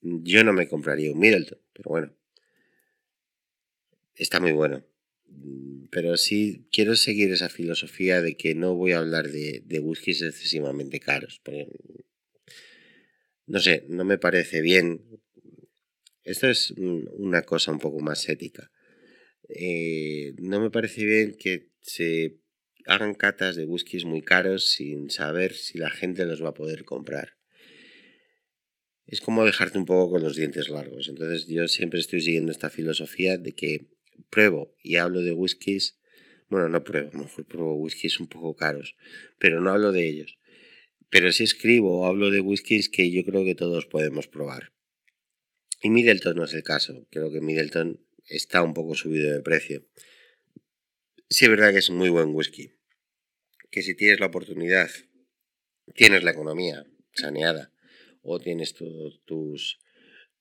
yo 0.00 0.42
no 0.42 0.52
me 0.52 0.66
compraría 0.66 1.12
un 1.12 1.20
Middleton, 1.20 1.60
pero 1.72 1.88
bueno, 1.88 2.12
está 4.16 4.40
muy 4.40 4.50
bueno. 4.50 4.84
Mm, 5.28 5.84
pero 5.88 6.16
sí 6.16 6.66
quiero 6.72 6.96
seguir 6.96 7.30
esa 7.30 7.48
filosofía 7.48 8.22
de 8.22 8.36
que 8.36 8.56
no 8.56 8.74
voy 8.74 8.90
a 8.90 8.98
hablar 8.98 9.28
de, 9.28 9.62
de 9.64 9.78
excesivamente 9.78 10.98
caros. 10.98 11.40
no 13.46 13.60
sé, 13.60 13.84
no 13.88 14.04
me 14.04 14.18
parece 14.18 14.60
bien. 14.60 15.00
Esto 16.24 16.48
es 16.48 16.72
una 16.72 17.42
cosa 17.42 17.70
un 17.70 17.78
poco 17.78 18.00
más 18.00 18.28
ética. 18.28 18.72
Eh, 19.48 20.34
no 20.38 20.60
me 20.60 20.72
parece 20.72 21.04
bien 21.04 21.36
que 21.38 21.70
se 21.82 22.40
hagan 22.88 23.14
catas 23.14 23.54
de 23.54 23.66
whiskies 23.66 24.06
muy 24.06 24.22
caros 24.22 24.70
sin 24.70 25.10
saber 25.10 25.52
si 25.52 25.78
la 25.78 25.90
gente 25.90 26.24
los 26.24 26.42
va 26.42 26.48
a 26.48 26.54
poder 26.54 26.84
comprar. 26.84 27.36
Es 29.06 29.20
como 29.20 29.44
dejarte 29.44 29.78
un 29.78 29.84
poco 29.84 30.12
con 30.12 30.22
los 30.22 30.36
dientes 30.36 30.70
largos. 30.70 31.08
Entonces 31.08 31.46
yo 31.46 31.68
siempre 31.68 32.00
estoy 32.00 32.22
siguiendo 32.22 32.50
esta 32.50 32.70
filosofía 32.70 33.36
de 33.36 33.52
que 33.52 33.88
pruebo 34.30 34.74
y 34.82 34.96
hablo 34.96 35.20
de 35.20 35.32
whiskies, 35.32 35.98
bueno, 36.48 36.70
no 36.70 36.82
pruebo, 36.82 37.10
mejor 37.12 37.46
pruebo 37.46 37.74
whiskies 37.74 38.20
un 38.20 38.26
poco 38.26 38.56
caros, 38.56 38.96
pero 39.38 39.60
no 39.60 39.70
hablo 39.70 39.92
de 39.92 40.08
ellos. 40.08 40.38
Pero 41.10 41.30
sí 41.32 41.44
escribo 41.44 42.00
o 42.00 42.06
hablo 42.06 42.30
de 42.30 42.40
whiskies 42.40 42.88
que 42.88 43.10
yo 43.10 43.22
creo 43.22 43.44
que 43.44 43.54
todos 43.54 43.84
podemos 43.84 44.28
probar. 44.28 44.72
Y 45.82 45.90
Middleton 45.90 46.36
no 46.36 46.44
es 46.44 46.54
el 46.54 46.62
caso. 46.62 47.06
Creo 47.10 47.30
que 47.30 47.40
Middleton 47.40 48.00
está 48.26 48.62
un 48.62 48.74
poco 48.74 48.94
subido 48.94 49.30
de 49.32 49.40
precio. 49.40 49.86
Sí 51.30 51.44
es 51.44 51.50
verdad 51.50 51.72
que 51.72 51.78
es 51.78 51.90
muy 51.90 52.08
buen 52.08 52.34
whisky. 52.34 52.77
Que 53.70 53.82
si 53.82 53.94
tienes 53.94 54.20
la 54.20 54.26
oportunidad, 54.26 54.90
tienes 55.94 56.22
la 56.22 56.30
economía 56.30 56.84
saneada 57.12 57.72
o 58.22 58.38
tienes 58.38 58.74
tus, 58.74 59.78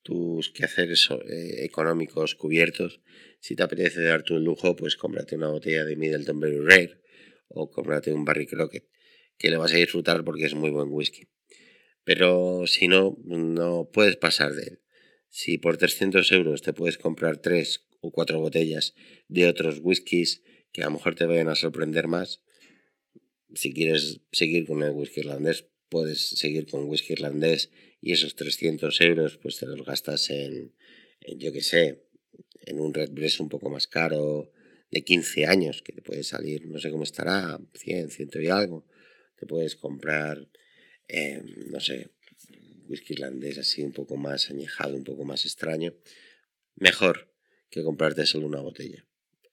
tus 0.03 0.51
quehaceres 0.51 1.09
eh, 1.11 1.65
económicos 1.65 2.36
cubiertos, 2.36 3.01
si 3.39 3.55
te 3.55 3.63
apetece 3.63 4.01
darte 4.01 4.34
un 4.34 4.43
lujo, 4.43 4.75
pues 4.75 4.95
cómprate 4.95 5.36
una 5.36 5.49
botella 5.49 5.84
de 5.86 5.95
Middleton 5.95 6.39
Very 6.39 6.59
Rare 6.59 7.01
o 7.49 7.69
cómprate 7.69 8.13
un 8.13 8.25
Barry 8.25 8.47
Crockett, 8.47 8.89
que 9.38 9.49
le 9.49 9.57
vas 9.57 9.73
a 9.73 9.78
disfrutar 9.78 10.23
porque 10.23 10.45
es 10.45 10.55
muy 10.55 10.69
buen 10.69 10.88
whisky. 10.89 11.28
Pero 12.03 12.67
si 12.67 12.88
no, 12.88 13.17
no 13.25 13.89
puedes 13.91 14.15
pasar 14.17 14.53
de 14.53 14.63
él. 14.63 14.82
Si 15.30 15.57
por 15.57 15.78
300 15.78 16.32
euros 16.32 16.61
te 16.61 16.73
puedes 16.73 16.97
comprar 16.97 17.38
tres 17.38 17.86
o 17.99 18.11
cuatro 18.11 18.39
botellas 18.39 18.95
de 19.28 19.47
otros 19.47 19.80
whiskies 19.82 20.41
que 20.71 20.82
a 20.82 20.86
lo 20.86 20.91
mejor 20.91 21.15
te 21.15 21.25
vayan 21.25 21.49
a 21.49 21.55
sorprender 21.55 22.07
más, 22.07 22.41
si 23.54 23.74
quieres 23.74 24.22
seguir 24.32 24.66
con 24.66 24.84
el 24.84 24.91
whisky 24.91 25.22
irlandés, 25.22 25.66
puedes 25.89 26.20
seguir 26.20 26.68
con 26.68 26.86
whisky 26.86 27.14
irlandés 27.14 27.72
y 28.02 28.12
esos 28.12 28.36
300 28.36 29.02
euros 29.02 29.38
pues 29.38 29.58
te 29.58 29.66
los 29.66 29.86
gastas 29.86 30.30
en, 30.30 30.74
yo 31.38 31.52
que 31.52 31.62
sé, 31.62 32.04
en 32.66 32.80
un 32.80 32.93
Red 32.93 33.12
Breast 33.12 33.39
un 33.39 33.50
poco 33.50 33.70
más 33.70 33.88
caro 33.88 34.52
de 34.91 35.04
15 35.04 35.45
años 35.45 35.82
que 35.82 35.93
te 35.93 36.02
puede 36.02 36.24
salir, 36.24 36.66
no 36.68 36.80
sé 36.80 36.91
cómo 36.91 37.04
estará, 37.04 37.60
100, 37.74 38.10
100 38.10 38.30
y 38.41 38.48
algo. 38.48 38.86
Te 39.36 39.45
puedes 39.45 39.76
comprar, 39.76 40.48
em, 41.08 41.70
no 41.70 41.80
sé, 41.80 42.12
whisky 42.88 43.14
irlandés 43.14 43.58
así 43.58 43.84
un 43.84 43.91
poco 43.91 44.18
más 44.18 44.50
añejado, 44.50 44.95
un 44.95 45.04
poco 45.04 45.26
más 45.26 45.45
extraño. 45.45 45.93
Mejor 46.76 47.34
que 47.70 47.84
comprarte 47.84 48.26
solo 48.26 48.48
una 48.48 48.62
botella. 48.62 49.06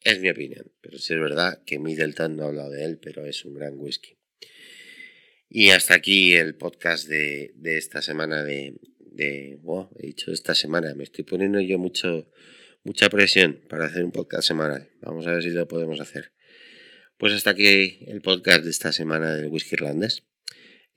Es 0.05 0.21
mi 0.21 0.29
opinión, 0.29 0.71
pero 0.83 0.99
sí 0.99 1.15
es 1.15 1.21
verdad 1.21 1.63
que 1.65 1.79
Middleton 1.79 2.37
no 2.37 2.45
ha 2.45 2.49
hablado 2.49 2.71
de 2.71 2.85
él, 2.85 2.99
pero 3.01 3.25
es 3.25 3.43
un 3.47 3.55
gran 3.55 3.79
whisky. 3.79 4.19
Y 5.49 5.71
hasta 5.71 5.95
aquí 5.95 6.35
el 6.35 6.57
podcast 6.57 7.09
de, 7.09 7.53
de 7.55 7.79
esta 7.79 8.03
semana 8.03 8.45
de, 8.45 8.75
de 8.99 9.59
he 9.97 10.07
dicho 10.07 10.31
esta 10.31 10.55
semana, 10.55 10.95
me 10.95 11.05
estoy 11.05 11.25
poniendo 11.25 11.59
yo 11.59 11.79
mucho, 11.79 12.31
mucha 12.83 13.09
presión 13.09 13.63
para 13.67 13.87
hacer 13.87 14.05
un 14.05 14.13
podcast 14.13 14.47
semanal. 14.47 14.91
Vamos 15.01 15.27
a 15.27 15.33
ver 15.33 15.43
si 15.43 15.49
lo 15.51 15.67
podemos 15.67 15.99
hacer. 16.01 16.33
Pues 17.17 17.33
hasta 17.33 17.51
aquí 17.51 18.01
el 18.07 18.21
podcast 18.21 18.65
de 18.65 18.71
esta 18.71 18.93
semana 18.93 19.35
del 19.35 19.47
whisky 19.47 19.77
irlandés. 19.77 20.25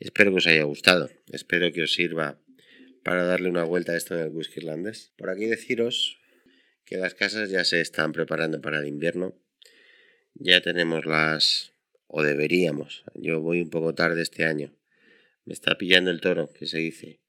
Espero 0.02 0.32
que 0.32 0.38
os 0.38 0.48
haya 0.48 0.64
gustado. 0.64 1.10
Espero 1.32 1.72
que 1.72 1.84
os 1.84 1.94
sirva 1.94 2.42
para 3.06 3.24
darle 3.24 3.50
una 3.50 3.64
vuelta 3.64 3.94
a 3.94 3.98
esto 3.98 4.16
del 4.16 4.36
whisky 4.36 4.60
irlandés. 4.60 5.14
Por 5.16 5.30
aquí 5.30 5.46
deciros 5.46 6.20
que 6.88 6.96
las 6.96 7.14
casas 7.14 7.50
ya 7.50 7.66
se 7.66 7.82
están 7.82 8.14
preparando 8.14 8.62
para 8.62 8.80
el 8.80 8.88
invierno. 8.88 9.36
Ya 10.36 10.62
tenemos 10.62 11.06
las... 11.06 11.74
o 12.08 12.24
deberíamos. 12.24 13.04
Yo 13.14 13.42
voy 13.42 13.62
un 13.62 13.70
poco 13.70 13.94
tarde 13.94 14.22
este 14.22 14.46
año. 14.46 14.74
Me 15.44 15.54
está 15.54 15.78
pillando 15.78 16.12
el 16.12 16.22
toro, 16.22 16.50
que 16.54 16.66
se 16.66 16.78
dice, 16.78 17.20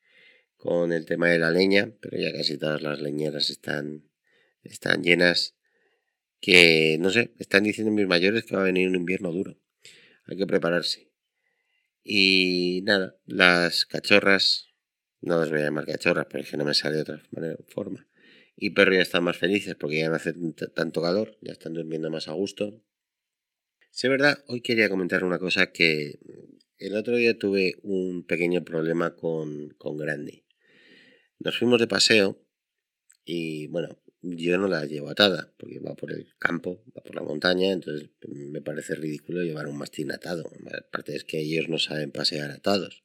con 0.56 0.92
el 0.92 1.06
tema 1.06 1.28
de 1.28 1.40
la 1.40 1.50
leña, 1.50 1.92
pero 2.00 2.16
ya 2.18 2.32
casi 2.32 2.56
todas 2.56 2.82
las 2.82 3.00
leñeras 3.00 3.50
están, 3.50 4.08
están 4.62 5.02
llenas. 5.02 5.56
Que, 6.40 6.96
no 7.00 7.10
sé, 7.10 7.32
están 7.40 7.64
diciendo 7.64 7.92
mis 7.92 8.06
mayores 8.06 8.44
que 8.44 8.54
va 8.54 8.62
a 8.62 8.66
venir 8.66 8.88
un 8.88 8.94
invierno 8.94 9.32
duro. 9.32 9.58
Hay 10.26 10.36
que 10.36 10.46
prepararse. 10.46 11.10
Y 12.04 12.82
nada, 12.84 13.16
las 13.26 13.86
cachorras, 13.86 14.68
no 15.20 15.36
las 15.36 15.50
voy 15.50 15.62
a 15.62 15.64
llamar 15.64 15.84
cachorras, 15.84 16.26
pero 16.30 16.44
es 16.44 16.50
que 16.50 16.56
no 16.56 16.64
me 16.64 16.74
sale 16.74 16.96
de 16.96 17.02
otra 17.02 17.22
forma 17.66 18.07
y 18.60 18.70
perro 18.70 18.92
ya 18.92 19.02
están 19.02 19.22
más 19.22 19.36
felices 19.36 19.76
porque 19.76 19.98
ya 19.98 20.08
no 20.08 20.16
hace 20.16 20.34
tanto 20.74 21.00
calor, 21.00 21.38
ya 21.40 21.52
están 21.52 21.74
durmiendo 21.74 22.10
más 22.10 22.26
a 22.26 22.32
gusto. 22.32 22.82
Sí, 23.90 24.08
verdad, 24.08 24.44
hoy 24.48 24.60
quería 24.62 24.88
comentar 24.88 25.22
una 25.22 25.38
cosa 25.38 25.70
que 25.70 26.18
el 26.78 26.96
otro 26.96 27.16
día 27.16 27.38
tuve 27.38 27.76
un 27.82 28.24
pequeño 28.26 28.64
problema 28.64 29.14
con, 29.14 29.70
con 29.78 29.96
Grande. 29.96 30.44
Nos 31.38 31.56
fuimos 31.56 31.78
de 31.78 31.86
paseo 31.86 32.44
y 33.24 33.68
bueno, 33.68 33.96
yo 34.22 34.58
no 34.58 34.66
la 34.66 34.84
llevo 34.86 35.08
atada 35.08 35.54
porque 35.56 35.78
va 35.78 35.94
por 35.94 36.10
el 36.10 36.26
campo, 36.38 36.82
va 36.96 37.02
por 37.02 37.14
la 37.14 37.22
montaña, 37.22 37.70
entonces 37.70 38.10
me 38.26 38.60
parece 38.60 38.96
ridículo 38.96 39.44
llevar 39.44 39.68
un 39.68 39.78
mastín 39.78 40.10
atado. 40.10 40.50
Aparte 40.88 41.14
es 41.14 41.22
que 41.22 41.38
ellos 41.38 41.68
no 41.68 41.78
saben 41.78 42.10
pasear 42.10 42.50
atados. 42.50 43.04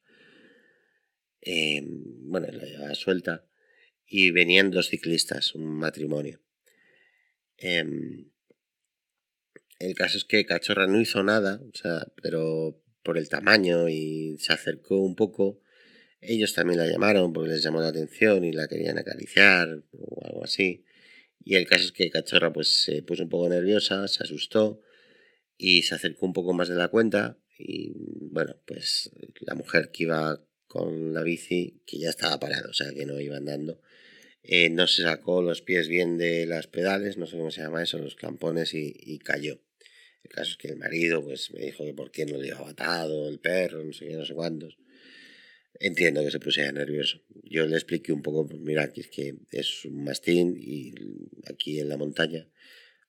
Eh, 1.42 1.84
bueno, 1.86 2.48
la 2.52 2.66
llevaba 2.66 2.96
suelta 2.96 3.46
y 4.08 4.32
venían 4.32 4.72
dos 4.72 4.90
ciclistas, 4.90 5.56
un 5.56 5.66
matrimonio. 5.66 6.42
Em, 7.58 8.30
el 9.80 9.96
caso 9.96 10.18
es 10.18 10.26
que 10.26 10.46
Cachorra 10.46 10.88
no 10.88 11.02
hizo 11.02 11.24
nada, 11.24 11.62
o 11.62 11.76
sea, 11.76 12.08
pero 12.22 12.82
por 13.04 13.18
el 13.18 13.30
tamaño 13.30 13.90
y 13.90 14.38
se 14.40 14.54
acercó 14.54 14.98
un 14.98 15.16
poco. 15.16 15.62
Ellos 16.22 16.54
también 16.54 16.80
la 16.80 16.88
llamaron 16.88 17.34
porque 17.34 17.50
les 17.50 17.64
llamó 17.64 17.82
la 17.82 17.90
atención 17.90 18.46
y 18.46 18.54
la 18.54 18.68
querían 18.68 18.98
acariciar 18.98 19.84
o 19.92 20.26
algo 20.26 20.44
así. 20.44 20.86
Y 21.44 21.56
el 21.56 21.68
caso 21.68 21.86
es 21.86 21.92
que 21.92 22.10
Cachorra 22.10 22.54
pues 22.54 22.84
se 22.84 23.04
puso 23.04 23.24
un 23.24 23.30
poco 23.30 23.50
nerviosa, 23.50 24.08
se 24.08 24.24
asustó 24.24 24.82
y 25.58 25.84
se 25.84 25.96
acercó 25.96 26.26
un 26.26 26.34
poco 26.34 26.54
más 26.54 26.70
de 26.70 26.76
la 26.76 26.88
cuenta. 26.88 27.38
Y 27.58 27.92
bueno, 28.32 28.56
pues 28.66 29.12
la 29.42 29.56
mujer 29.56 29.92
que 29.92 30.04
iba 30.04 30.42
con 30.68 31.14
la 31.14 31.24
bici, 31.24 31.82
que 31.86 32.00
ya 32.00 32.10
estaba 32.10 32.40
parada, 32.40 32.70
o 32.70 32.74
sea 32.74 32.92
que 32.94 33.06
no 33.06 33.20
iba 33.20 33.38
andando, 33.38 33.82
eh, 34.44 34.70
no 34.70 34.88
se 34.88 35.04
sacó 35.04 35.42
los 35.42 35.62
pies 35.62 35.88
bien 35.88 36.18
de 36.18 36.46
las 36.46 36.68
pedales, 36.68 37.18
no 37.18 37.26
sé 37.26 37.38
cómo 37.38 37.50
se 37.50 37.62
llama 37.62 37.82
eso, 37.82 37.98
los 37.98 38.16
clampones 38.16 38.74
y, 38.74 39.20
cayó. 39.20 39.62
El 40.24 40.32
caso 40.32 40.52
es 40.52 40.58
que 40.58 40.68
el 40.68 40.78
marido 40.78 41.24
pues 41.24 41.52
me 41.52 41.62
dijo 41.62 41.86
que 41.86 41.94
por 41.94 42.12
qué 42.12 42.26
no 42.26 42.38
le 42.38 42.48
llevaba 42.48 42.70
atado 42.70 43.30
el 43.30 43.40
perro, 43.40 43.84
no 43.84 43.94
sé 43.94 44.08
qué, 44.08 44.16
no 44.16 44.26
sé 44.26 44.34
cuántos. 44.34 44.78
Entiendo 45.80 46.24
que 46.24 46.32
se 46.32 46.40
pusiera 46.40 46.72
nervioso. 46.72 47.22
Yo 47.44 47.66
le 47.66 47.76
expliqué 47.76 48.14
un 48.14 48.22
poco, 48.22 48.46
pues 48.48 48.62
mira, 48.62 48.92
que 48.92 49.02
es 49.02 49.08
que 49.08 49.36
es 49.52 49.86
un 49.86 50.04
mastín 50.04 50.56
y 50.60 50.94
aquí 51.50 51.80
en 51.80 51.90
la 51.90 51.98
montaña, 51.98 52.48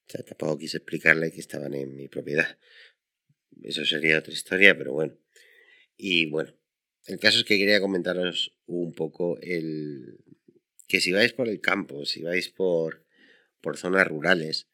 o 0.07 0.11
sea, 0.11 0.22
tampoco 0.22 0.59
quise 0.59 0.78
explicarle 0.78 1.32
que 1.32 1.41
estaban 1.41 1.74
en 1.74 1.97
mi 1.97 2.09
propiedad. 2.09 2.59
Eso 3.62 3.85
sería 3.85 4.18
otra 4.18 4.32
historia, 4.32 4.76
pero 4.76 4.93
bueno. 4.93 5.16
Y 5.97 6.26
bueno, 6.26 6.55
el 7.07 7.18
caso 7.18 7.39
es 7.39 7.45
que 7.45 7.59
quería 7.59 7.80
comentaros 7.80 8.57
un 8.66 8.93
poco 8.93 9.39
el, 9.41 10.18
que 10.89 11.01
si 11.01 11.12
vais 11.12 11.32
por 11.32 11.49
el 11.49 11.61
campo, 11.61 12.05
si 12.05 12.22
vais 12.22 12.49
por, 12.49 13.05
por 13.61 13.76
zonas 13.76 14.07
rurales 14.07 14.68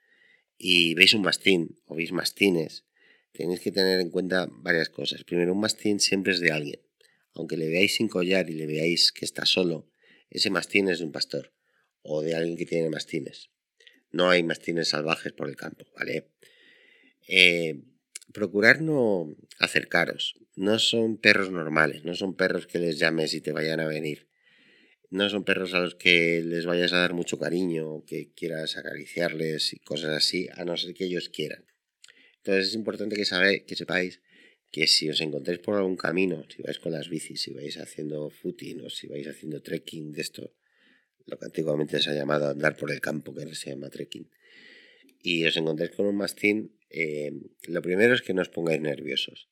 y 0.59 0.95
veis 0.95 1.15
un 1.15 1.23
mastín 1.23 1.79
o 1.87 1.95
veis 1.95 2.13
mastines, 2.13 2.85
tenéis 3.33 3.61
que 3.61 3.73
tener 3.73 4.01
en 4.01 4.11
cuenta 4.11 4.49
varias 4.51 4.89
cosas. 4.89 5.25
Primero, 5.25 5.53
un 5.53 5.61
mastín 5.61 6.01
siempre 6.01 6.33
es 6.33 6.41
de 6.41 6.53
alguien. 6.53 6.81
Aunque 7.35 7.57
le 7.57 7.69
veáis 7.69 7.95
sin 7.95 8.09
collar 8.09 8.51
y 8.51 8.55
le 8.55 8.67
veáis 8.67 9.13
que 9.13 9.25
está 9.25 9.47
solo, 9.47 9.89
ese 10.31 10.51
mastín 10.51 10.89
es 10.89 10.99
de 10.99 11.05
un 11.05 11.13
pastor 11.13 11.53
o 12.03 12.23
de 12.23 12.35
alguien 12.35 12.57
que 12.57 12.67
tiene 12.67 12.91
mastines. 12.91 13.51
No 14.11 14.31
hay 14.31 14.43
mastines 14.43 14.89
salvajes 14.89 15.33
por 15.33 15.49
el 15.49 15.57
campo, 15.57 15.85
¿vale? 15.97 16.31
Eh, 17.29 17.81
procurar 18.33 18.83
no 18.83 19.29
acercaros. 19.59 20.35
No 20.57 20.79
son 20.79 21.17
perros 21.17 21.51
normales, 21.51 22.05
no 22.05 22.15
son 22.15 22.35
perros 22.35 22.67
que 22.67 22.81
les 22.81 22.99
llames 22.99 23.35
y 23.35 23.41
te 23.41 23.53
vayan 23.53 23.79
a 23.79 23.87
venir 23.87 24.30
no 25.11 25.29
son 25.29 25.45
perros 25.45 25.75
a 25.75 25.81
los 25.81 25.97
que 25.97 26.41
les 26.43 26.67
vayas 26.67 26.93
a 26.93 26.99
dar 26.99 27.15
mucho 27.15 27.39
cariño 27.39 28.05
que 28.07 28.33
quieras 28.33 28.77
acariciarles 28.77 29.75
y 29.75 29.79
cosas 29.81 30.17
así, 30.17 30.49
a 30.55 30.65
no 30.65 30.77
ser 30.77 30.95
que 30.95 31.05
ellos 31.05 31.29
quieran. 31.29 31.65
Entonces 32.37 32.69
es 32.69 32.75
importante 32.75 33.17
que, 33.17 33.25
sabe, 33.25 33.65
que 33.65 33.77
sepáis 33.77 34.21
que 34.71 34.87
si 34.87 35.11
os 35.11 35.21
encontráis 35.21 35.59
por 35.59 35.75
algún 35.75 35.97
camino, 35.97 36.47
si 36.49 36.63
vais 36.63 36.79
con 36.79 36.93
las 36.93 37.09
bicis, 37.09 37.43
si 37.43 37.53
vais 37.53 37.77
haciendo 37.77 38.31
footing 38.31 38.83
o 38.83 38.89
si 38.89 39.09
vais 39.09 39.27
haciendo 39.27 39.61
trekking 39.61 40.13
de 40.13 40.23
esto, 40.23 40.55
lo 41.27 41.39
que 41.39 41.47
antiguamente 41.47 42.01
se 42.01 42.11
ha 42.11 42.15
llamado 42.15 42.49
andar 42.49 42.77
por 42.77 42.91
el 42.93 43.01
campo, 43.01 43.35
que 43.35 43.43
ahora 43.43 43.55
se 43.55 43.71
llama 43.71 43.91
trekking, 43.91 44.31
y 45.23 45.45
os 45.45 45.57
encontráis 45.57 45.91
con 45.91 46.07
un 46.07 46.17
mastín, 46.17 46.79
eh, 46.89 47.33
lo 47.67 47.83
primero 47.83 48.15
es 48.15 48.23
que 48.23 48.33
no 48.33 48.43
os 48.43 48.49
pongáis 48.49 48.81
nerviosos. 48.81 49.51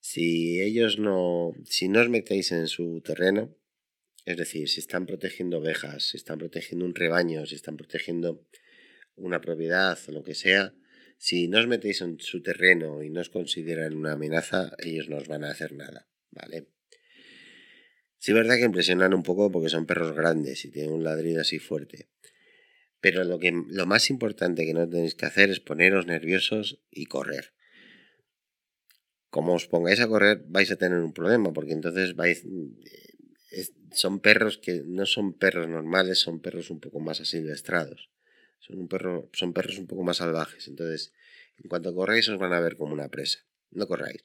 Si 0.00 0.60
ellos 0.60 0.98
no, 0.98 1.54
si 1.64 1.88
no 1.88 2.00
os 2.02 2.10
metéis 2.10 2.52
en 2.52 2.66
su 2.66 3.00
terreno, 3.00 3.56
es 4.24 4.36
decir, 4.36 4.68
si 4.68 4.80
están 4.80 5.06
protegiendo 5.06 5.58
ovejas, 5.58 6.04
si 6.04 6.16
están 6.16 6.38
protegiendo 6.38 6.84
un 6.84 6.94
rebaño, 6.94 7.46
si 7.46 7.54
están 7.54 7.76
protegiendo 7.76 8.46
una 9.16 9.40
propiedad 9.40 9.98
o 10.08 10.12
lo 10.12 10.22
que 10.22 10.34
sea, 10.34 10.74
si 11.18 11.48
no 11.48 11.58
os 11.58 11.66
metéis 11.66 12.00
en 12.00 12.18
su 12.18 12.42
terreno 12.42 13.02
y 13.02 13.10
no 13.10 13.20
os 13.20 13.30
consideran 13.30 13.94
una 13.94 14.12
amenaza, 14.12 14.72
ellos 14.78 15.08
no 15.08 15.16
os 15.18 15.28
van 15.28 15.44
a 15.44 15.50
hacer 15.50 15.72
nada, 15.72 16.08
¿vale? 16.30 16.68
Sí 18.18 18.30
es 18.30 18.34
verdad 18.34 18.56
que 18.56 18.64
impresionan 18.64 19.12
un 19.12 19.22
poco 19.22 19.52
porque 19.52 19.68
son 19.68 19.86
perros 19.86 20.14
grandes 20.14 20.64
y 20.64 20.70
tienen 20.70 20.92
un 20.92 21.04
ladrido 21.04 21.42
así 21.42 21.58
fuerte. 21.58 22.08
Pero 23.00 23.22
lo, 23.24 23.38
que, 23.38 23.52
lo 23.52 23.84
más 23.84 24.08
importante 24.08 24.64
que 24.64 24.72
no 24.72 24.88
tenéis 24.88 25.14
que 25.14 25.26
hacer 25.26 25.50
es 25.50 25.60
poneros 25.60 26.06
nerviosos 26.06 26.82
y 26.90 27.04
correr 27.04 27.52
como 29.34 29.58
os 29.58 29.66
pongáis 29.66 29.98
a 29.98 30.06
correr 30.06 30.46
vais 30.46 30.70
a 30.70 30.78
tener 30.78 31.02
un 31.02 31.10
problema, 31.10 31.50
porque 31.50 31.74
entonces 31.74 32.14
vais... 32.14 32.46
Eh, 33.50 33.66
son 33.94 34.20
perros 34.20 34.58
que 34.58 34.82
no 34.84 35.06
son 35.06 35.32
perros 35.32 35.68
normales, 35.68 36.18
son 36.18 36.40
perros 36.40 36.70
un 36.70 36.80
poco 36.80 37.00
más 37.00 37.20
asilvestrados. 37.20 38.10
Son, 38.58 38.78
un 38.78 38.88
perro, 38.88 39.28
son 39.32 39.52
perros 39.52 39.78
un 39.78 39.86
poco 39.86 40.02
más 40.02 40.18
salvajes. 40.18 40.68
Entonces, 40.68 41.12
en 41.62 41.68
cuanto 41.68 41.94
corréis 41.94 42.28
os 42.28 42.38
van 42.38 42.52
a 42.52 42.60
ver 42.60 42.76
como 42.76 42.94
una 42.94 43.08
presa. 43.08 43.40
No 43.70 43.86
corráis. 43.86 44.22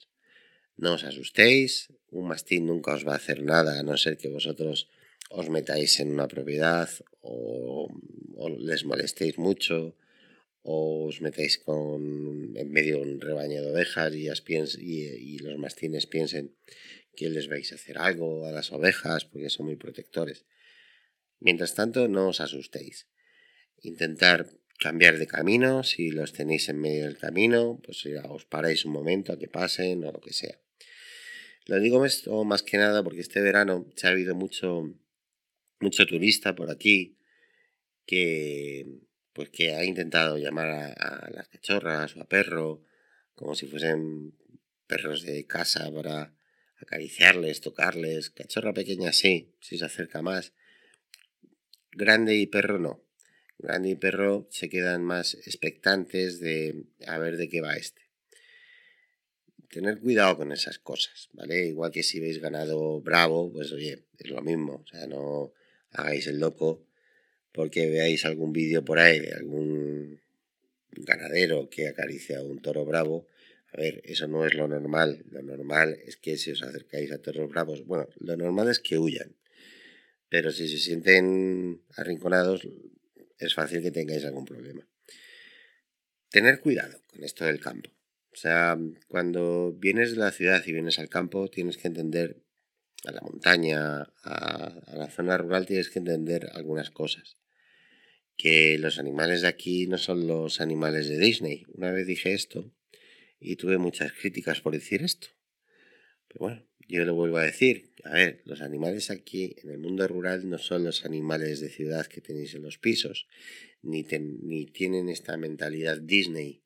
No 0.78 0.94
os 0.94 1.04
asustéis. 1.04 1.92
Un 2.10 2.28
mastín 2.28 2.66
nunca 2.66 2.94
os 2.94 3.06
va 3.08 3.14
a 3.14 3.22
hacer 3.22 3.44
nada, 3.44 3.80
a 3.80 3.84
no 3.84 3.98
ser 3.98 4.18
que 4.18 4.30
vosotros 4.30 4.90
os 5.30 5.50
metáis 5.50 6.00
en 6.00 6.12
una 6.12 6.28
propiedad 6.28 6.90
o, 7.22 7.90
o 8.36 8.50
les 8.50 8.86
molestéis 8.86 9.38
mucho 9.38 9.96
o 10.64 11.08
os 11.08 11.22
metéis 11.22 11.58
con, 11.58 12.02
en 12.56 12.68
medio 12.72 12.98
de 12.98 13.04
un 13.04 13.22
rebaño 13.22 13.62
de 13.62 13.72
ovejas 13.72 14.14
y, 14.14 14.28
y, 14.92 15.38
los 15.40 15.58
mastines 15.58 16.06
piensen 16.06 16.56
que 17.20 17.30
les 17.30 17.50
vais 17.52 17.70
a 17.74 17.76
hacer 17.76 17.98
algo 17.98 18.48
a 18.48 18.52
las 18.54 18.72
ovejas 18.72 19.26
porque 19.26 19.50
son 19.50 19.66
muy 19.66 19.76
protectores. 19.76 20.46
Mientras 21.42 21.76
tanto, 21.76 22.08
no 22.08 22.30
os 22.30 22.40
asustéis. 22.40 23.08
Intentar 23.82 24.48
cambiar 24.80 25.18
de 25.18 25.28
camino, 25.28 25.84
si 25.84 26.12
los 26.12 26.32
tenéis 26.32 26.70
en 26.70 26.80
medio 26.80 27.04
del 27.04 27.18
camino, 27.18 27.82
pues 27.84 28.04
ya 28.04 28.24
os 28.24 28.46
paráis 28.46 28.86
un 28.86 28.94
momento 28.94 29.34
a 29.34 29.38
que 29.38 29.50
pasen 29.50 30.06
o 30.06 30.14
lo 30.14 30.22
que 30.22 30.32
sea. 30.32 30.62
Lo 31.66 31.82
digo 31.82 32.06
esto 32.06 32.46
más 32.46 32.64
que 32.64 32.78
nada 32.78 33.04
porque 33.04 33.20
este 33.20 33.42
verano 33.42 33.86
se 33.98 34.08
ha 34.08 34.12
habido 34.12 34.34
mucho, 34.34 34.96
mucho 35.82 36.06
turista 36.06 36.56
por 36.56 36.72
aquí 36.72 37.18
que 38.06 38.88
pues 39.34 39.50
que 39.50 39.76
ha 39.76 39.84
intentado 39.84 40.38
llamar 40.38 40.70
a, 40.70 41.30
las 41.32 41.50
cachorras 41.50 42.16
o 42.16 42.22
a 42.22 42.30
perro 42.30 42.82
como 43.36 43.56
si 43.56 43.68
fuesen 43.68 44.34
perros 44.88 45.24
de 45.24 45.46
casa 45.46 45.92
para 45.92 46.39
acariciarles, 46.82 47.62
tocarles. 47.62 48.30
Cachorra 48.30 48.74
pequeña 48.74 49.14
sí, 49.14 49.54
si 49.60 49.78
se 49.78 49.86
acerca 49.86 50.22
más. 50.22 50.54
Grande 51.92 52.36
y 52.36 52.48
perro 52.48 52.80
no. 52.80 53.04
Grande 53.58 53.90
y 53.90 53.96
perro 53.96 54.48
se 54.50 54.70
quedan 54.70 55.04
más 55.04 55.34
expectantes 55.34 56.40
de 56.40 56.86
a 57.06 57.18
ver 57.18 57.38
de 57.38 57.50
qué 57.50 57.62
va 57.62 57.76
este. 57.76 58.02
Tener 59.70 60.00
cuidado 60.00 60.38
con 60.38 60.52
esas 60.52 60.80
cosas, 60.80 61.30
¿vale? 61.34 61.68
Igual 61.68 61.92
que 61.92 62.02
si 62.02 62.20
veis 62.20 62.40
ganado 62.40 63.02
bravo, 63.02 63.52
pues 63.52 63.72
oye, 63.72 64.06
es 64.18 64.30
lo 64.30 64.42
mismo. 64.42 64.84
O 64.86 64.88
sea, 64.88 65.06
no 65.08 65.54
hagáis 65.92 66.28
el 66.28 66.40
loco 66.40 66.86
porque 67.52 67.90
veáis 67.90 68.26
algún 68.26 68.54
vídeo 68.54 68.86
por 68.86 69.00
ahí 69.00 69.20
de 69.20 69.34
algún 69.34 70.22
ganadero 70.92 71.70
que 71.70 71.88
acaricia 71.88 72.40
a 72.40 72.44
un 72.44 72.62
toro 72.62 72.86
bravo. 72.86 73.28
A 73.72 73.78
ver, 73.78 74.02
eso 74.04 74.28
no 74.28 74.46
es 74.46 74.56
lo 74.56 74.68
normal. 74.68 75.24
Lo 75.30 75.44
normal 75.44 75.98
es 76.06 76.18
que 76.18 76.38
si 76.38 76.52
os 76.52 76.64
acercáis 76.64 77.12
a 77.12 77.22
toros 77.22 77.50
bravos, 77.50 77.86
bueno, 77.86 78.08
lo 78.20 78.36
normal 78.36 78.70
es 78.70 78.80
que 78.80 78.98
huyan. 78.98 79.36
Pero 80.28 80.52
si 80.52 80.68
se 80.68 80.78
sienten 80.78 81.82
arrinconados, 81.96 82.68
es 83.38 83.54
fácil 83.54 83.82
que 83.82 83.92
tengáis 83.92 84.26
algún 84.26 84.46
problema. 84.46 84.88
Tener 86.30 86.60
cuidado 86.62 87.02
con 87.08 87.24
esto 87.24 87.46
del 87.46 87.60
campo. 87.60 87.92
O 88.32 88.36
sea, 88.36 88.78
cuando 89.08 89.74
vienes 89.74 90.12
de 90.12 90.18
la 90.18 90.32
ciudad 90.32 90.64
y 90.66 90.72
vienes 90.72 91.00
al 91.00 91.10
campo, 91.10 91.50
tienes 91.50 91.78
que 91.78 91.88
entender 91.88 92.42
a 93.06 93.12
la 93.12 93.22
montaña, 93.22 94.02
a, 94.24 94.94
la 94.94 95.10
zona 95.10 95.38
rural, 95.38 95.66
tienes 95.66 95.90
que 95.90 96.00
entender 96.00 96.50
algunas 96.54 96.90
cosas. 96.92 97.38
Que 98.36 98.78
los 98.78 99.00
animales 99.00 99.42
de 99.42 99.48
aquí 99.48 99.88
no 99.88 99.98
son 99.98 100.28
los 100.28 100.62
animales 100.62 101.08
de 101.08 101.20
Disney. 101.20 101.66
Una 101.74 101.92
vez 101.92 102.08
dije 102.08 102.34
esto 102.34 102.72
y 103.40 103.56
tuve 103.56 103.78
muchas 103.78 104.12
críticas 104.14 104.62
por 104.62 104.74
decir 104.74 105.02
esto. 105.04 105.28
Pero 106.28 106.40
bueno, 106.40 106.66
yo 106.88 107.06
lo 107.06 107.16
vuelvo 107.16 107.38
a 107.38 107.44
decir. 107.44 107.92
A 108.04 108.14
ver, 108.14 108.42
los 108.46 108.62
animales 108.62 109.10
aquí 109.10 109.56
en 109.64 109.70
el 109.70 109.78
mundo 109.78 110.08
rural 110.08 110.48
no 110.50 110.58
son 110.58 110.84
los 110.84 111.06
animales 111.06 111.60
de 111.60 111.70
ciudad 111.70 112.08
que 112.08 112.22
tenéis 112.22 112.54
en 112.56 112.64
los 112.64 112.78
pisos, 112.78 113.28
ni, 113.82 114.06
ni 114.42 114.66
tienen 114.66 115.10
esta 115.10 115.38
mentalidad 115.38 116.00
Disney 116.00 116.64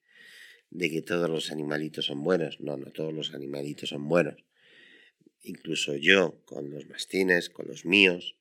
de 0.69 0.89
que 0.89 1.01
todos 1.01 1.29
los 1.29 1.51
animalitos 1.51 2.05
son 2.05 2.23
buenos. 2.23 2.59
No, 2.59 2.77
no 2.77 2.91
todos 2.91 3.13
los 3.13 3.33
animalitos 3.33 3.89
son 3.89 4.07
buenos 4.07 4.43
incluso 5.43 5.95
yo 5.95 6.41
con 6.45 6.71
los 6.71 6.87
mastines, 6.87 7.49
con 7.49 7.67
los 7.67 7.85
míos, 7.85 8.35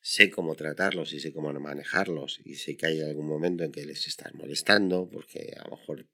sé 0.00 0.30
cómo 0.30 0.54
tratarlos 0.54 1.12
y 1.12 1.20
sé 1.20 1.32
cómo 1.32 1.52
manejarlos 1.52 2.40
y 2.44 2.54
sé 2.54 2.76
que 2.76 2.86
hay 2.86 3.00
algún 3.00 3.26
momento 3.26 3.64
en 3.64 3.72
que 3.72 3.86
les 3.86 4.06
estás 4.06 4.34
molestando 4.34 5.08
porque 5.08 5.54
a 5.58 5.64
lo 5.64 5.76
mejor 5.76 6.06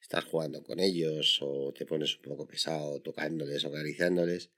estás 0.00 0.24
jugando 0.24 0.62
con 0.62 0.80
ellos 0.80 1.38
o 1.42 1.72
te 1.72 1.86
pones 1.86 2.16
un 2.16 2.22
poco 2.22 2.46
pesado 2.46 3.00
tocándoles 3.00 3.64
o 3.64 3.68
acariciándoles. 3.68 4.50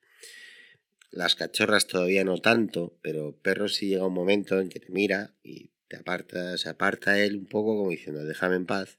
Las 1.10 1.34
cachorras 1.34 1.86
todavía 1.86 2.24
no 2.24 2.38
tanto, 2.38 2.98
pero 3.02 3.36
perros 3.36 3.74
sí 3.74 3.88
llega 3.88 4.06
un 4.06 4.14
momento 4.14 4.60
en 4.60 4.70
que 4.70 4.80
te 4.80 4.90
mira 4.90 5.34
y 5.42 5.70
te 5.88 5.96
aparta, 5.96 6.56
se 6.56 6.70
aparta 6.70 7.22
él 7.22 7.36
un 7.36 7.46
poco 7.46 7.76
como 7.76 7.90
diciendo 7.90 8.24
déjame 8.24 8.56
en 8.56 8.66
paz, 8.66 8.98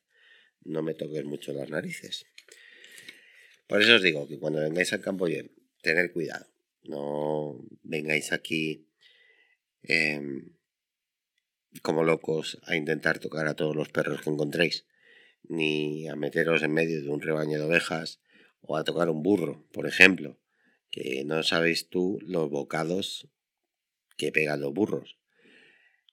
no 0.63 0.83
me 0.83 0.93
toques 0.93 1.25
mucho 1.25 1.53
las 1.53 1.69
narices. 1.69 2.25
Por 3.67 3.81
eso 3.81 3.95
os 3.95 4.03
digo 4.03 4.27
que 4.27 4.37
cuando 4.37 4.59
vengáis 4.59 4.93
al 4.93 5.01
campo 5.01 5.25
bien, 5.25 5.51
tener 5.81 6.11
cuidado. 6.11 6.45
No 6.83 7.65
vengáis 7.81 8.31
aquí 8.31 8.87
em, 9.81 10.53
como 11.81 12.03
locos 12.03 12.59
a 12.63 12.75
intentar 12.75 13.19
tocar 13.19 13.47
a 13.47 13.55
todos 13.55 13.75
los 13.75 13.89
perros 13.89 14.21
que 14.21 14.29
encontréis, 14.29 14.85
ni 15.43 16.07
a 16.07 16.15
meteros 16.15 16.63
en 16.63 16.73
medio 16.73 17.01
de 17.01 17.09
un 17.09 17.21
rebaño 17.21 17.59
de 17.59 17.65
ovejas 17.65 18.19
o 18.61 18.77
a 18.77 18.83
tocar 18.83 19.09
un 19.09 19.23
burro, 19.23 19.67
por 19.71 19.87
ejemplo, 19.87 20.39
que 20.89 21.23
no 21.25 21.43
sabéis 21.43 21.89
tú 21.89 22.19
los 22.21 22.49
bocados 22.49 23.27
que 24.15 24.31
pegan 24.31 24.61
los 24.61 24.73
burros. 24.73 25.17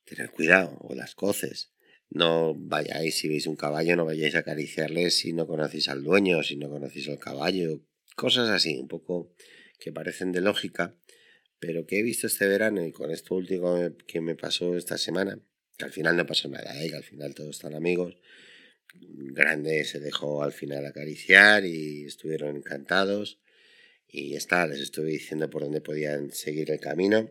Tener 0.05 0.31
cuidado, 0.31 0.77
o 0.81 0.95
las 0.95 1.15
coces. 1.15 1.73
No 2.09 2.55
vayáis, 2.57 3.19
si 3.19 3.29
veis 3.29 3.47
un 3.47 3.57
caballo, 3.57 3.95
no 3.95 4.05
vayáis 4.05 4.35
a 4.35 4.41
acariciarle 4.41 5.11
si 5.11 5.33
no 5.33 5.47
conocéis 5.47 5.89
al 5.89 6.03
dueño, 6.03 6.43
si 6.43 6.57
no 6.57 6.69
conocéis 6.69 7.09
al 7.09 7.19
caballo. 7.19 7.83
Cosas 8.17 8.49
así, 8.49 8.79
un 8.79 8.89
poco 8.89 9.33
que 9.79 9.93
parecen 9.93 10.33
de 10.33 10.41
lógica, 10.41 10.97
pero 11.61 11.87
que 11.87 12.01
he 12.01 12.03
visto 12.03 12.27
este 12.27 12.49
verano 12.49 12.85
y 12.85 12.91
con 12.91 13.11
esto 13.11 13.35
último 13.35 13.77
que 14.07 14.21
me 14.21 14.35
pasó 14.35 14.77
esta 14.77 14.99
semana, 14.99 15.39
que 15.79 15.85
al 15.85 15.93
final 15.93 16.17
no 16.17 16.27
pasó 16.27 16.49
nada, 16.49 16.83
¿eh? 16.83 16.91
que 16.91 16.97
al 16.97 17.05
final 17.05 17.35
todos 17.35 17.51
están 17.51 17.75
amigos. 17.75 18.17
Grande 18.95 19.85
se 19.85 20.01
dejó 20.01 20.43
al 20.43 20.53
final 20.53 20.87
acariciar 20.87 21.65
y 21.65 22.05
estuvieron 22.05 22.57
encantados. 22.57 23.39
Y 24.09 24.35
está, 24.35 24.67
les 24.67 24.81
estuve 24.81 25.11
diciendo 25.11 25.49
por 25.49 25.63
dónde 25.63 25.81
podían 25.81 26.33
seguir 26.33 26.71
el 26.71 26.81
camino 26.81 27.31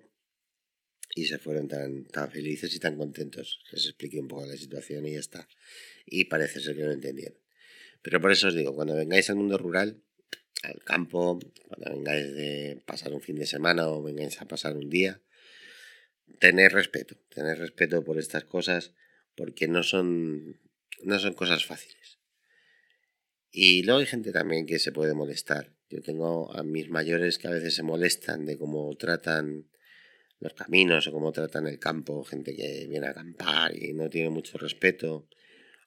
y 1.15 1.25
se 1.25 1.37
fueron 1.37 1.67
tan, 1.67 2.05
tan 2.05 2.31
felices 2.31 2.73
y 2.75 2.79
tan 2.79 2.95
contentos. 2.97 3.59
Les 3.71 3.85
expliqué 3.85 4.19
un 4.19 4.27
poco 4.27 4.45
la 4.45 4.55
situación 4.55 5.05
y 5.05 5.13
ya 5.13 5.19
está. 5.19 5.47
Y 6.05 6.25
parece 6.25 6.59
ser 6.61 6.75
que 6.75 6.83
lo 6.83 6.91
entendieron. 6.91 7.37
Pero 8.01 8.21
por 8.21 8.31
eso 8.31 8.47
os 8.47 8.55
digo, 8.55 8.73
cuando 8.73 8.95
vengáis 8.95 9.29
al 9.29 9.35
mundo 9.35 9.57
rural, 9.57 10.01
al 10.63 10.83
campo, 10.83 11.39
cuando 11.67 11.91
vengáis 11.91 12.33
de 12.33 12.81
pasar 12.85 13.13
un 13.13 13.21
fin 13.21 13.37
de 13.37 13.45
semana 13.45 13.89
o 13.89 14.01
vengáis 14.01 14.41
a 14.41 14.47
pasar 14.47 14.77
un 14.77 14.89
día, 14.89 15.21
tener 16.39 16.71
respeto, 16.71 17.17
tener 17.29 17.57
respeto 17.57 18.03
por 18.03 18.17
estas 18.19 18.45
cosas 18.45 18.93
porque 19.35 19.67
no 19.67 19.83
son, 19.83 20.59
no 21.03 21.19
son 21.19 21.33
cosas 21.33 21.65
fáciles. 21.65 22.19
Y 23.51 23.83
luego 23.83 23.99
hay 23.99 24.05
gente 24.05 24.31
también 24.31 24.65
que 24.65 24.79
se 24.79 24.91
puede 24.91 25.13
molestar. 25.13 25.73
Yo 25.89 26.01
tengo 26.01 26.55
a 26.55 26.63
mis 26.63 26.89
mayores 26.89 27.39
que 27.39 27.47
a 27.47 27.51
veces 27.51 27.73
se 27.75 27.83
molestan 27.83 28.45
de 28.45 28.57
cómo 28.57 28.95
tratan 28.95 29.69
los 30.39 30.53
caminos 30.53 31.07
o 31.07 31.11
cómo 31.11 31.31
tratan 31.31 31.67
el 31.67 31.79
campo, 31.79 32.23
gente 32.23 32.55
que 32.55 32.87
viene 32.87 33.07
a 33.07 33.11
acampar 33.11 33.75
y 33.75 33.93
no 33.93 34.09
tiene 34.09 34.29
mucho 34.29 34.57
respeto, 34.57 35.27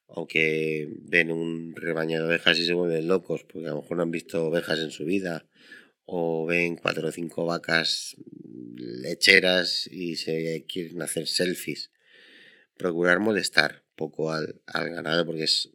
aunque 0.07 0.89
ven 1.03 1.31
un 1.31 1.75
rebaño 1.75 2.19
de 2.19 2.27
ovejas 2.27 2.59
y 2.59 2.65
se 2.65 2.73
vuelven 2.73 3.07
locos, 3.07 3.45
porque 3.45 3.67
a 3.67 3.71
lo 3.71 3.81
mejor 3.81 3.97
no 3.97 4.03
han 4.03 4.11
visto 4.11 4.45
ovejas 4.45 4.79
en 4.79 4.91
su 4.91 5.05
vida, 5.05 5.47
o 6.05 6.45
ven 6.45 6.75
cuatro 6.75 7.07
o 7.07 7.11
cinco 7.11 7.45
vacas 7.45 8.15
lecheras 8.75 9.87
y 9.87 10.17
se 10.17 10.65
quieren 10.67 11.01
hacer 11.01 11.27
selfies. 11.27 11.91
Procurar 12.77 13.19
molestar 13.19 13.82
poco 13.95 14.31
al, 14.31 14.61
ganado 14.65 15.25
porque 15.25 15.43
es 15.43 15.71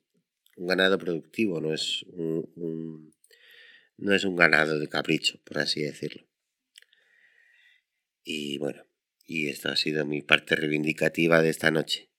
un 0.57 0.67
ganado 0.67 0.99
productivo, 0.99 1.61
no 1.61 1.73
es 1.73 2.03
un, 2.05 3.13
no 3.97 4.15
es 4.15 4.25
un 4.25 4.37
ganado 4.37 4.79
de 4.79 4.89
capricho, 4.89 5.41
por 5.45 5.59
así 5.59 5.83
decirlo. 5.83 6.27
Y 8.25 8.59
bueno, 8.59 8.85
y 9.25 9.49
esta 9.49 9.73
ha 9.73 9.77
sido 9.77 10.05
mi 10.05 10.23
parte 10.23 10.57
reivindicativa 10.57 11.43
de 11.43 11.51
esta 11.51 11.71
noche. 11.71 12.11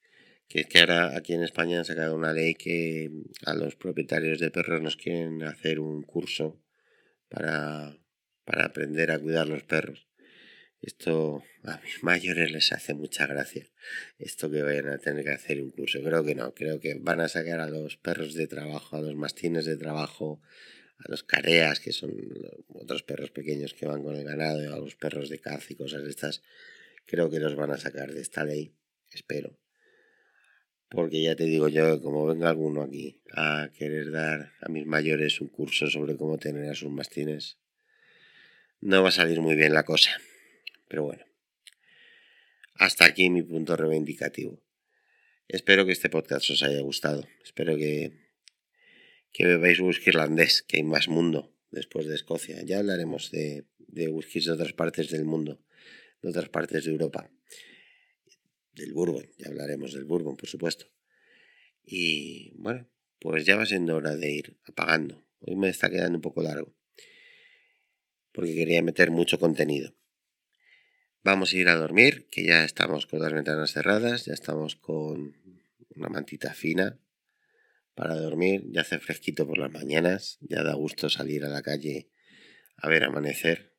Que 0.47 0.61
es 0.61 0.67
que 0.67 0.79
ahora 0.79 1.15
aquí 1.15 1.33
en 1.33 1.43
España 1.43 1.77
han 1.77 1.85
sacado 1.85 2.15
una 2.15 2.33
ley 2.33 2.55
que 2.55 3.11
a 3.45 3.53
los 3.53 3.75
propietarios 3.75 4.39
de 4.39 4.49
perros 4.49 4.81
nos 4.81 4.95
quieren 4.95 5.43
hacer 5.43 5.79
un 5.79 6.01
curso 6.01 6.59
para, 7.29 7.95
para 8.45 8.65
aprender 8.65 9.11
a 9.11 9.19
cuidar 9.19 9.47
los 9.47 9.63
perros. 9.63 10.09
Esto 10.82 11.43
a 11.63 11.77
mis 11.82 12.03
mayores 12.03 12.51
les 12.51 12.71
hace 12.71 12.93
mucha 12.93 13.27
gracia. 13.27 13.67
Esto 14.17 14.49
que 14.49 14.61
vayan 14.61 14.89
a 14.89 14.97
tener 14.97 15.25
que 15.25 15.32
hacer 15.32 15.61
un 15.61 15.71
curso. 15.71 15.99
Creo 16.01 16.23
que 16.23 16.36
no. 16.36 16.53
Creo 16.53 16.80
que 16.80 16.95
van 16.95 17.19
a 17.19 17.27
sacar 17.27 17.59
a 17.59 17.69
los 17.69 17.97
perros 17.97 18.34
de 18.34 18.47
trabajo, 18.47 18.97
a 18.97 19.01
los 19.01 19.15
mastines 19.15 19.65
de 19.65 19.77
trabajo, 19.77 20.41
a 20.97 21.09
los 21.09 21.23
careas, 21.23 21.80
que 21.80 21.91
son 21.91 22.13
otros 22.69 23.03
perros 23.03 23.32
pequeños 23.32 23.73
que 23.73 23.86
van 23.86 24.03
con 24.03 24.15
el 24.15 24.23
ganado, 24.23 24.73
a 24.73 24.80
los 24.80 24.95
perros 24.95 25.30
de 25.30 25.39
caza 25.39 25.67
y 25.69 25.75
cosas 25.75 26.03
de 26.03 26.09
estas. 26.09 26.41
Creo 27.05 27.30
que 27.30 27.39
los 27.39 27.55
van 27.55 27.71
a 27.71 27.77
sacar 27.77 28.13
de 28.13 28.21
esta 28.21 28.45
ley. 28.45 28.73
Espero. 29.11 29.57
Porque 30.89 31.21
ya 31.21 31.36
te 31.36 31.43
digo 31.43 31.67
yo, 31.67 32.01
como 32.01 32.25
venga 32.25 32.49
alguno 32.49 32.82
aquí 32.82 33.21
a 33.32 33.69
querer 33.77 34.11
dar 34.11 34.53
a 34.59 34.69
mis 34.69 34.88
mayores 34.88 35.39
un 35.39 35.49
curso 35.49 35.88
sobre 35.88 36.17
cómo 36.17 36.39
tener 36.39 36.67
a 36.69 36.73
sus 36.73 36.89
mastines, 36.89 37.59
no 38.82 39.03
va 39.03 39.09
a 39.09 39.11
salir 39.11 39.39
muy 39.39 39.55
bien 39.55 39.73
la 39.73 39.84
cosa. 39.84 40.09
Pero 40.89 41.03
bueno, 41.03 41.23
hasta 42.75 43.05
aquí 43.05 43.29
mi 43.29 43.41
punto 43.43 43.77
reivindicativo. 43.77 44.61
Espero 45.47 45.85
que 45.85 45.93
este 45.93 46.09
podcast 46.09 46.49
os 46.49 46.61
haya 46.63 46.81
gustado. 46.81 47.25
Espero 47.41 47.77
que, 47.77 48.11
que 49.31 49.45
bebáis 49.45 49.79
whisky 49.79 50.09
irlandés, 50.09 50.61
que 50.61 50.77
hay 50.77 50.83
más 50.83 51.07
mundo 51.07 51.55
después 51.71 52.07
de 52.07 52.15
Escocia. 52.15 52.61
Ya 52.65 52.79
hablaremos 52.79 53.31
de, 53.31 53.65
de 53.77 54.09
whiskies 54.09 54.45
de 54.45 54.51
otras 54.51 54.73
partes 54.73 55.09
del 55.09 55.23
mundo, 55.23 55.63
de 56.21 56.29
otras 56.29 56.49
partes 56.49 56.83
de 56.83 56.91
Europa. 56.91 57.31
Del 58.73 58.91
Bourbon, 58.91 59.25
ya 59.37 59.47
hablaremos 59.47 59.93
del 59.93 60.03
Bourbon, 60.03 60.35
por 60.35 60.49
supuesto. 60.49 60.91
Y 61.83 62.51
bueno, 62.57 62.89
pues 63.19 63.45
ya 63.45 63.55
va 63.55 63.65
siendo 63.65 63.95
hora 63.95 64.17
de 64.17 64.31
ir 64.31 64.57
apagando. 64.65 65.25
Hoy 65.39 65.55
me 65.55 65.69
está 65.69 65.89
quedando 65.89 66.17
un 66.17 66.21
poco 66.21 66.41
largo 66.41 66.75
porque 68.31 68.55
quería 68.55 68.81
meter 68.81 69.11
mucho 69.11 69.39
contenido. 69.39 69.93
Vamos 71.22 71.53
a 71.53 71.57
ir 71.57 71.67
a 71.67 71.76
dormir, 71.76 72.28
que 72.32 72.45
ya 72.45 72.63
estamos 72.63 73.05
con 73.05 73.20
las 73.20 73.34
ventanas 73.34 73.74
cerradas, 73.74 74.26
ya 74.26 74.34
estamos 74.34 74.76
con 74.76 75.36
una 75.95 76.07
mantita 76.07 76.53
fina 76.53 76.97
para 77.93 78.15
dormir, 78.15 78.63
ya 78.72 78.82
hace 78.82 78.99
fresquito 78.99 79.45
por 79.45 79.57
las 79.57 79.72
mañanas, 79.72 80.38
ya 80.41 80.63
da 80.63 80.74
gusto 80.76 81.09
salir 81.09 81.43
a 81.43 81.49
la 81.49 81.61
calle 81.61 82.09
a 82.78 82.88
ver 82.88 83.03
amanecer. 83.03 83.76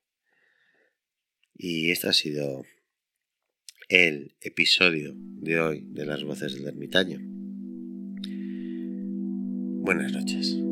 Y 1.55 1.91
este 1.91 2.09
ha 2.09 2.13
sido 2.13 2.65
el 3.89 4.37
episodio 4.43 5.15
de 5.17 5.61
hoy 5.61 5.81
de 5.87 6.05
las 6.05 6.23
voces 6.23 6.55
del 6.55 6.69
ermitaño. 6.69 7.21
Buenas 9.83 10.13
noches. 10.13 10.70